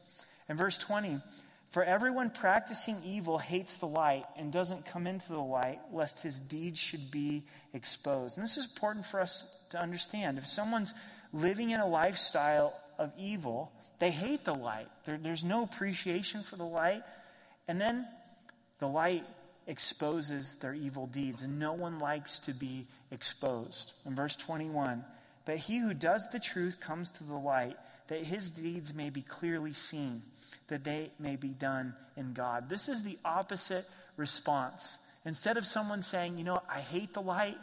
In 0.48 0.58
verse 0.58 0.78
20, 0.78 1.20
for 1.70 1.84
everyone 1.84 2.32
practicing 2.32 2.98
evil 3.06 3.38
hates 3.38 3.78
the 3.78 3.86
light 3.86 4.26
and 4.38 4.52
doesn't 4.52 4.88
come 4.88 5.06
into 5.06 5.30
the 5.30 5.38
light, 5.38 5.80
lest 5.94 6.22
his 6.22 6.40
deeds 6.40 6.80
should 6.80 7.12
be 7.12 7.44
exposed. 7.74 8.38
And 8.38 8.44
this 8.44 8.58
is 8.58 8.72
important 8.72 9.06
for 9.06 9.20
us 9.20 9.60
to 9.72 9.80
understand. 9.80 10.40
If 10.40 10.48
someone's 10.48 10.96
living 11.32 11.70
in 11.70 11.80
a 11.80 11.88
lifestyle 11.88 12.74
of 12.98 13.12
evil, 13.20 13.72
they 14.00 14.10
hate 14.10 14.46
the 14.46 14.56
light. 14.56 14.88
There, 15.06 15.20
there's 15.22 15.44
no 15.44 15.64
appreciation 15.64 16.42
for 16.42 16.56
the 16.56 16.64
light. 16.64 17.04
And 17.70 17.80
then 17.80 18.08
the 18.80 18.88
light 18.88 19.24
exposes 19.68 20.56
their 20.56 20.74
evil 20.74 21.06
deeds, 21.06 21.44
and 21.44 21.60
no 21.60 21.74
one 21.74 22.00
likes 22.00 22.40
to 22.40 22.52
be 22.52 22.88
exposed. 23.12 23.94
In 24.08 24.16
verse 24.16 24.36
21, 24.36 25.06
but 25.46 25.58
he 25.58 25.78
who 25.78 25.94
does 25.94 26.28
the 26.32 26.40
truth 26.40 26.80
comes 26.80 27.12
to 27.12 27.24
the 27.24 27.36
light, 27.36 27.78
that 28.08 28.26
his 28.26 28.50
deeds 28.50 28.96
may 28.96 29.12
be 29.12 29.22
clearly 29.22 29.74
seen, 29.74 30.24
that 30.70 30.84
they 30.84 31.12
may 31.20 31.36
be 31.36 31.50
done 31.50 31.94
in 32.18 32.34
God. 32.34 32.70
This 32.70 32.90
is 32.90 33.04
the 33.04 33.20
opposite 33.24 33.86
response. 34.18 34.98
Instead 35.24 35.58
of 35.58 35.64
someone 35.64 36.02
saying, 36.02 36.40
you 36.40 36.44
know, 36.44 36.64
I 36.68 36.80
hate 36.80 37.14
the 37.14 37.22
light, 37.22 37.58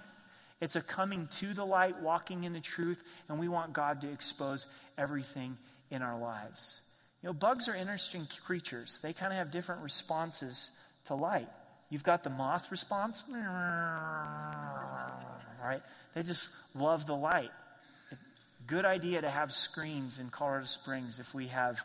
it's 0.60 0.76
a 0.76 0.82
coming 0.82 1.26
to 1.32 1.52
the 1.52 1.66
light, 1.66 2.00
walking 2.00 2.44
in 2.44 2.52
the 2.52 2.60
truth, 2.60 3.02
and 3.28 3.40
we 3.40 3.48
want 3.48 3.72
God 3.72 4.02
to 4.02 4.12
expose 4.12 4.66
everything 4.96 5.56
in 5.90 6.00
our 6.00 6.16
lives. 6.16 6.80
You 7.26 7.32
know, 7.32 7.38
bugs 7.40 7.68
are 7.68 7.74
interesting 7.74 8.28
creatures. 8.44 9.00
They 9.02 9.12
kind 9.12 9.32
of 9.32 9.38
have 9.38 9.50
different 9.50 9.82
responses 9.82 10.70
to 11.06 11.16
light. 11.16 11.48
You've 11.90 12.04
got 12.04 12.22
the 12.22 12.30
moth 12.30 12.70
response, 12.70 13.24
right? 15.60 15.82
They 16.14 16.22
just 16.22 16.50
love 16.76 17.04
the 17.04 17.16
light. 17.16 17.50
Good 18.68 18.84
idea 18.84 19.22
to 19.22 19.28
have 19.28 19.50
screens 19.50 20.20
in 20.20 20.30
Colorado 20.30 20.66
Springs 20.66 21.18
if 21.18 21.34
we 21.34 21.48
have 21.48 21.80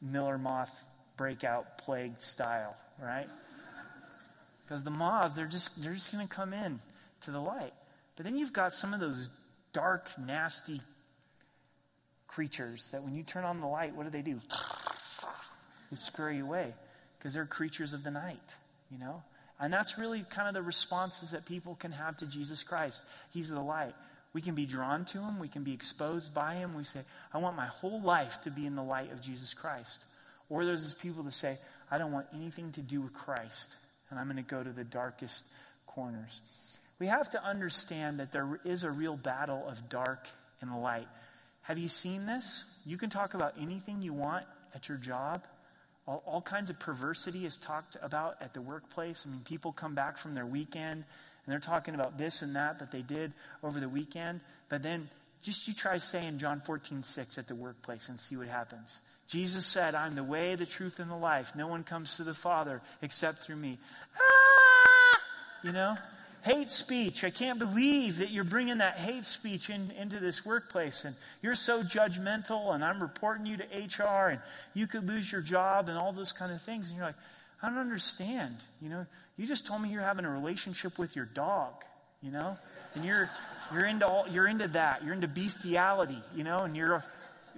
Miller 0.00 0.38
moth 0.38 0.84
breakout 1.16 1.78
plague 1.78 2.22
style, 2.22 2.76
right? 3.02 3.26
Because 4.62 4.84
the 4.84 4.92
moths, 4.92 5.34
they're 5.34 5.46
just 5.46 5.82
they're 5.82 5.94
just 5.94 6.12
going 6.12 6.24
to 6.24 6.32
come 6.32 6.52
in 6.52 6.78
to 7.22 7.32
the 7.32 7.40
light. 7.40 7.74
But 8.14 8.24
then 8.24 8.36
you've 8.36 8.52
got 8.52 8.72
some 8.72 8.94
of 8.94 9.00
those 9.00 9.30
dark, 9.72 10.10
nasty 10.16 10.80
creatures 12.26 12.88
that 12.92 13.02
when 13.02 13.14
you 13.14 13.22
turn 13.22 13.44
on 13.44 13.60
the 13.60 13.66
light, 13.66 13.94
what 13.94 14.04
do 14.04 14.10
they 14.10 14.22
do? 14.22 14.38
They 15.90 15.96
scurry 15.96 16.40
away 16.40 16.72
because 17.18 17.34
they're 17.34 17.46
creatures 17.46 17.92
of 17.92 18.02
the 18.02 18.10
night, 18.10 18.56
you 18.90 18.98
know? 18.98 19.22
And 19.58 19.72
that's 19.72 19.98
really 19.98 20.24
kind 20.28 20.48
of 20.48 20.54
the 20.54 20.62
responses 20.62 21.30
that 21.30 21.46
people 21.46 21.76
can 21.76 21.92
have 21.92 22.16
to 22.18 22.26
Jesus 22.26 22.62
Christ. 22.62 23.02
He's 23.32 23.48
the 23.48 23.60
light. 23.60 23.94
We 24.32 24.42
can 24.42 24.54
be 24.54 24.66
drawn 24.66 25.06
to 25.06 25.18
him, 25.18 25.38
we 25.38 25.48
can 25.48 25.64
be 25.64 25.72
exposed 25.72 26.34
by 26.34 26.56
him. 26.56 26.74
We 26.74 26.84
say, 26.84 27.00
I 27.32 27.38
want 27.38 27.56
my 27.56 27.66
whole 27.66 28.02
life 28.02 28.40
to 28.42 28.50
be 28.50 28.66
in 28.66 28.76
the 28.76 28.82
light 28.82 29.10
of 29.12 29.22
Jesus 29.22 29.54
Christ. 29.54 30.04
Or 30.50 30.64
there's 30.66 30.82
these 30.82 30.94
people 30.94 31.22
that 31.22 31.32
say, 31.32 31.56
I 31.90 31.96
don't 31.96 32.12
want 32.12 32.26
anything 32.34 32.70
to 32.72 32.82
do 32.82 33.00
with 33.00 33.14
Christ, 33.14 33.76
and 34.10 34.20
I'm 34.20 34.26
going 34.26 34.36
to 34.36 34.42
go 34.42 34.62
to 34.62 34.70
the 34.70 34.84
darkest 34.84 35.44
corners. 35.86 36.42
We 36.98 37.06
have 37.06 37.30
to 37.30 37.42
understand 37.42 38.20
that 38.20 38.32
there 38.32 38.60
is 38.64 38.84
a 38.84 38.90
real 38.90 39.16
battle 39.16 39.66
of 39.66 39.88
dark 39.88 40.26
and 40.60 40.82
light. 40.82 41.08
Have 41.66 41.78
you 41.78 41.88
seen 41.88 42.26
this? 42.26 42.64
You 42.84 42.96
can 42.96 43.10
talk 43.10 43.34
about 43.34 43.54
anything 43.60 44.00
you 44.00 44.12
want 44.12 44.44
at 44.72 44.88
your 44.88 44.98
job. 44.98 45.44
All, 46.06 46.22
all, 46.24 46.40
kinds 46.40 46.70
of 46.70 46.78
perversity 46.78 47.44
is 47.44 47.58
talked 47.58 47.96
about 48.00 48.36
at 48.40 48.54
the 48.54 48.60
workplace. 48.60 49.26
I 49.26 49.30
mean, 49.32 49.40
people 49.44 49.72
come 49.72 49.96
back 49.96 50.16
from 50.16 50.32
their 50.32 50.46
weekend 50.46 51.02
and 51.02 51.52
they're 51.52 51.58
talking 51.58 51.96
about 51.96 52.16
this 52.18 52.42
and 52.42 52.54
that 52.54 52.78
that 52.78 52.92
they 52.92 53.02
did 53.02 53.32
over 53.64 53.80
the 53.80 53.88
weekend. 53.88 54.42
But 54.68 54.84
then 54.84 55.08
just 55.42 55.66
you 55.66 55.74
try 55.74 55.98
saying 55.98 56.38
John 56.38 56.60
14, 56.60 57.02
6 57.02 57.38
at 57.38 57.48
the 57.48 57.56
workplace 57.56 58.08
and 58.10 58.20
see 58.20 58.36
what 58.36 58.46
happens. 58.46 59.00
Jesus 59.26 59.66
said, 59.66 59.96
I'm 59.96 60.14
the 60.14 60.22
way, 60.22 60.54
the 60.54 60.66
truth, 60.66 61.00
and 61.00 61.10
the 61.10 61.16
life. 61.16 61.56
No 61.56 61.66
one 61.66 61.82
comes 61.82 62.18
to 62.18 62.22
the 62.22 62.34
Father 62.34 62.80
except 63.02 63.38
through 63.38 63.56
me. 63.56 63.76
Ah! 64.14 65.20
You 65.64 65.72
know? 65.72 65.96
Hate 66.46 66.70
speech. 66.70 67.24
I 67.24 67.30
can't 67.30 67.58
believe 67.58 68.18
that 68.18 68.30
you're 68.30 68.44
bringing 68.44 68.78
that 68.78 68.98
hate 68.98 69.24
speech 69.24 69.68
in, 69.68 69.90
into 69.98 70.20
this 70.20 70.46
workplace 70.46 71.04
and 71.04 71.16
you're 71.42 71.56
so 71.56 71.82
judgmental 71.82 72.72
and 72.72 72.84
I'm 72.84 73.02
reporting 73.02 73.46
you 73.46 73.56
to 73.56 73.64
HR 73.64 74.28
and 74.28 74.40
you 74.72 74.86
could 74.86 75.08
lose 75.08 75.30
your 75.30 75.40
job 75.40 75.88
and 75.88 75.98
all 75.98 76.12
those 76.12 76.30
kind 76.30 76.52
of 76.52 76.62
things. 76.62 76.88
And 76.88 76.98
you're 76.98 77.06
like, 77.06 77.16
I 77.60 77.68
don't 77.68 77.78
understand. 77.78 78.54
You 78.80 78.90
know, 78.90 79.06
you 79.36 79.44
just 79.44 79.66
told 79.66 79.82
me 79.82 79.88
you're 79.88 80.02
having 80.02 80.24
a 80.24 80.30
relationship 80.30 81.00
with 81.00 81.16
your 81.16 81.24
dog, 81.24 81.72
you 82.22 82.30
know, 82.30 82.56
and 82.94 83.04
you're, 83.04 83.28
you're 83.72 83.86
into 83.86 84.06
all, 84.06 84.28
you're 84.30 84.46
into 84.46 84.68
that. 84.68 85.02
You're 85.02 85.14
into 85.14 85.28
bestiality, 85.28 86.22
you 86.36 86.44
know, 86.44 86.60
and 86.60 86.76
you're 86.76 87.04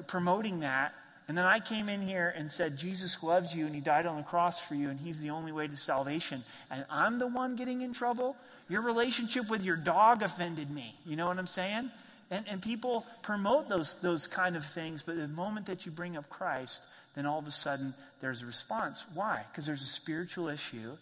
promoting 0.07 0.61
that. 0.61 0.95
And 1.29 1.37
then 1.37 1.45
I 1.45 1.61
came 1.61 1.91
in 1.91 2.01
here 2.01 2.33
and 2.35 2.51
said, 2.51 2.79
Jesus 2.79 3.23
loves 3.23 3.55
you 3.55 3.67
and 3.67 3.75
he 3.75 3.83
died 3.83 4.07
on 4.07 4.17
the 4.17 4.23
cross 4.23 4.61
for 4.61 4.75
you 4.75 4.89
and 4.89 4.99
he's 4.99 5.21
the 5.21 5.29
only 5.31 5.53
way 5.53 5.69
to 5.69 5.77
salvation. 5.77 6.43
And 6.71 6.87
I'm 6.89 7.19
the 7.19 7.27
one 7.27 7.55
getting 7.55 7.83
in 7.83 7.93
trouble? 7.93 8.35
Your 8.71 8.81
relationship 8.81 9.51
with 9.51 9.63
your 9.63 9.77
dog 9.77 10.23
offended 10.23 10.71
me. 10.71 10.95
You 11.05 11.17
know 11.17 11.27
what 11.27 11.39
I'm 11.39 11.47
saying? 11.47 11.91
And, 12.31 12.47
and 12.49 12.63
people 12.63 13.07
promote 13.23 13.69
those, 13.69 14.01
those 14.01 14.27
kind 14.27 14.57
of 14.57 14.65
things, 14.65 15.03
but 15.03 15.17
the 15.17 15.29
moment 15.29 15.67
that 15.67 15.85
you 15.85 15.93
bring 15.93 16.17
up 16.17 16.29
Christ, 16.31 16.83
then 17.15 17.27
all 17.27 17.39
of 17.39 17.47
a 17.47 17.51
sudden 17.51 17.93
there's 18.23 18.43
a 18.43 18.47
response. 18.47 19.05
Why? 19.15 19.45
Because 19.51 19.67
there's 19.67 19.83
a 19.83 19.87
spiritual 19.87 20.49
issue 20.49 20.97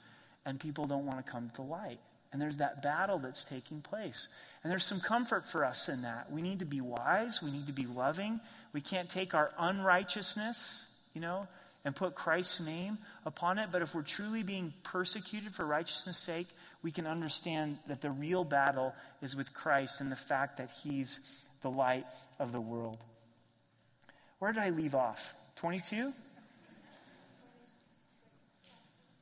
and 0.44 0.58
people 0.58 0.86
don't 0.86 1.06
want 1.06 1.24
to 1.24 1.30
come 1.30 1.48
to 1.50 1.56
the 1.56 1.62
light. 1.62 1.98
And 2.32 2.42
there's 2.42 2.56
that 2.56 2.82
battle 2.82 3.18
that's 3.18 3.44
taking 3.44 3.80
place. 3.80 4.26
And 4.62 4.70
there's 4.70 4.84
some 4.84 5.00
comfort 5.00 5.46
for 5.46 5.64
us 5.64 5.88
in 5.88 6.02
that. 6.02 6.30
We 6.32 6.42
need 6.42 6.58
to 6.58 6.64
be 6.64 6.80
wise, 6.80 7.40
we 7.42 7.52
need 7.52 7.68
to 7.68 7.72
be 7.72 7.86
loving. 7.86 8.40
We 8.76 8.82
can't 8.82 9.08
take 9.08 9.32
our 9.32 9.52
unrighteousness, 9.58 10.86
you 11.14 11.22
know, 11.22 11.48
and 11.86 11.96
put 11.96 12.14
Christ's 12.14 12.60
name 12.60 12.98
upon 13.24 13.58
it. 13.58 13.70
But 13.72 13.80
if 13.80 13.94
we're 13.94 14.02
truly 14.02 14.42
being 14.42 14.74
persecuted 14.82 15.54
for 15.54 15.64
righteousness' 15.64 16.18
sake, 16.18 16.46
we 16.82 16.90
can 16.90 17.06
understand 17.06 17.78
that 17.86 18.02
the 18.02 18.10
real 18.10 18.44
battle 18.44 18.94
is 19.22 19.34
with 19.34 19.54
Christ 19.54 20.02
and 20.02 20.12
the 20.12 20.16
fact 20.16 20.58
that 20.58 20.68
He's 20.70 21.46
the 21.62 21.70
light 21.70 22.04
of 22.38 22.52
the 22.52 22.60
world. 22.60 23.02
Where 24.40 24.52
did 24.52 24.62
I 24.62 24.68
leave 24.68 24.94
off? 24.94 25.32
22? 25.54 26.12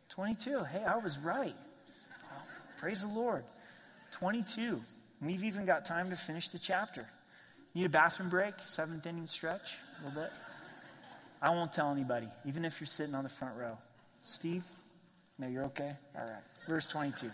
22. 0.09 0.65
Hey, 0.65 0.83
I 0.83 0.97
was 0.97 1.17
right. 1.17 1.55
Praise 2.79 3.03
the 3.03 3.09
Lord. 3.09 3.45
22. 4.11 4.81
We've 5.23 5.45
even 5.45 5.65
got 5.65 5.85
time 5.85 6.11
to 6.11 6.17
finish 6.17 6.49
the 6.49 6.59
chapter. 6.59 7.07
Need 7.75 7.87
a 7.87 7.89
bathroom 7.89 8.29
break? 8.29 8.55
Seventh 8.63 9.05
inning 9.07 9.27
stretch? 9.27 9.77
A 10.01 10.07
little 10.07 10.23
bit? 10.23 10.33
I 11.43 11.51
won't 11.51 11.73
tell 11.73 11.91
anybody, 11.91 12.29
even 12.47 12.65
if 12.65 12.81
you're 12.81 12.87
sitting 12.87 13.15
on 13.15 13.25
the 13.25 13.31
front 13.31 13.57
row. 13.57 13.77
Steve? 14.23 14.65
No, 15.39 15.49
you're 15.49 15.65
okay? 15.65 15.93
All 16.17 16.25
right. 16.25 16.43
Verse 16.69 16.87
22. 16.87 17.29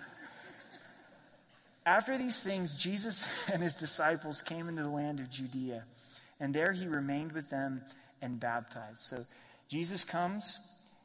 After 1.86 2.16
these 2.18 2.42
things, 2.42 2.74
Jesus 2.76 3.26
and 3.52 3.62
his 3.62 3.74
disciples 3.74 4.42
came 4.42 4.68
into 4.68 4.82
the 4.82 4.88
land 4.88 5.20
of 5.20 5.30
Judea, 5.30 5.84
and 6.40 6.54
there 6.54 6.72
he 6.72 6.86
remained 6.86 7.32
with 7.32 7.48
them 7.48 7.82
and 8.22 8.40
baptized. 8.40 9.00
So 9.00 9.24
Jesus 9.68 10.04
comes 10.04 10.58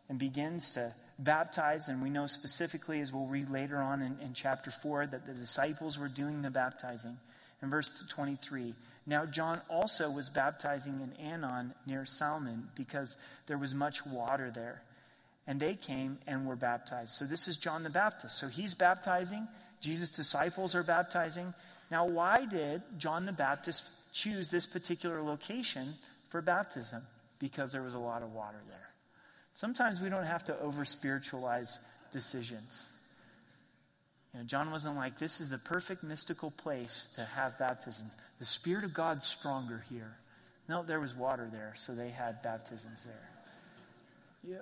and 0.10 0.18
begins 0.18 0.72
to 0.72 0.94
baptize, 1.20 1.90
and 1.90 2.02
we 2.02 2.10
know 2.10 2.28
specifically, 2.28 3.02
as 3.02 3.12
we'll 3.12 3.28
read 3.28 3.50
later 3.50 3.78
on 3.78 4.02
in, 4.02 4.18
in 4.22 4.34
chapter 4.34 4.72
4, 4.72 5.08
that 5.08 5.26
the 5.26 5.34
disciples 5.34 5.98
were 5.98 6.08
doing 6.08 6.42
the 6.42 6.52
baptizing. 6.52 7.18
In 7.62 7.70
verse 7.70 8.04
23, 8.10 8.74
now 9.08 9.26
John 9.26 9.62
also 9.70 10.10
was 10.10 10.30
baptizing 10.30 11.00
in 11.00 11.26
Aenon 11.26 11.74
near 11.86 12.06
Salim 12.06 12.70
because 12.76 13.18
there 13.48 13.58
was 13.58 13.74
much 13.74 14.06
water 14.06 14.52
there. 14.54 14.82
And 15.48 15.60
they 15.60 15.76
came 15.76 16.18
and 16.26 16.48
were 16.48 16.56
baptized. 16.56 17.12
So 17.12 17.26
this 17.26 17.48
is 17.48 17.58
John 17.58 17.84
the 17.84 17.90
Baptist. 17.92 18.40
So 18.40 18.48
he's 18.48 18.74
baptizing. 18.74 19.48
Jesus' 19.80 20.10
disciples 20.10 20.74
are 20.74 20.82
baptizing. 20.82 21.54
Now, 21.92 22.08
why 22.08 22.46
did 22.46 22.82
John 22.98 23.28
the 23.28 23.32
Baptist 23.32 23.84
choose 24.12 24.48
this 24.48 24.66
particular 24.66 25.22
location 25.22 25.94
for 26.30 26.42
baptism? 26.42 27.04
Because 27.38 27.72
there 27.72 27.84
was 27.84 27.94
a 27.94 28.00
lot 28.00 28.24
of 28.24 28.34
water 28.34 28.58
there. 28.68 28.90
Sometimes 29.54 30.02
we 30.02 30.10
don't 30.10 30.26
have 30.26 30.44
to 30.46 30.60
over 30.60 30.84
spiritualize 30.84 31.80
decisions. 32.12 32.90
You 34.36 34.42
know, 34.42 34.48
John 34.48 34.70
wasn't 34.70 34.98
like, 34.98 35.18
this 35.18 35.40
is 35.40 35.50
the 35.50 35.58
perfect 35.58 36.04
mystical 36.04 36.52
place 36.52 37.14
to 37.16 37.24
have 37.24 37.58
baptism. 37.58 38.06
The 38.38 38.46
Spirit 38.46 38.84
of 38.84 38.94
God's 38.94 39.24
stronger 39.24 39.86
here. 39.90 40.18
No, 40.68 40.84
there 40.84 41.00
was 41.00 41.16
water 41.16 41.48
there, 41.50 41.72
so 41.78 41.96
they 41.96 42.10
had 42.10 42.42
baptisms 42.42 43.06
there. 43.06 43.30
Yeah, 44.44 44.62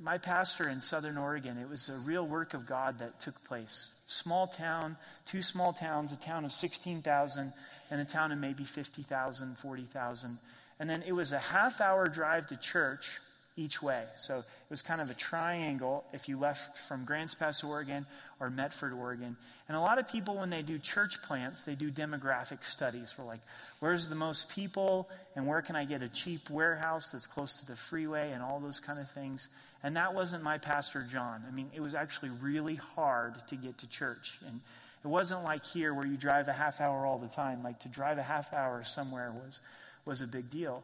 my 0.00 0.18
pastor 0.18 0.68
in 0.68 0.80
Southern 0.80 1.16
Oregon, 1.16 1.56
it 1.56 1.68
was 1.68 1.88
a 1.88 1.98
real 1.98 2.26
work 2.26 2.52
of 2.52 2.66
God 2.66 2.98
that 2.98 3.20
took 3.20 3.40
place. 3.44 3.90
Small 4.08 4.48
town, 4.48 4.96
two 5.24 5.42
small 5.42 5.72
towns, 5.72 6.12
a 6.12 6.16
town 6.16 6.44
of 6.44 6.50
16,000 6.50 7.52
and 7.90 8.00
a 8.00 8.04
town 8.04 8.32
of 8.32 8.38
maybe 8.38 8.64
50,000, 8.64 9.56
40,000. 9.56 10.38
And 10.80 10.90
then 10.90 11.04
it 11.06 11.12
was 11.12 11.30
a 11.30 11.38
half 11.38 11.80
hour 11.80 12.08
drive 12.08 12.48
to 12.48 12.56
church 12.56 13.20
each 13.56 13.82
way. 13.82 14.04
So 14.14 14.38
it 14.38 14.70
was 14.70 14.82
kind 14.82 15.00
of 15.00 15.10
a 15.10 15.14
triangle 15.14 16.04
if 16.12 16.28
you 16.28 16.38
left 16.38 16.78
from 16.78 17.04
Grants 17.04 17.34
Pass, 17.34 17.62
Oregon 17.62 18.06
or 18.40 18.50
Medford, 18.50 18.92
Oregon. 18.92 19.36
And 19.68 19.76
a 19.76 19.80
lot 19.80 19.98
of 19.98 20.08
people, 20.08 20.36
when 20.36 20.50
they 20.50 20.62
do 20.62 20.78
church 20.78 21.22
plants, 21.22 21.62
they 21.62 21.74
do 21.74 21.90
demographic 21.90 22.64
studies 22.64 23.12
for 23.12 23.22
like, 23.22 23.40
where's 23.80 24.08
the 24.08 24.14
most 24.14 24.50
people 24.50 25.08
and 25.36 25.46
where 25.46 25.62
can 25.62 25.76
I 25.76 25.84
get 25.84 26.02
a 26.02 26.08
cheap 26.08 26.48
warehouse 26.50 27.08
that's 27.08 27.26
close 27.26 27.58
to 27.58 27.66
the 27.66 27.76
freeway 27.76 28.32
and 28.32 28.42
all 28.42 28.58
those 28.58 28.80
kind 28.80 28.98
of 28.98 29.10
things. 29.10 29.48
And 29.82 29.96
that 29.96 30.14
wasn't 30.14 30.42
my 30.42 30.58
pastor, 30.58 31.04
John. 31.10 31.42
I 31.46 31.50
mean, 31.50 31.70
it 31.74 31.80
was 31.80 31.94
actually 31.94 32.30
really 32.40 32.76
hard 32.76 33.46
to 33.48 33.56
get 33.56 33.78
to 33.78 33.88
church. 33.88 34.38
And 34.46 34.60
it 35.04 35.08
wasn't 35.08 35.42
like 35.42 35.64
here 35.64 35.92
where 35.92 36.06
you 36.06 36.16
drive 36.16 36.48
a 36.48 36.52
half 36.52 36.80
hour 36.80 37.04
all 37.04 37.18
the 37.18 37.28
time. 37.28 37.62
Like 37.62 37.80
to 37.80 37.88
drive 37.88 38.18
a 38.18 38.22
half 38.22 38.52
hour 38.52 38.82
somewhere 38.84 39.32
was, 39.32 39.60
was 40.04 40.20
a 40.20 40.26
big 40.26 40.50
deal. 40.50 40.82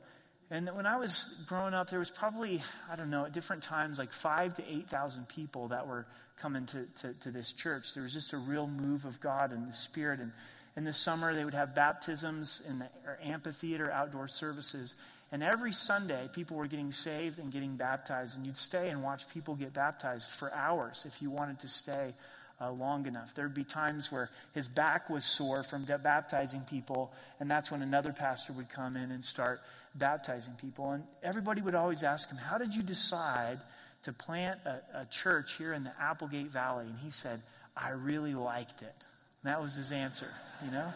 And 0.51 0.69
when 0.75 0.87
I 0.87 0.97
was 0.97 1.45
growing 1.47 1.75
up, 1.75 1.91
there 1.91 1.99
was 1.99 2.11
probably, 2.11 2.63
I 2.91 2.97
don't 2.97 3.11
know, 3.11 3.27
at 3.27 3.33
different 3.33 3.63
times, 3.63 3.99
like 3.99 4.13
five 4.13 4.55
to 4.55 4.63
8,000 4.67 5.29
people 5.29 5.69
that 5.69 5.87
were 5.87 6.07
coming 6.41 6.65
to, 6.67 6.87
to, 7.03 7.13
to, 7.21 7.31
this 7.31 7.53
church. 7.53 7.93
There 7.93 8.03
was 8.03 8.15
just 8.15 8.33
a 8.33 8.39
real 8.39 8.67
move 8.67 9.05
of 9.05 9.21
God 9.21 9.53
and 9.53 9.69
the 9.69 9.75
Spirit. 9.75 10.21
And 10.21 10.33
in 10.77 10.85
the 10.85 10.93
summer, 10.93 11.35
they 11.35 11.45
would 11.45 11.55
have 11.55 11.75
baptisms 11.75 12.63
in 12.67 12.79
the 12.79 12.89
amphitheater, 13.23 13.91
outdoor 13.91 14.27
services. 14.29 14.95
And 15.33 15.43
every 15.43 15.73
Sunday, 15.73 16.31
people 16.33 16.57
were 16.57 16.67
getting 16.67 16.93
saved 16.93 17.39
and 17.39 17.53
getting 17.53 17.77
baptized. 17.77 18.39
And 18.39 18.47
you'd 18.47 18.57
stay 18.57 18.89
and 18.89 19.03
watch 19.03 19.29
people 19.29 19.55
get 19.55 19.75
baptized 19.75 20.31
for 20.31 20.53
hours 20.55 21.05
if 21.07 21.21
you 21.21 21.29
wanted 21.29 21.59
to 21.61 21.69
stay 21.69 22.15
uh, 22.61 22.73
long 22.73 23.07
enough. 23.07 23.35
There'd 23.35 23.55
be 23.55 23.65
times 23.65 24.11
where 24.11 24.31
his 24.53 24.69
back 24.69 25.09
was 25.09 25.25
sore 25.25 25.63
from 25.63 25.85
baptizing 25.85 26.63
people, 26.63 27.13
and 27.41 27.51
that's 27.51 27.71
when 27.71 27.83
another 27.83 28.13
pastor 28.13 28.53
would 28.55 28.69
come 28.69 28.97
in 28.97 29.11
and 29.11 29.25
start 29.25 29.61
baptizing 29.95 30.55
people. 30.55 30.93
And 30.93 31.05
everybody 31.23 31.63
would 31.63 31.75
always 31.75 32.03
ask 32.03 32.29
him, 32.31 32.39
How 32.39 32.59
did 32.59 32.75
you 32.75 32.83
decide 32.83 33.61
to 34.03 34.13
plant 34.13 34.61
a, 34.65 35.01
a 35.01 35.07
church 35.07 35.55
here 35.55 35.73
in 35.73 35.85
the 35.85 35.93
Applegate 36.01 36.51
Valley? 36.51 36.87
And 36.87 36.99
he 36.99 37.11
said, 37.11 37.41
I 37.77 37.91
really 37.91 38.35
liked 38.35 38.83
it. 38.83 39.07
And 39.43 39.53
that 39.53 39.63
was 39.63 39.75
his 39.75 39.93
answer, 39.93 40.29
you 40.65 40.71
know? 40.71 40.93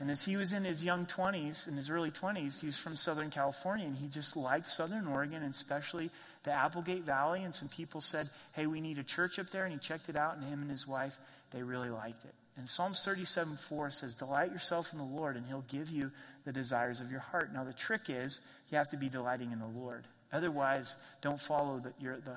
And 0.00 0.10
as 0.10 0.24
he 0.24 0.36
was 0.36 0.52
in 0.52 0.64
his 0.64 0.84
young 0.84 1.06
20s, 1.06 1.68
in 1.68 1.74
his 1.76 1.88
early 1.88 2.10
20s, 2.10 2.60
he 2.60 2.66
was 2.66 2.76
from 2.76 2.96
Southern 2.96 3.30
California, 3.30 3.86
and 3.86 3.96
he 3.96 4.08
just 4.08 4.36
liked 4.36 4.66
Southern 4.66 5.06
Oregon, 5.06 5.42
and 5.42 5.50
especially 5.50 6.10
the 6.44 6.52
Applegate 6.52 7.02
Valley. 7.02 7.42
And 7.42 7.54
some 7.54 7.68
people 7.68 8.00
said, 8.00 8.28
Hey, 8.52 8.66
we 8.66 8.80
need 8.80 8.98
a 8.98 9.02
church 9.02 9.38
up 9.38 9.50
there. 9.50 9.64
And 9.64 9.72
he 9.72 9.78
checked 9.78 10.08
it 10.08 10.16
out, 10.16 10.36
and 10.36 10.44
him 10.44 10.62
and 10.62 10.70
his 10.70 10.86
wife, 10.86 11.18
they 11.50 11.62
really 11.62 11.90
liked 11.90 12.24
it. 12.24 12.34
And 12.56 12.68
Psalms 12.68 13.04
37 13.04 13.56
4 13.68 13.90
says, 13.90 14.14
Delight 14.14 14.52
yourself 14.52 14.92
in 14.92 14.98
the 14.98 15.04
Lord, 15.04 15.36
and 15.36 15.44
he'll 15.46 15.64
give 15.68 15.90
you 15.90 16.10
the 16.44 16.52
desires 16.52 17.00
of 17.00 17.10
your 17.10 17.20
heart. 17.20 17.52
Now, 17.52 17.64
the 17.64 17.72
trick 17.72 18.02
is 18.08 18.40
you 18.70 18.78
have 18.78 18.88
to 18.88 18.96
be 18.96 19.08
delighting 19.08 19.50
in 19.50 19.58
the 19.58 19.66
Lord. 19.66 20.06
Otherwise, 20.32 20.96
don't 21.20 21.40
follow 21.40 21.80
the, 21.80 21.92
your, 21.98 22.16
the, 22.16 22.36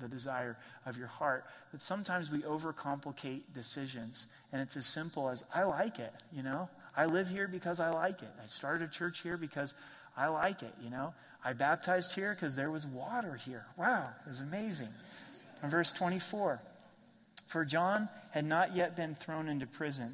the 0.00 0.08
desire 0.08 0.56
of 0.86 0.96
your 0.96 1.06
heart. 1.06 1.44
But 1.70 1.82
sometimes 1.82 2.30
we 2.30 2.40
overcomplicate 2.40 3.42
decisions, 3.52 4.26
and 4.52 4.62
it's 4.62 4.76
as 4.76 4.86
simple 4.86 5.28
as, 5.28 5.44
I 5.54 5.64
like 5.64 5.98
it, 5.98 6.12
you 6.32 6.42
know? 6.42 6.68
I 6.96 7.06
live 7.06 7.28
here 7.28 7.46
because 7.46 7.78
I 7.78 7.90
like 7.90 8.22
it. 8.22 8.28
I 8.42 8.46
started 8.46 8.88
a 8.88 8.90
church 8.90 9.20
here 9.20 9.36
because 9.36 9.74
I 10.18 10.28
like 10.28 10.62
it, 10.62 10.74
you 10.82 10.90
know? 10.90 11.14
I 11.44 11.52
baptized 11.52 12.12
here 12.12 12.34
because 12.34 12.56
there 12.56 12.70
was 12.70 12.86
water 12.86 13.36
here. 13.36 13.64
Wow, 13.76 14.08
it 14.26 14.28
was 14.28 14.40
amazing. 14.40 14.88
In 15.62 15.70
verse 15.70 15.92
24, 15.92 16.60
for 17.46 17.64
John 17.64 18.08
had 18.32 18.44
not 18.44 18.74
yet 18.74 18.96
been 18.96 19.14
thrown 19.14 19.48
into 19.48 19.66
prison. 19.66 20.12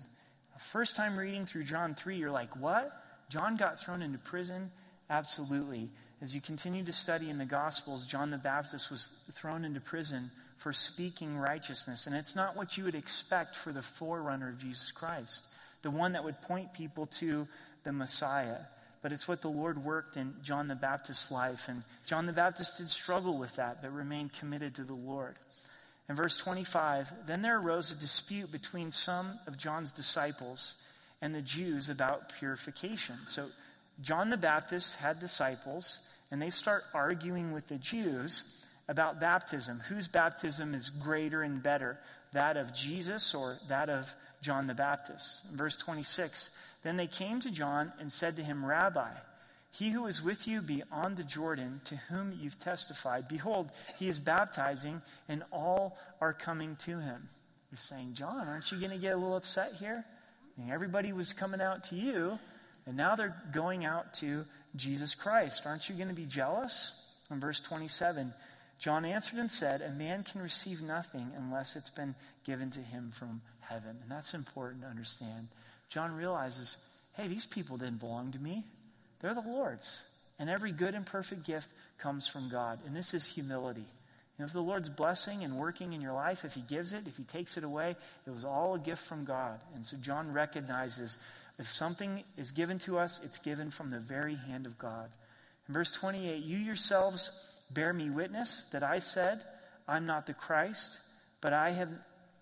First 0.58 0.94
time 0.94 1.18
reading 1.18 1.46
through 1.46 1.64
John 1.64 1.94
3, 1.94 2.16
you're 2.16 2.30
like, 2.30 2.54
what? 2.56 2.92
John 3.30 3.56
got 3.56 3.80
thrown 3.80 4.02
into 4.02 4.18
prison? 4.18 4.70
Absolutely. 5.10 5.90
As 6.20 6.34
you 6.34 6.40
continue 6.40 6.84
to 6.84 6.92
study 6.92 7.30
in 7.30 7.38
the 7.38 7.44
Gospels, 7.44 8.06
John 8.06 8.30
the 8.30 8.38
Baptist 8.38 8.90
was 8.90 9.08
thrown 9.32 9.64
into 9.64 9.80
prison 9.80 10.30
for 10.58 10.72
speaking 10.72 11.36
righteousness. 11.36 12.06
And 12.06 12.14
it's 12.14 12.36
not 12.36 12.56
what 12.56 12.76
you 12.76 12.84
would 12.84 12.94
expect 12.94 13.56
for 13.56 13.72
the 13.72 13.82
forerunner 13.82 14.48
of 14.48 14.58
Jesus 14.58 14.92
Christ, 14.92 15.46
the 15.82 15.90
one 15.90 16.12
that 16.12 16.24
would 16.24 16.40
point 16.42 16.72
people 16.72 17.06
to 17.06 17.48
the 17.82 17.92
Messiah. 17.92 18.58
But 19.04 19.12
it's 19.12 19.28
what 19.28 19.42
the 19.42 19.48
Lord 19.48 19.84
worked 19.84 20.16
in 20.16 20.32
John 20.42 20.66
the 20.66 20.74
Baptist's 20.74 21.30
life. 21.30 21.68
And 21.68 21.82
John 22.06 22.24
the 22.24 22.32
Baptist 22.32 22.78
did 22.78 22.88
struggle 22.88 23.36
with 23.36 23.54
that, 23.56 23.82
but 23.82 23.92
remained 23.92 24.32
committed 24.32 24.76
to 24.76 24.82
the 24.82 24.94
Lord. 24.94 25.36
In 26.08 26.16
verse 26.16 26.38
25, 26.38 27.12
then 27.26 27.42
there 27.42 27.58
arose 27.58 27.92
a 27.92 27.96
dispute 27.96 28.50
between 28.50 28.90
some 28.90 29.38
of 29.46 29.58
John's 29.58 29.92
disciples 29.92 30.76
and 31.20 31.34
the 31.34 31.42
Jews 31.42 31.90
about 31.90 32.32
purification. 32.38 33.16
So 33.26 33.44
John 34.00 34.30
the 34.30 34.38
Baptist 34.38 34.96
had 34.96 35.20
disciples, 35.20 35.98
and 36.30 36.40
they 36.40 36.48
start 36.48 36.84
arguing 36.94 37.52
with 37.52 37.66
the 37.66 37.76
Jews 37.76 38.64
about 38.88 39.20
baptism. 39.20 39.80
Whose 39.80 40.08
baptism 40.08 40.72
is 40.72 40.88
greater 40.88 41.42
and 41.42 41.62
better, 41.62 41.98
that 42.32 42.56
of 42.56 42.72
Jesus 42.72 43.34
or 43.34 43.58
that 43.68 43.90
of 43.90 44.10
John 44.40 44.66
the 44.66 44.72
Baptist? 44.72 45.44
In 45.50 45.58
verse 45.58 45.76
26, 45.76 46.48
then 46.84 46.96
they 46.96 47.08
came 47.08 47.40
to 47.40 47.50
John 47.50 47.92
and 47.98 48.12
said 48.12 48.36
to 48.36 48.44
him, 48.44 48.64
Rabbi, 48.64 49.10
he 49.70 49.90
who 49.90 50.06
is 50.06 50.22
with 50.22 50.46
you 50.46 50.60
beyond 50.60 51.16
the 51.16 51.24
Jordan, 51.24 51.80
to 51.86 51.96
whom 51.96 52.38
you've 52.40 52.60
testified, 52.60 53.26
behold, 53.26 53.70
he 53.98 54.06
is 54.06 54.20
baptizing, 54.20 55.02
and 55.28 55.42
all 55.50 55.98
are 56.20 56.32
coming 56.32 56.76
to 56.76 56.92
him. 56.92 57.28
You're 57.72 57.78
saying, 57.78 58.14
John, 58.14 58.46
aren't 58.46 58.70
you 58.70 58.78
going 58.78 58.92
to 58.92 58.98
get 58.98 59.14
a 59.14 59.16
little 59.16 59.36
upset 59.36 59.72
here? 59.72 60.04
everybody 60.70 61.12
was 61.12 61.32
coming 61.32 61.60
out 61.60 61.82
to 61.82 61.96
you, 61.96 62.38
and 62.86 62.96
now 62.96 63.16
they're 63.16 63.34
going 63.52 63.84
out 63.84 64.14
to 64.14 64.44
Jesus 64.76 65.16
Christ. 65.16 65.66
Aren't 65.66 65.88
you 65.88 65.96
going 65.96 66.08
to 66.08 66.14
be 66.14 66.26
jealous? 66.26 66.92
In 67.32 67.40
verse 67.40 67.60
27, 67.60 68.32
John 68.78 69.04
answered 69.04 69.40
and 69.40 69.50
said, 69.50 69.82
A 69.82 69.90
man 69.90 70.22
can 70.22 70.40
receive 70.40 70.82
nothing 70.82 71.32
unless 71.36 71.74
it's 71.74 71.90
been 71.90 72.14
given 72.44 72.70
to 72.70 72.80
him 72.80 73.10
from 73.10 73.40
heaven. 73.58 73.96
And 74.02 74.10
that's 74.10 74.34
important 74.34 74.82
to 74.82 74.88
understand. 74.88 75.48
John 75.88 76.14
realizes, 76.16 76.76
hey, 77.16 77.28
these 77.28 77.46
people 77.46 77.76
didn't 77.76 78.00
belong 78.00 78.32
to 78.32 78.38
me. 78.38 78.64
They're 79.20 79.34
the 79.34 79.40
Lord's. 79.40 80.02
And 80.38 80.50
every 80.50 80.72
good 80.72 80.94
and 80.94 81.06
perfect 81.06 81.44
gift 81.44 81.72
comes 81.98 82.26
from 82.26 82.48
God. 82.48 82.80
And 82.86 82.94
this 82.94 83.14
is 83.14 83.26
humility. 83.26 83.86
If 84.38 84.52
the 84.52 84.60
Lord's 84.60 84.90
blessing 84.90 85.44
and 85.44 85.58
working 85.58 85.92
in 85.92 86.00
your 86.00 86.12
life, 86.12 86.44
if 86.44 86.54
He 86.54 86.60
gives 86.62 86.92
it, 86.92 87.06
if 87.06 87.16
He 87.16 87.22
takes 87.22 87.56
it 87.56 87.62
away, 87.62 87.94
it 88.26 88.30
was 88.30 88.44
all 88.44 88.74
a 88.74 88.80
gift 88.80 89.04
from 89.06 89.24
God. 89.24 89.60
And 89.76 89.86
so 89.86 89.96
John 89.98 90.32
recognizes 90.32 91.16
if 91.58 91.66
something 91.66 92.24
is 92.36 92.50
given 92.50 92.80
to 92.80 92.98
us, 92.98 93.20
it's 93.24 93.38
given 93.38 93.70
from 93.70 93.90
the 93.90 94.00
very 94.00 94.34
hand 94.34 94.66
of 94.66 94.76
God. 94.76 95.08
In 95.68 95.74
verse 95.74 95.92
28, 95.92 96.42
you 96.42 96.58
yourselves 96.58 97.30
bear 97.72 97.92
me 97.92 98.10
witness 98.10 98.68
that 98.72 98.82
I 98.82 98.98
said, 98.98 99.40
I'm 99.86 100.04
not 100.04 100.26
the 100.26 100.34
Christ, 100.34 100.98
but 101.40 101.52
I 101.52 101.70
have 101.70 101.90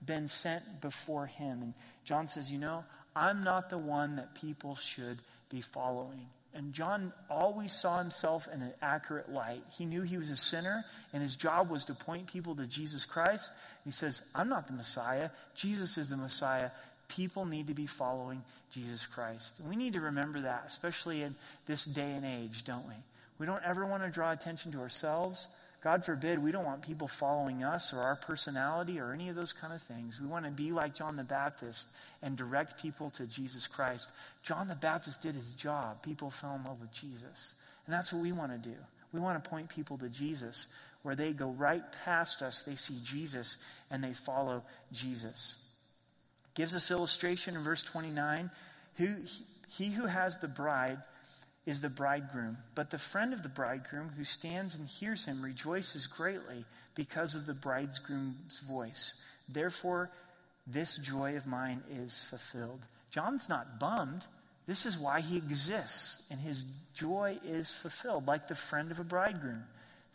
been 0.04 0.28
sent 0.28 0.62
before 0.80 1.26
Him. 1.26 1.62
And 1.62 1.74
John 2.04 2.26
says, 2.26 2.50
You 2.50 2.58
know, 2.58 2.84
I'm 3.14 3.44
not 3.44 3.70
the 3.70 3.78
one 3.78 4.16
that 4.16 4.34
people 4.34 4.74
should 4.74 5.18
be 5.50 5.60
following. 5.60 6.26
And 6.54 6.72
John 6.74 7.12
always 7.30 7.72
saw 7.72 7.98
himself 7.98 8.46
in 8.52 8.60
an 8.60 8.72
accurate 8.82 9.30
light. 9.30 9.62
He 9.70 9.86
knew 9.86 10.02
he 10.02 10.18
was 10.18 10.30
a 10.30 10.36
sinner, 10.36 10.84
and 11.12 11.22
his 11.22 11.34
job 11.34 11.70
was 11.70 11.86
to 11.86 11.94
point 11.94 12.26
people 12.26 12.54
to 12.56 12.66
Jesus 12.66 13.06
Christ. 13.06 13.52
he 13.84 13.90
says, 13.90 14.20
I'm 14.34 14.48
not 14.48 14.66
the 14.66 14.74
Messiah. 14.74 15.30
Jesus 15.54 15.96
is 15.96 16.10
the 16.10 16.16
Messiah. 16.16 16.70
People 17.08 17.46
need 17.46 17.68
to 17.68 17.74
be 17.74 17.86
following 17.86 18.42
Jesus 18.72 19.06
Christ. 19.06 19.60
We 19.66 19.76
need 19.76 19.94
to 19.94 20.00
remember 20.00 20.42
that, 20.42 20.64
especially 20.66 21.22
in 21.22 21.34
this 21.66 21.84
day 21.84 22.12
and 22.12 22.24
age, 22.24 22.64
don't 22.64 22.86
we? 22.86 22.94
We 23.38 23.46
don't 23.46 23.62
ever 23.64 23.86
want 23.86 24.02
to 24.02 24.10
draw 24.10 24.32
attention 24.32 24.72
to 24.72 24.80
ourselves. 24.80 25.48
God 25.82 26.04
forbid, 26.04 26.38
we 26.38 26.52
don't 26.52 26.64
want 26.64 26.82
people 26.82 27.08
following 27.08 27.64
us 27.64 27.92
or 27.92 27.98
our 27.98 28.14
personality 28.14 29.00
or 29.00 29.12
any 29.12 29.28
of 29.28 29.34
those 29.34 29.52
kind 29.52 29.72
of 29.72 29.82
things. 29.82 30.20
We 30.20 30.28
want 30.28 30.44
to 30.44 30.50
be 30.50 30.70
like 30.70 30.94
John 30.94 31.16
the 31.16 31.24
Baptist 31.24 31.88
and 32.22 32.36
direct 32.36 32.80
people 32.80 33.10
to 33.10 33.26
Jesus 33.26 33.66
Christ. 33.66 34.08
John 34.44 34.68
the 34.68 34.76
Baptist 34.76 35.22
did 35.22 35.34
his 35.34 35.54
job. 35.54 36.00
People 36.02 36.30
fell 36.30 36.54
in 36.54 36.62
love 36.62 36.80
with 36.80 36.92
Jesus. 36.92 37.54
And 37.86 37.92
that's 37.92 38.12
what 38.12 38.22
we 38.22 38.30
want 38.30 38.52
to 38.52 38.58
do. 38.58 38.76
We 39.12 39.18
want 39.18 39.42
to 39.42 39.50
point 39.50 39.68
people 39.68 39.98
to 39.98 40.08
Jesus, 40.08 40.68
where 41.02 41.16
they 41.16 41.32
go 41.32 41.50
right 41.50 41.82
past 42.04 42.42
us, 42.42 42.62
they 42.62 42.76
see 42.76 42.98
Jesus, 43.04 43.58
and 43.90 44.02
they 44.02 44.12
follow 44.12 44.62
Jesus. 44.92 45.58
Gives 46.54 46.74
us 46.76 46.90
illustration 46.92 47.56
in 47.56 47.62
verse 47.62 47.82
29. 47.82 48.50
Who, 48.96 49.16
he 49.68 49.90
who 49.90 50.06
has 50.06 50.38
the 50.38 50.48
bride 50.48 50.98
is 51.66 51.80
the 51.80 51.88
bridegroom. 51.88 52.56
But 52.74 52.90
the 52.90 52.98
friend 52.98 53.32
of 53.32 53.42
the 53.42 53.48
bridegroom 53.48 54.08
who 54.08 54.24
stands 54.24 54.74
and 54.74 54.86
hears 54.86 55.24
him 55.24 55.42
rejoices 55.42 56.06
greatly 56.06 56.64
because 56.94 57.34
of 57.34 57.46
the 57.46 57.54
bridegroom's 57.54 58.60
voice. 58.60 59.14
Therefore, 59.48 60.10
this 60.66 60.96
joy 60.96 61.36
of 61.36 61.46
mine 61.46 61.82
is 61.90 62.22
fulfilled. 62.22 62.80
John's 63.10 63.48
not 63.48 63.78
bummed. 63.78 64.26
This 64.66 64.86
is 64.86 64.98
why 64.98 65.20
he 65.20 65.36
exists, 65.36 66.26
and 66.30 66.38
his 66.40 66.64
joy 66.94 67.38
is 67.44 67.74
fulfilled, 67.74 68.26
like 68.26 68.46
the 68.46 68.54
friend 68.54 68.90
of 68.90 69.00
a 69.00 69.04
bridegroom. 69.04 69.64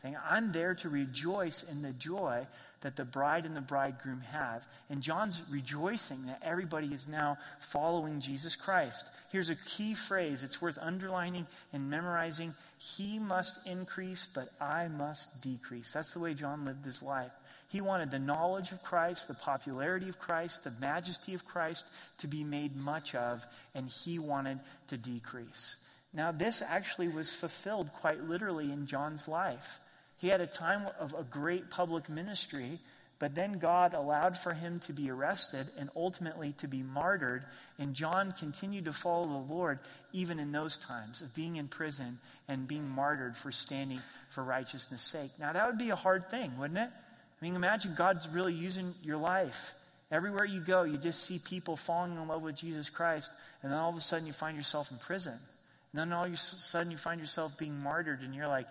Saying, 0.02 0.16
I'm 0.30 0.52
there 0.52 0.76
to 0.76 0.90
rejoice 0.90 1.64
in 1.64 1.82
the 1.82 1.92
joy 1.94 2.46
that 2.82 2.96
the 2.96 3.06
bride 3.06 3.46
and 3.46 3.56
the 3.56 3.62
bridegroom 3.62 4.22
have. 4.22 4.66
And 4.90 5.02
John's 5.02 5.42
rejoicing 5.50 6.26
that 6.28 6.42
everybody 6.44 6.94
is 6.94 7.08
now 7.08 7.38
following 7.60 8.20
Jesus 8.20 8.56
Christ. 8.56 9.08
Here's 9.32 9.50
a 9.50 9.56
key 9.56 9.94
phrase 9.94 10.44
it's 10.44 10.62
worth 10.62 10.78
underlining 10.80 11.48
and 11.74 11.90
memorizing 11.90 12.54
He 12.78 13.20
must 13.20 13.66
increase, 13.68 14.28
but 14.34 14.50
I 14.62 14.88
must 14.88 15.42
decrease. 15.42 15.94
That's 15.94 16.14
the 16.14 16.20
way 16.20 16.34
John 16.34 16.66
lived 16.66 16.86
his 16.86 17.02
life. 17.02 17.32
He 17.70 17.82
wanted 17.82 18.12
the 18.12 18.20
knowledge 18.20 18.72
of 18.72 18.82
Christ, 18.82 19.28
the 19.28 19.34
popularity 19.34 20.08
of 20.08 20.20
Christ, 20.20 20.64
the 20.64 20.72
majesty 20.80 21.34
of 21.34 21.46
Christ 21.46 21.86
to 22.20 22.28
be 22.28 22.44
made 22.44 22.78
much 22.78 23.14
of, 23.14 23.46
and 23.76 23.90
he 23.90 24.20
wanted 24.20 24.60
to 24.88 24.98
decrease. 24.98 25.76
Now, 26.14 26.32
this 26.32 26.62
actually 26.62 27.10
was 27.10 27.34
fulfilled 27.34 27.92
quite 27.92 28.24
literally 28.24 28.72
in 28.72 28.86
John's 28.86 29.28
life. 29.28 29.80
He 30.18 30.28
had 30.28 30.42
a 30.42 30.48
time 30.48 30.88
of 31.00 31.14
a 31.14 31.24
great 31.24 31.70
public 31.70 32.10
ministry, 32.10 32.80
But 33.20 33.34
then 33.34 33.58
God 33.58 33.96
allowed 33.96 34.38
for 34.38 34.54
him 34.54 34.80
to 34.82 34.94
be 34.94 35.10
arrested 35.10 35.68
and 35.80 35.90
ultimately 35.96 36.54
to 36.60 36.68
be 36.68 36.84
martyred. 36.84 37.46
And 37.80 37.96
John 37.96 38.32
continued 38.32 38.86
to 38.86 38.94
follow 38.94 39.28
the 39.28 39.54
Lord 39.54 39.80
even 40.14 40.40
in 40.40 40.52
those 40.52 40.78
times 40.78 41.22
of 41.22 41.34
being 41.34 41.56
in 41.56 41.68
prison 41.68 42.20
and 42.48 42.68
being 42.68 42.88
martyred 42.88 43.36
for 43.36 43.52
standing 43.52 44.00
for 44.30 44.44
righteousness' 44.44 45.02
sake. 45.02 45.32
Now, 45.40 45.52
that 45.54 45.66
would 45.66 45.80
be 45.80 45.90
a 45.90 45.96
hard 45.96 46.30
thing, 46.30 46.58
wouldn't 46.60 46.80
it? 46.80 46.90
I 46.90 47.46
mean, 47.46 47.56
imagine 47.56 47.96
God's 47.96 48.28
really 48.30 48.54
using 48.54 48.94
your 49.02 49.18
life. 49.18 49.74
Everywhere 50.12 50.46
you 50.46 50.62
go, 50.62 50.84
you 50.84 50.98
just 50.98 51.24
see 51.24 51.40
people 51.40 51.76
falling 51.76 52.12
in 52.12 52.28
love 52.28 52.42
with 52.42 52.56
Jesus 52.56 52.90
Christ, 52.90 53.32
and 53.62 53.72
then 53.72 53.80
all 53.80 53.90
of 53.90 53.98
a 53.98 54.00
sudden 54.00 54.28
you 54.28 54.34
find 54.34 54.56
yourself 54.56 54.92
in 54.92 54.98
prison. 54.98 55.34
And 55.34 56.00
then 56.00 56.14
all 56.14 56.26
of 56.26 56.32
a 56.32 56.38
sudden 56.38 56.92
you 56.92 56.98
find 56.98 57.20
yourself 57.20 57.58
being 57.58 57.76
martyred, 57.76 58.22
and 58.22 58.34
you're 58.34 58.48
like, 58.48 58.68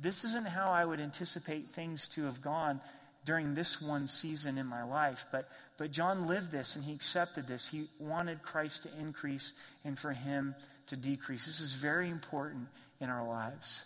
this 0.00 0.24
isn't 0.24 0.46
how 0.46 0.70
I 0.70 0.84
would 0.84 1.00
anticipate 1.00 1.70
things 1.70 2.08
to 2.08 2.24
have 2.24 2.40
gone 2.40 2.80
during 3.24 3.54
this 3.54 3.82
one 3.82 4.06
season 4.06 4.58
in 4.58 4.66
my 4.66 4.84
life. 4.84 5.26
But, 5.32 5.48
but 5.76 5.90
John 5.90 6.26
lived 6.26 6.50
this 6.50 6.76
and 6.76 6.84
he 6.84 6.94
accepted 6.94 7.46
this. 7.46 7.68
He 7.68 7.86
wanted 8.00 8.42
Christ 8.42 8.84
to 8.84 9.00
increase 9.00 9.52
and 9.84 9.98
for 9.98 10.12
him 10.12 10.54
to 10.86 10.96
decrease. 10.96 11.46
This 11.46 11.60
is 11.60 11.74
very 11.74 12.08
important 12.08 12.68
in 13.00 13.10
our 13.10 13.26
lives. 13.26 13.82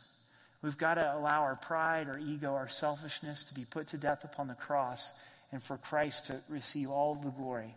We've 0.63 0.79
got 0.79 0.95
to 0.95 1.15
allow 1.15 1.43
our 1.43 1.57
pride, 1.57 2.09
our 2.09 2.19
ego, 2.19 2.55
our 2.55 2.69
selfishness 2.69 3.45
to 3.45 3.55
be 3.55 3.65
put 3.65 3.89
to 3.89 3.99
death 3.99 4.23
upon 4.23 4.47
the 4.47 4.55
cross 4.55 5.13
and 5.51 5.63
for 5.63 5.77
Christ 5.77 6.27
to 6.27 6.41
receive 6.49 6.89
all 6.89 7.17
the 7.17 7.31
glory. 7.31 7.75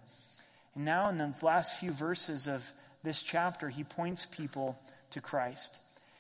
And 0.75 0.85
now, 0.85 1.09
in 1.09 1.17
the 1.17 1.33
last 1.41 1.79
few 1.79 1.91
verses 1.91 2.47
of 2.47 2.63
this 3.01 3.23
chapter, 3.23 3.69
he 3.69 3.83
points 3.83 4.25
people 4.25 4.77
to 5.11 5.21
Christ. 5.21 5.79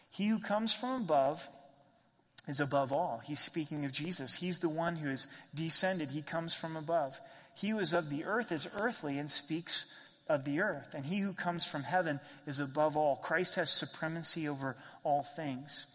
He 0.09 0.27
who 0.27 0.39
comes 0.39 0.73
from 0.73 1.03
above 1.03 1.47
is 2.47 2.59
above 2.59 2.93
all. 2.93 3.21
He's 3.23 3.39
speaking 3.39 3.85
of 3.85 3.91
Jesus. 3.91 4.35
He's 4.35 4.59
the 4.59 4.69
one 4.69 4.95
who 4.95 5.09
is 5.09 5.27
descended. 5.53 6.09
He 6.09 6.21
comes 6.21 6.53
from 6.53 6.75
above. 6.75 7.19
He 7.55 7.69
who 7.69 7.79
is 7.79 7.93
of 7.93 8.09
the 8.09 8.25
earth 8.25 8.51
is 8.51 8.67
earthly 8.75 9.17
and 9.17 9.29
speaks 9.29 9.93
of 10.27 10.43
the 10.43 10.61
earth. 10.61 10.93
And 10.93 11.05
he 11.05 11.19
who 11.19 11.33
comes 11.33 11.65
from 11.65 11.83
heaven 11.83 12.19
is 12.45 12.59
above 12.59 12.97
all. 12.97 13.15
Christ 13.15 13.55
has 13.55 13.69
supremacy 13.69 14.47
over 14.47 14.75
all 15.03 15.23
things. 15.23 15.85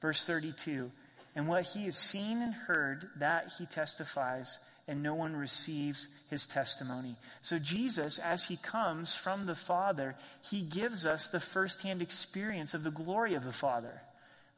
Verse 0.00 0.24
32 0.24 0.90
And 1.36 1.46
what 1.46 1.64
he 1.64 1.84
has 1.84 1.96
seen 1.96 2.42
and 2.42 2.54
heard, 2.54 3.08
that 3.18 3.52
he 3.58 3.66
testifies, 3.66 4.58
and 4.88 5.02
no 5.02 5.14
one 5.14 5.36
receives 5.36 6.08
his 6.30 6.46
testimony. 6.46 7.16
So, 7.42 7.58
Jesus, 7.58 8.18
as 8.18 8.44
he 8.44 8.56
comes 8.56 9.14
from 9.14 9.44
the 9.44 9.54
Father, 9.54 10.16
he 10.42 10.62
gives 10.62 11.06
us 11.06 11.28
the 11.28 11.38
firsthand 11.38 12.02
experience 12.02 12.74
of 12.74 12.82
the 12.82 12.90
glory 12.90 13.34
of 13.34 13.44
the 13.44 13.52
Father. 13.52 14.00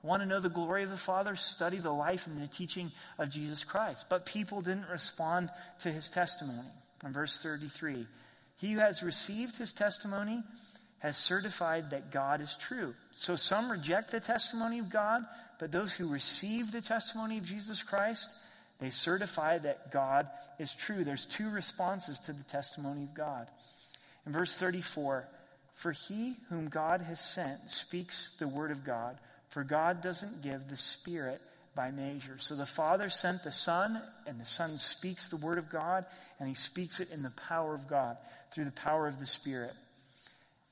Want 0.02 0.22
to 0.22 0.28
know 0.28 0.40
the 0.40 0.48
glory 0.48 0.82
of 0.82 0.90
the 0.90 0.96
Father? 0.96 1.36
Study 1.36 1.78
the 1.78 1.92
life 1.92 2.26
and 2.26 2.40
the 2.42 2.48
teaching 2.48 2.90
of 3.18 3.30
Jesus 3.30 3.62
Christ. 3.62 4.06
But 4.08 4.26
people 4.26 4.60
didn't 4.60 4.88
respond 4.90 5.48
to 5.80 5.92
his 5.92 6.10
testimony. 6.10 6.68
In 7.04 7.12
verse 7.12 7.40
33, 7.42 8.06
he 8.56 8.72
who 8.72 8.80
has 8.80 9.02
received 9.02 9.56
his 9.56 9.72
testimony 9.72 10.42
has 10.98 11.16
certified 11.16 11.90
that 11.90 12.10
God 12.10 12.40
is 12.40 12.56
true. 12.56 12.94
So 13.10 13.36
some 13.36 13.70
reject 13.70 14.10
the 14.10 14.20
testimony 14.20 14.78
of 14.78 14.90
God, 14.90 15.24
but 15.58 15.72
those 15.72 15.92
who 15.92 16.08
receive 16.08 16.70
the 16.70 16.80
testimony 16.80 17.38
of 17.38 17.44
Jesus 17.44 17.82
Christ, 17.82 18.32
they 18.80 18.90
certify 18.90 19.58
that 19.58 19.92
God 19.92 20.28
is 20.58 20.74
true. 20.74 21.04
There's 21.04 21.26
two 21.26 21.50
responses 21.50 22.18
to 22.20 22.32
the 22.32 22.44
testimony 22.44 23.04
of 23.04 23.14
God. 23.14 23.48
In 24.26 24.32
verse 24.32 24.56
34, 24.56 25.28
for 25.74 25.92
he 25.92 26.36
whom 26.48 26.68
God 26.68 27.00
has 27.00 27.20
sent 27.20 27.70
speaks 27.70 28.36
the 28.38 28.48
word 28.48 28.70
of 28.70 28.84
God. 28.84 29.18
For 29.52 29.64
God 29.64 30.00
doesn't 30.00 30.42
give 30.42 30.66
the 30.68 30.76
Spirit 30.76 31.38
by 31.74 31.90
measure. 31.90 32.36
So 32.38 32.56
the 32.56 32.64
Father 32.64 33.10
sent 33.10 33.44
the 33.44 33.52
Son, 33.52 34.00
and 34.26 34.40
the 34.40 34.46
Son 34.46 34.78
speaks 34.78 35.28
the 35.28 35.36
Word 35.36 35.58
of 35.58 35.68
God, 35.68 36.06
and 36.40 36.48
he 36.48 36.54
speaks 36.54 37.00
it 37.00 37.10
in 37.10 37.22
the 37.22 37.32
power 37.48 37.74
of 37.74 37.86
God, 37.86 38.16
through 38.50 38.64
the 38.64 38.70
power 38.70 39.06
of 39.06 39.18
the 39.18 39.26
Spirit. 39.26 39.72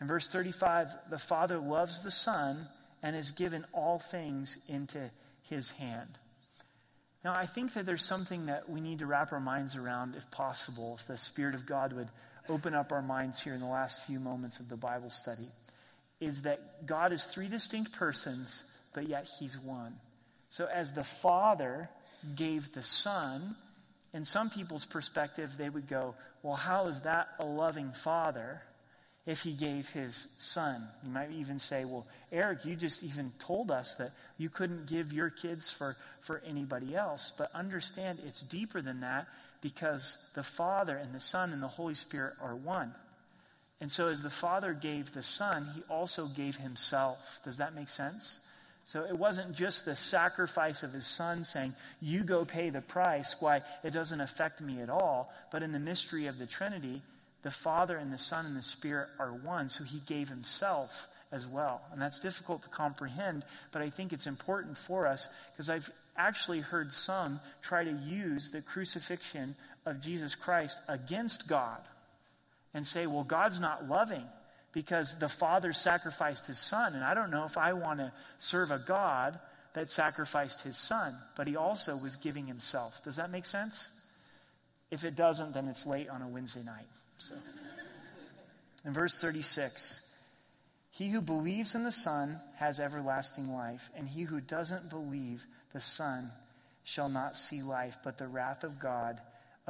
In 0.01 0.07
verse 0.07 0.31
35, 0.31 0.89
the 1.11 1.19
Father 1.19 1.59
loves 1.59 2.01
the 2.01 2.11
Son 2.11 2.67
and 3.03 3.15
has 3.15 3.33
given 3.33 3.67
all 3.75 3.99
things 3.99 4.57
into 4.67 5.11
his 5.43 5.71
hand. 5.73 6.19
Now, 7.23 7.35
I 7.35 7.45
think 7.45 7.75
that 7.75 7.85
there's 7.85 8.05
something 8.05 8.47
that 8.47 8.71
we 8.71 8.81
need 8.81 9.01
to 9.01 9.07
wrap 9.07 9.31
our 9.33 9.41
minds 9.41 9.77
around, 9.77 10.15
if 10.17 10.31
possible, 10.31 10.97
if 10.99 11.07
the 11.07 11.19
Spirit 11.19 11.55
of 11.55 11.67
God 11.67 11.93
would 11.93 12.09
open 12.49 12.75
up 12.75 12.93
our 12.93 13.03
minds 13.03 13.43
here 13.43 13.53
in 13.53 13.61
the 13.61 13.67
last 13.67 14.07
few 14.07 14.19
moments 14.19 14.59
of 14.59 14.71
the 14.71 14.77
Bible 14.79 15.11
study 15.11 15.49
is 16.21 16.43
that 16.43 16.87
God 16.87 17.13
is 17.13 17.25
three 17.25 17.49
distinct 17.49 17.93
persons, 17.93 18.63
but 18.95 19.09
yet 19.09 19.29
He's 19.39 19.59
one. 19.59 19.95
So, 20.49 20.67
as 20.67 20.93
the 20.93 21.05
Father 21.05 21.89
gave 22.35 22.73
the 22.73 22.83
Son, 22.83 23.55
in 24.13 24.25
some 24.25 24.51
people's 24.51 24.85
perspective, 24.85 25.55
they 25.57 25.69
would 25.69 25.89
go, 25.89 26.15
Well, 26.43 26.57
how 26.57 26.87
is 26.87 27.01
that 27.03 27.29
a 27.39 27.47
loving 27.47 27.93
Father 27.93 28.61
if 29.27 29.43
He 29.43 29.53
gave 29.53 29.89
His 29.91 30.27
Son? 30.39 30.83
You 31.05 31.11
might 31.11 31.31
even 31.33 31.59
say, 31.59 31.85
Well, 31.85 32.07
Eric, 32.33 32.65
you 32.65 32.75
just 32.75 33.05
even 33.05 33.33
told 33.39 33.71
us 33.71 33.95
that 33.95 34.11
you 34.39 34.49
couldn't 34.49 34.87
give 34.87 35.13
your 35.13 35.31
kids 35.31 35.71
for, 35.71 35.97
for 36.23 36.43
anybody 36.45 36.97
else. 36.97 37.33
But 37.39 37.55
understand 37.55 38.19
it's 38.27 38.43
deeper 38.43 38.83
than 38.83 39.01
that 39.01 39.29
because 39.61 40.33
the 40.35 40.43
Father 40.43 40.97
and 40.97 41.15
the 41.15 41.21
Son 41.21 41.53
and 41.53 41.63
the 41.63 41.69
Holy 41.69 41.95
Spirit 41.95 42.35
are 42.43 42.57
one. 42.57 42.93
And 43.81 43.91
so, 43.91 44.09
as 44.09 44.23
the 44.23 44.31
Father 44.31 44.75
gave 44.75 45.13
the 45.13 45.23
Son, 45.23 45.67
He 45.75 45.83
also 45.89 46.27
gave 46.37 46.57
Himself. 46.57 47.41
Does 47.45 47.59
that 47.59 47.75
make 47.75 47.89
sense? 47.89 48.41
So, 48.85 49.05
it 49.05 49.17
wasn't 49.17 49.55
just 49.55 49.85
the 49.85 49.95
sacrifice 49.95 50.83
of 50.83 50.93
His 50.93 51.07
Son 51.07 51.45
saying, 51.45 51.75
You 52.01 52.25
go 52.25 52.45
pay 52.45 52.71
the 52.71 52.81
price, 52.81 53.37
why 53.39 53.63
it 53.85 53.93
doesn't 53.93 54.21
affect 54.21 54.61
me 54.61 54.81
at 54.81 54.91
all. 54.91 55.33
But 55.53 55.63
in 55.63 55.73
the 55.73 55.79
mystery 55.79 56.27
of 56.27 56.39
the 56.39 56.47
Trinity, 56.47 57.03
the 57.43 57.51
Father 57.51 57.97
and 57.97 58.13
the 58.13 58.19
Son 58.19 58.47
and 58.47 58.57
the 58.57 58.63
Spirit 58.63 59.09
are 59.19 59.33
one. 59.33 59.69
So, 59.69 59.85
He 59.85 60.01
gave 60.07 60.29
Himself 60.29 61.09
as 61.33 61.47
well. 61.47 61.81
And 61.93 62.01
that's 62.01 62.19
difficult 62.19 62.63
to 62.63 62.69
comprehend, 62.69 63.45
but 63.73 63.83
I 63.83 63.91
think 63.91 64.13
it's 64.13 64.27
important 64.27 64.77
for 64.77 65.07
us 65.07 65.29
because 65.53 65.71
I've 65.71 65.91
actually 66.17 66.61
heard 66.61 66.93
some 66.93 67.41
try 67.63 67.85
to 67.85 67.93
use 67.93 68.51
the 68.51 68.63
crucifixion 68.63 69.55
of 69.87 70.01
Jesus 70.01 70.35
Christ 70.35 70.79
against 70.89 71.49
God 71.49 71.79
and 72.75 72.87
say, 72.87 73.07
well, 73.07 73.25
God's 73.25 73.61
not 73.61 73.89
loving 73.89 74.25
because 74.73 75.19
the 75.19 75.29
Father 75.29 75.73
sacrificed 75.73 76.47
his 76.47 76.59
Son. 76.59 76.95
And 76.95 77.05
I 77.05 77.15
don't 77.15 77.31
know 77.31 77.45
if 77.45 77.59
I 77.59 77.73
want 77.73 77.99
to 77.99 78.13
serve 78.39 78.71
a 78.71 78.79
God 78.79 79.39
that 79.75 79.89
sacrificed 79.89 80.63
his 80.63 80.77
Son, 80.77 81.15
but 81.37 81.47
he 81.47 81.57
also 81.57 81.97
was 81.97 82.17
giving 82.17 82.47
himself. 82.47 83.03
Does 83.05 83.17
that 83.17 83.31
make 83.31 83.47
sense? 83.47 83.89
If 84.91 85.05
it 85.05 85.15
doesn't, 85.15 85.55
then 85.55 85.69
it's 85.69 85.87
late 85.87 86.09
on 86.09 86.23
a 86.23 86.29
Wednesday 86.29 86.63
night. 86.63 86.87
So, 87.19 87.35
in 88.85 88.93
verse 88.93 89.21
36, 89.21 90.01
he 90.91 91.11
who 91.11 91.21
believes 91.21 91.75
in 91.75 91.85
the 91.85 91.93
Son 91.93 92.37
has 92.57 92.81
everlasting 92.81 93.49
life, 93.49 93.89
and 93.97 94.09
he 94.09 94.23
who 94.23 94.41
doesn't 94.41 94.91
believe 94.91 95.45
the 95.73 95.81
Son 95.81 96.31
shall 96.83 97.09
not 97.09 97.37
see 97.37 97.63
life, 97.63 97.97
but 98.03 98.19
the 98.19 98.27
wrath 98.27 98.65
of 98.65 98.81
God 98.81 99.21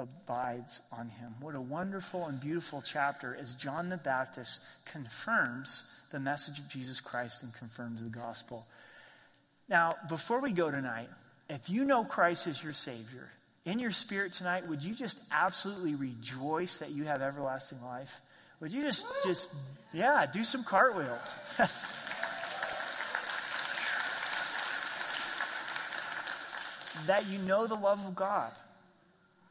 abides 0.01 0.81
on 0.93 1.09
him. 1.09 1.35
What 1.41 1.55
a 1.55 1.61
wonderful 1.61 2.27
and 2.27 2.41
beautiful 2.41 2.83
chapter 2.83 3.37
as 3.39 3.55
John 3.55 3.89
the 3.89 3.97
Baptist 3.97 4.61
confirms 4.87 5.83
the 6.11 6.19
message 6.19 6.59
of 6.59 6.69
Jesus 6.69 7.01
Christ 7.01 7.43
and 7.43 7.55
confirms 7.55 8.03
the 8.03 8.11
gospel. 8.11 8.67
Now, 9.69 9.95
before 10.09 10.41
we 10.41 10.53
go 10.53 10.71
tonight, 10.71 11.09
if 11.49 11.71
you 11.71 11.85
know 11.85 12.05
Christ 12.05 12.47
as 12.47 12.63
your 12.63 12.73
Savior, 12.73 13.29
in 13.65 13.79
your 13.79 13.91
spirit 13.91 14.33
tonight, 14.33 14.67
would 14.69 14.83
you 14.83 14.95
just 14.95 15.21
absolutely 15.31 15.95
rejoice 15.95 16.79
that 16.79 16.91
you 16.91 17.05
have 17.05 17.23
everlasting 17.23 17.83
life? 17.83 18.13
Would 18.61 18.73
you 18.73 18.83
just, 18.83 19.07
just, 19.25 19.49
yeah, 19.93 20.27
do 20.27 20.43
some 20.45 20.65
cartwheels? 20.65 21.39
that 27.07 27.27
you 27.27 27.39
know 27.39 27.67
the 27.67 27.75
love 27.75 28.05
of 28.07 28.15
God 28.15 28.53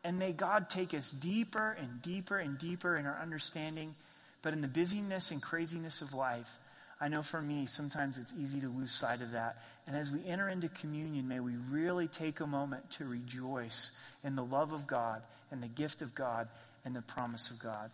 and 0.04 0.18
may 0.18 0.32
God 0.32 0.70
take 0.70 0.94
us 0.94 1.12
deeper 1.12 1.76
and 1.78 2.02
deeper 2.02 2.38
and 2.38 2.58
deeper 2.58 2.98
in 2.98 3.06
our 3.06 3.20
understanding. 3.22 3.96
But 4.42 4.54
in 4.54 4.62
the 4.62 4.68
busyness 4.68 5.32
and 5.32 5.42
craziness 5.42 6.02
of 6.02 6.14
life, 6.14 6.50
I 7.02 7.08
know 7.08 7.22
for 7.22 7.42
me, 7.42 7.66
sometimes 7.66 8.18
it's 8.18 8.34
easy 8.42 8.60
to 8.62 8.68
lose 8.68 8.92
sight 8.92 9.22
of 9.22 9.32
that. 9.32 9.58
And 9.88 9.96
as 9.96 10.12
we 10.12 10.26
enter 10.26 10.50
into 10.50 10.70
communion, 10.70 11.28
may 11.28 11.40
we 11.40 11.54
really 11.70 12.08
take 12.08 12.40
a 12.40 12.48
moment 12.48 12.90
to 12.92 13.06
rejoice 13.06 13.98
in 14.24 14.36
the 14.36 14.44
love 14.44 14.74
of 14.74 14.86
God 14.86 15.22
and 15.52 15.64
the 15.64 15.68
gift 15.68 16.02
of 16.02 16.14
God 16.14 16.48
and 16.86 16.96
the 16.96 17.02
promise 17.02 17.50
of 17.50 17.60
God. 17.60 17.90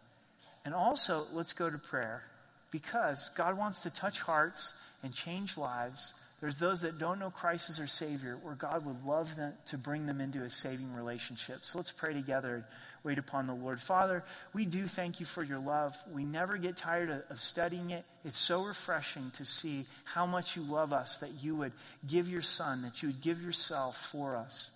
And 0.63 0.73
also, 0.73 1.23
let's 1.33 1.53
go 1.53 1.69
to 1.69 1.77
prayer 1.77 2.23
because 2.71 3.29
God 3.37 3.57
wants 3.57 3.81
to 3.81 3.89
touch 3.89 4.19
hearts 4.19 4.73
and 5.03 5.13
change 5.13 5.57
lives 5.57 6.13
there's 6.41 6.57
those 6.57 6.81
that 6.81 6.97
don't 6.97 7.19
know 7.19 7.29
Christ 7.29 7.69
as 7.69 7.77
their 7.77 7.87
Savior, 7.87 8.37
where 8.43 8.55
God 8.55 8.85
would 8.85 9.05
love 9.05 9.35
them 9.35 9.53
to 9.67 9.77
bring 9.77 10.05
them 10.05 10.19
into 10.19 10.43
a 10.43 10.49
saving 10.49 10.93
relationship. 10.93 11.59
So 11.61 11.79
let's 11.79 11.91
pray 11.91 12.13
together 12.13 12.55
and 12.55 12.63
wait 13.03 13.17
upon 13.17 13.47
the 13.47 13.53
Lord. 13.53 13.79
Father, 13.79 14.23
we 14.53 14.65
do 14.65 14.85
thank 14.85 15.19
you 15.19 15.25
for 15.25 15.43
your 15.43 15.59
love. 15.59 15.95
We 16.11 16.25
never 16.25 16.57
get 16.57 16.75
tired 16.75 17.09
of, 17.09 17.23
of 17.29 17.39
studying 17.39 17.91
it. 17.91 18.03
It's 18.25 18.37
so 18.37 18.63
refreshing 18.63 19.31
to 19.35 19.45
see 19.45 19.85
how 20.03 20.25
much 20.25 20.57
you 20.57 20.63
love 20.63 20.91
us, 20.91 21.17
that 21.17 21.31
you 21.41 21.55
would 21.55 21.73
give 22.05 22.27
your 22.27 22.41
Son, 22.41 22.81
that 22.81 23.01
you 23.01 23.09
would 23.09 23.21
give 23.21 23.41
yourself 23.41 23.95
for 24.11 24.35
us. 24.35 24.71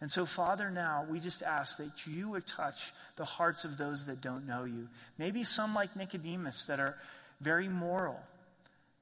And 0.00 0.10
so, 0.10 0.24
Father, 0.24 0.70
now 0.70 1.06
we 1.10 1.20
just 1.20 1.42
ask 1.42 1.76
that 1.78 2.06
you 2.06 2.30
would 2.30 2.46
touch 2.46 2.92
the 3.16 3.24
hearts 3.24 3.64
of 3.64 3.76
those 3.76 4.06
that 4.06 4.20
don't 4.20 4.46
know 4.46 4.64
you. 4.64 4.88
Maybe 5.18 5.44
some 5.44 5.74
like 5.74 5.94
Nicodemus 5.96 6.66
that 6.66 6.80
are 6.80 6.96
very 7.40 7.68
moral, 7.68 8.18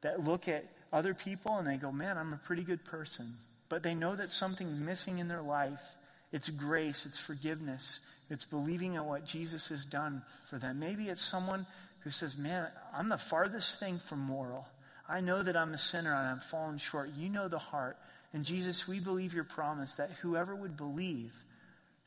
that 0.03 0.25
look 0.25 0.49
at 0.49 0.65
other 0.93 1.15
people 1.15 1.57
and 1.57 1.67
they 1.67 1.77
go, 1.77 1.93
man, 1.93 2.17
I'm 2.17 2.33
a 2.33 2.41
pretty 2.45 2.63
good 2.63 2.85
person. 2.85 3.27
But 3.69 3.83
they 3.83 3.95
know 3.95 4.17
that 4.17 4.31
something's 4.31 4.81
missing 4.81 5.19
in 5.19 5.29
their 5.29 5.43
life. 5.43 5.83
It's 6.33 6.49
grace, 6.51 7.07
it's 7.07 7.19
forgiveness, 7.19 8.01
it's 8.29 8.45
believing 8.45 8.95
in 8.95 9.05
what 9.05 9.25
Jesus 9.25 9.69
has 9.69 9.87
done 9.87 10.23
for 10.51 10.59
them. 10.59 10.79
Maybe 10.79 11.09
it's 11.09 11.23
someone 11.23 11.67
who 12.01 12.11
says, 12.11 12.37
man, 12.37 12.69
I'm 12.95 13.09
the 13.09 13.17
farthest 13.17 13.81
thing 13.81 13.99
from 13.99 14.21
moral. 14.21 14.67
I 15.09 15.21
know 15.21 15.43
that 15.43 15.57
I'm 15.57 15.73
a 15.73 15.79
sinner 15.79 16.13
and 16.15 16.29
I'm 16.29 16.41
falling 16.41 16.77
short. 16.77 17.11
You 17.17 17.31
know 17.31 17.49
the 17.49 17.59
heart. 17.59 17.97
And 18.35 18.45
Jesus, 18.45 18.87
we 18.87 19.01
believe 19.01 19.33
your 19.33 19.45
promise 19.45 19.95
that 19.95 20.11
whoever 20.21 20.55
would 20.55 20.77
believe, 20.77 21.35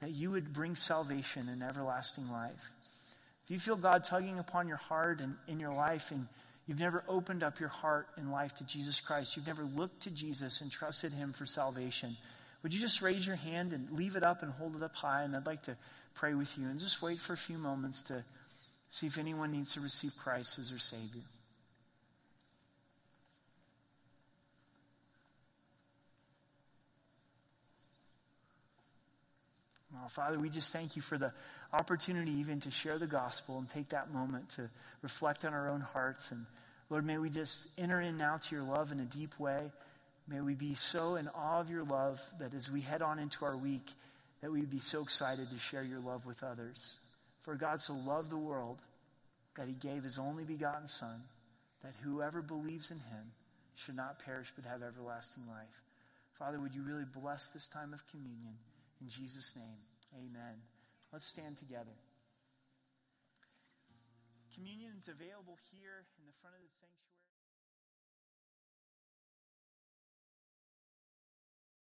that 0.01 0.11
you 0.11 0.31
would 0.31 0.53
bring 0.53 0.75
salvation 0.75 1.49
and 1.49 1.63
everlasting 1.63 2.29
life. 2.29 2.71
If 3.45 3.51
you 3.51 3.59
feel 3.59 3.75
God 3.75 4.03
tugging 4.03 4.37
upon 4.37 4.67
your 4.67 4.77
heart 4.77 5.19
and 5.19 5.35
in 5.47 5.59
your 5.59 5.73
life 5.73 6.11
and 6.11 6.27
you've 6.67 6.79
never 6.79 7.03
opened 7.07 7.43
up 7.43 7.59
your 7.59 7.69
heart 7.69 8.07
and 8.17 8.31
life 8.31 8.53
to 8.55 8.65
Jesus 8.65 8.99
Christ, 8.99 9.35
you've 9.35 9.47
never 9.47 9.63
looked 9.63 10.03
to 10.03 10.11
Jesus 10.11 10.61
and 10.61 10.71
trusted 10.71 11.11
him 11.11 11.33
for 11.33 11.45
salvation, 11.45 12.15
would 12.63 12.73
you 12.73 12.79
just 12.79 13.01
raise 13.01 13.25
your 13.25 13.35
hand 13.35 13.73
and 13.73 13.91
leave 13.91 14.15
it 14.15 14.23
up 14.23 14.43
and 14.43 14.51
hold 14.51 14.75
it 14.75 14.83
up 14.83 14.95
high? 14.95 15.23
And 15.23 15.35
I'd 15.35 15.47
like 15.47 15.63
to 15.63 15.75
pray 16.13 16.33
with 16.33 16.57
you 16.57 16.67
and 16.67 16.79
just 16.79 17.01
wait 17.01 17.19
for 17.19 17.33
a 17.33 17.37
few 17.37 17.57
moments 17.57 18.03
to 18.03 18.23
see 18.87 19.07
if 19.07 19.17
anyone 19.17 19.51
needs 19.51 19.73
to 19.73 19.79
receive 19.79 20.11
Christ 20.21 20.59
as 20.59 20.69
their 20.69 20.79
Savior. 20.79 21.21
Well, 29.93 30.07
Father, 30.07 30.39
we 30.39 30.49
just 30.49 30.73
thank 30.73 30.95
you 30.95 31.01
for 31.01 31.17
the 31.17 31.31
opportunity 31.73 32.31
even 32.31 32.59
to 32.61 32.71
share 32.71 32.97
the 32.97 33.07
gospel 33.07 33.59
and 33.59 33.69
take 33.69 33.89
that 33.89 34.11
moment 34.11 34.49
to 34.51 34.69
reflect 35.01 35.45
on 35.45 35.53
our 35.53 35.69
own 35.69 35.81
hearts. 35.81 36.31
And 36.31 36.45
Lord, 36.89 37.05
may 37.05 37.17
we 37.17 37.29
just 37.29 37.67
enter 37.79 38.01
in 38.01 38.17
now 38.17 38.37
to 38.37 38.55
your 38.55 38.63
love 38.63 38.91
in 38.91 38.99
a 38.99 39.05
deep 39.05 39.39
way. 39.39 39.71
May 40.27 40.41
we 40.41 40.53
be 40.53 40.75
so 40.75 41.15
in 41.15 41.27
awe 41.29 41.59
of 41.59 41.69
your 41.69 41.83
love 41.83 42.21
that 42.39 42.53
as 42.53 42.71
we 42.71 42.81
head 42.81 43.01
on 43.01 43.19
into 43.19 43.45
our 43.45 43.57
week, 43.57 43.89
that 44.41 44.51
we'd 44.51 44.69
be 44.69 44.79
so 44.79 45.01
excited 45.01 45.49
to 45.49 45.59
share 45.59 45.83
your 45.83 45.99
love 45.99 46.25
with 46.25 46.43
others. 46.43 46.97
For 47.41 47.55
God 47.55 47.81
so 47.81 47.93
loved 47.93 48.29
the 48.29 48.37
world 48.37 48.81
that 49.55 49.67
he 49.67 49.73
gave 49.73 50.03
his 50.03 50.19
only 50.19 50.43
begotten 50.43 50.87
Son, 50.87 51.21
that 51.83 51.93
whoever 52.03 52.41
believes 52.41 52.91
in 52.91 52.97
him 52.97 53.31
should 53.75 53.95
not 53.95 54.23
perish 54.23 54.51
but 54.55 54.65
have 54.65 54.83
everlasting 54.83 55.43
life. 55.47 55.81
Father, 56.33 56.59
would 56.59 56.73
you 56.73 56.83
really 56.83 57.05
bless 57.05 57.47
this 57.49 57.67
time 57.67 57.93
of 57.93 58.07
communion? 58.07 58.55
In 59.01 59.09
Jesus' 59.09 59.55
name, 59.55 60.23
amen. 60.29 60.55
Let's 61.11 61.25
stand 61.25 61.57
together. 61.57 61.91
Communion 64.53 64.91
is 64.99 65.07
available 65.07 65.55
here 65.71 66.03
in 66.19 66.27
the 66.27 66.35
front 66.43 66.55
of 66.55 66.61
the 66.61 66.73
sanctuary. 66.75 67.10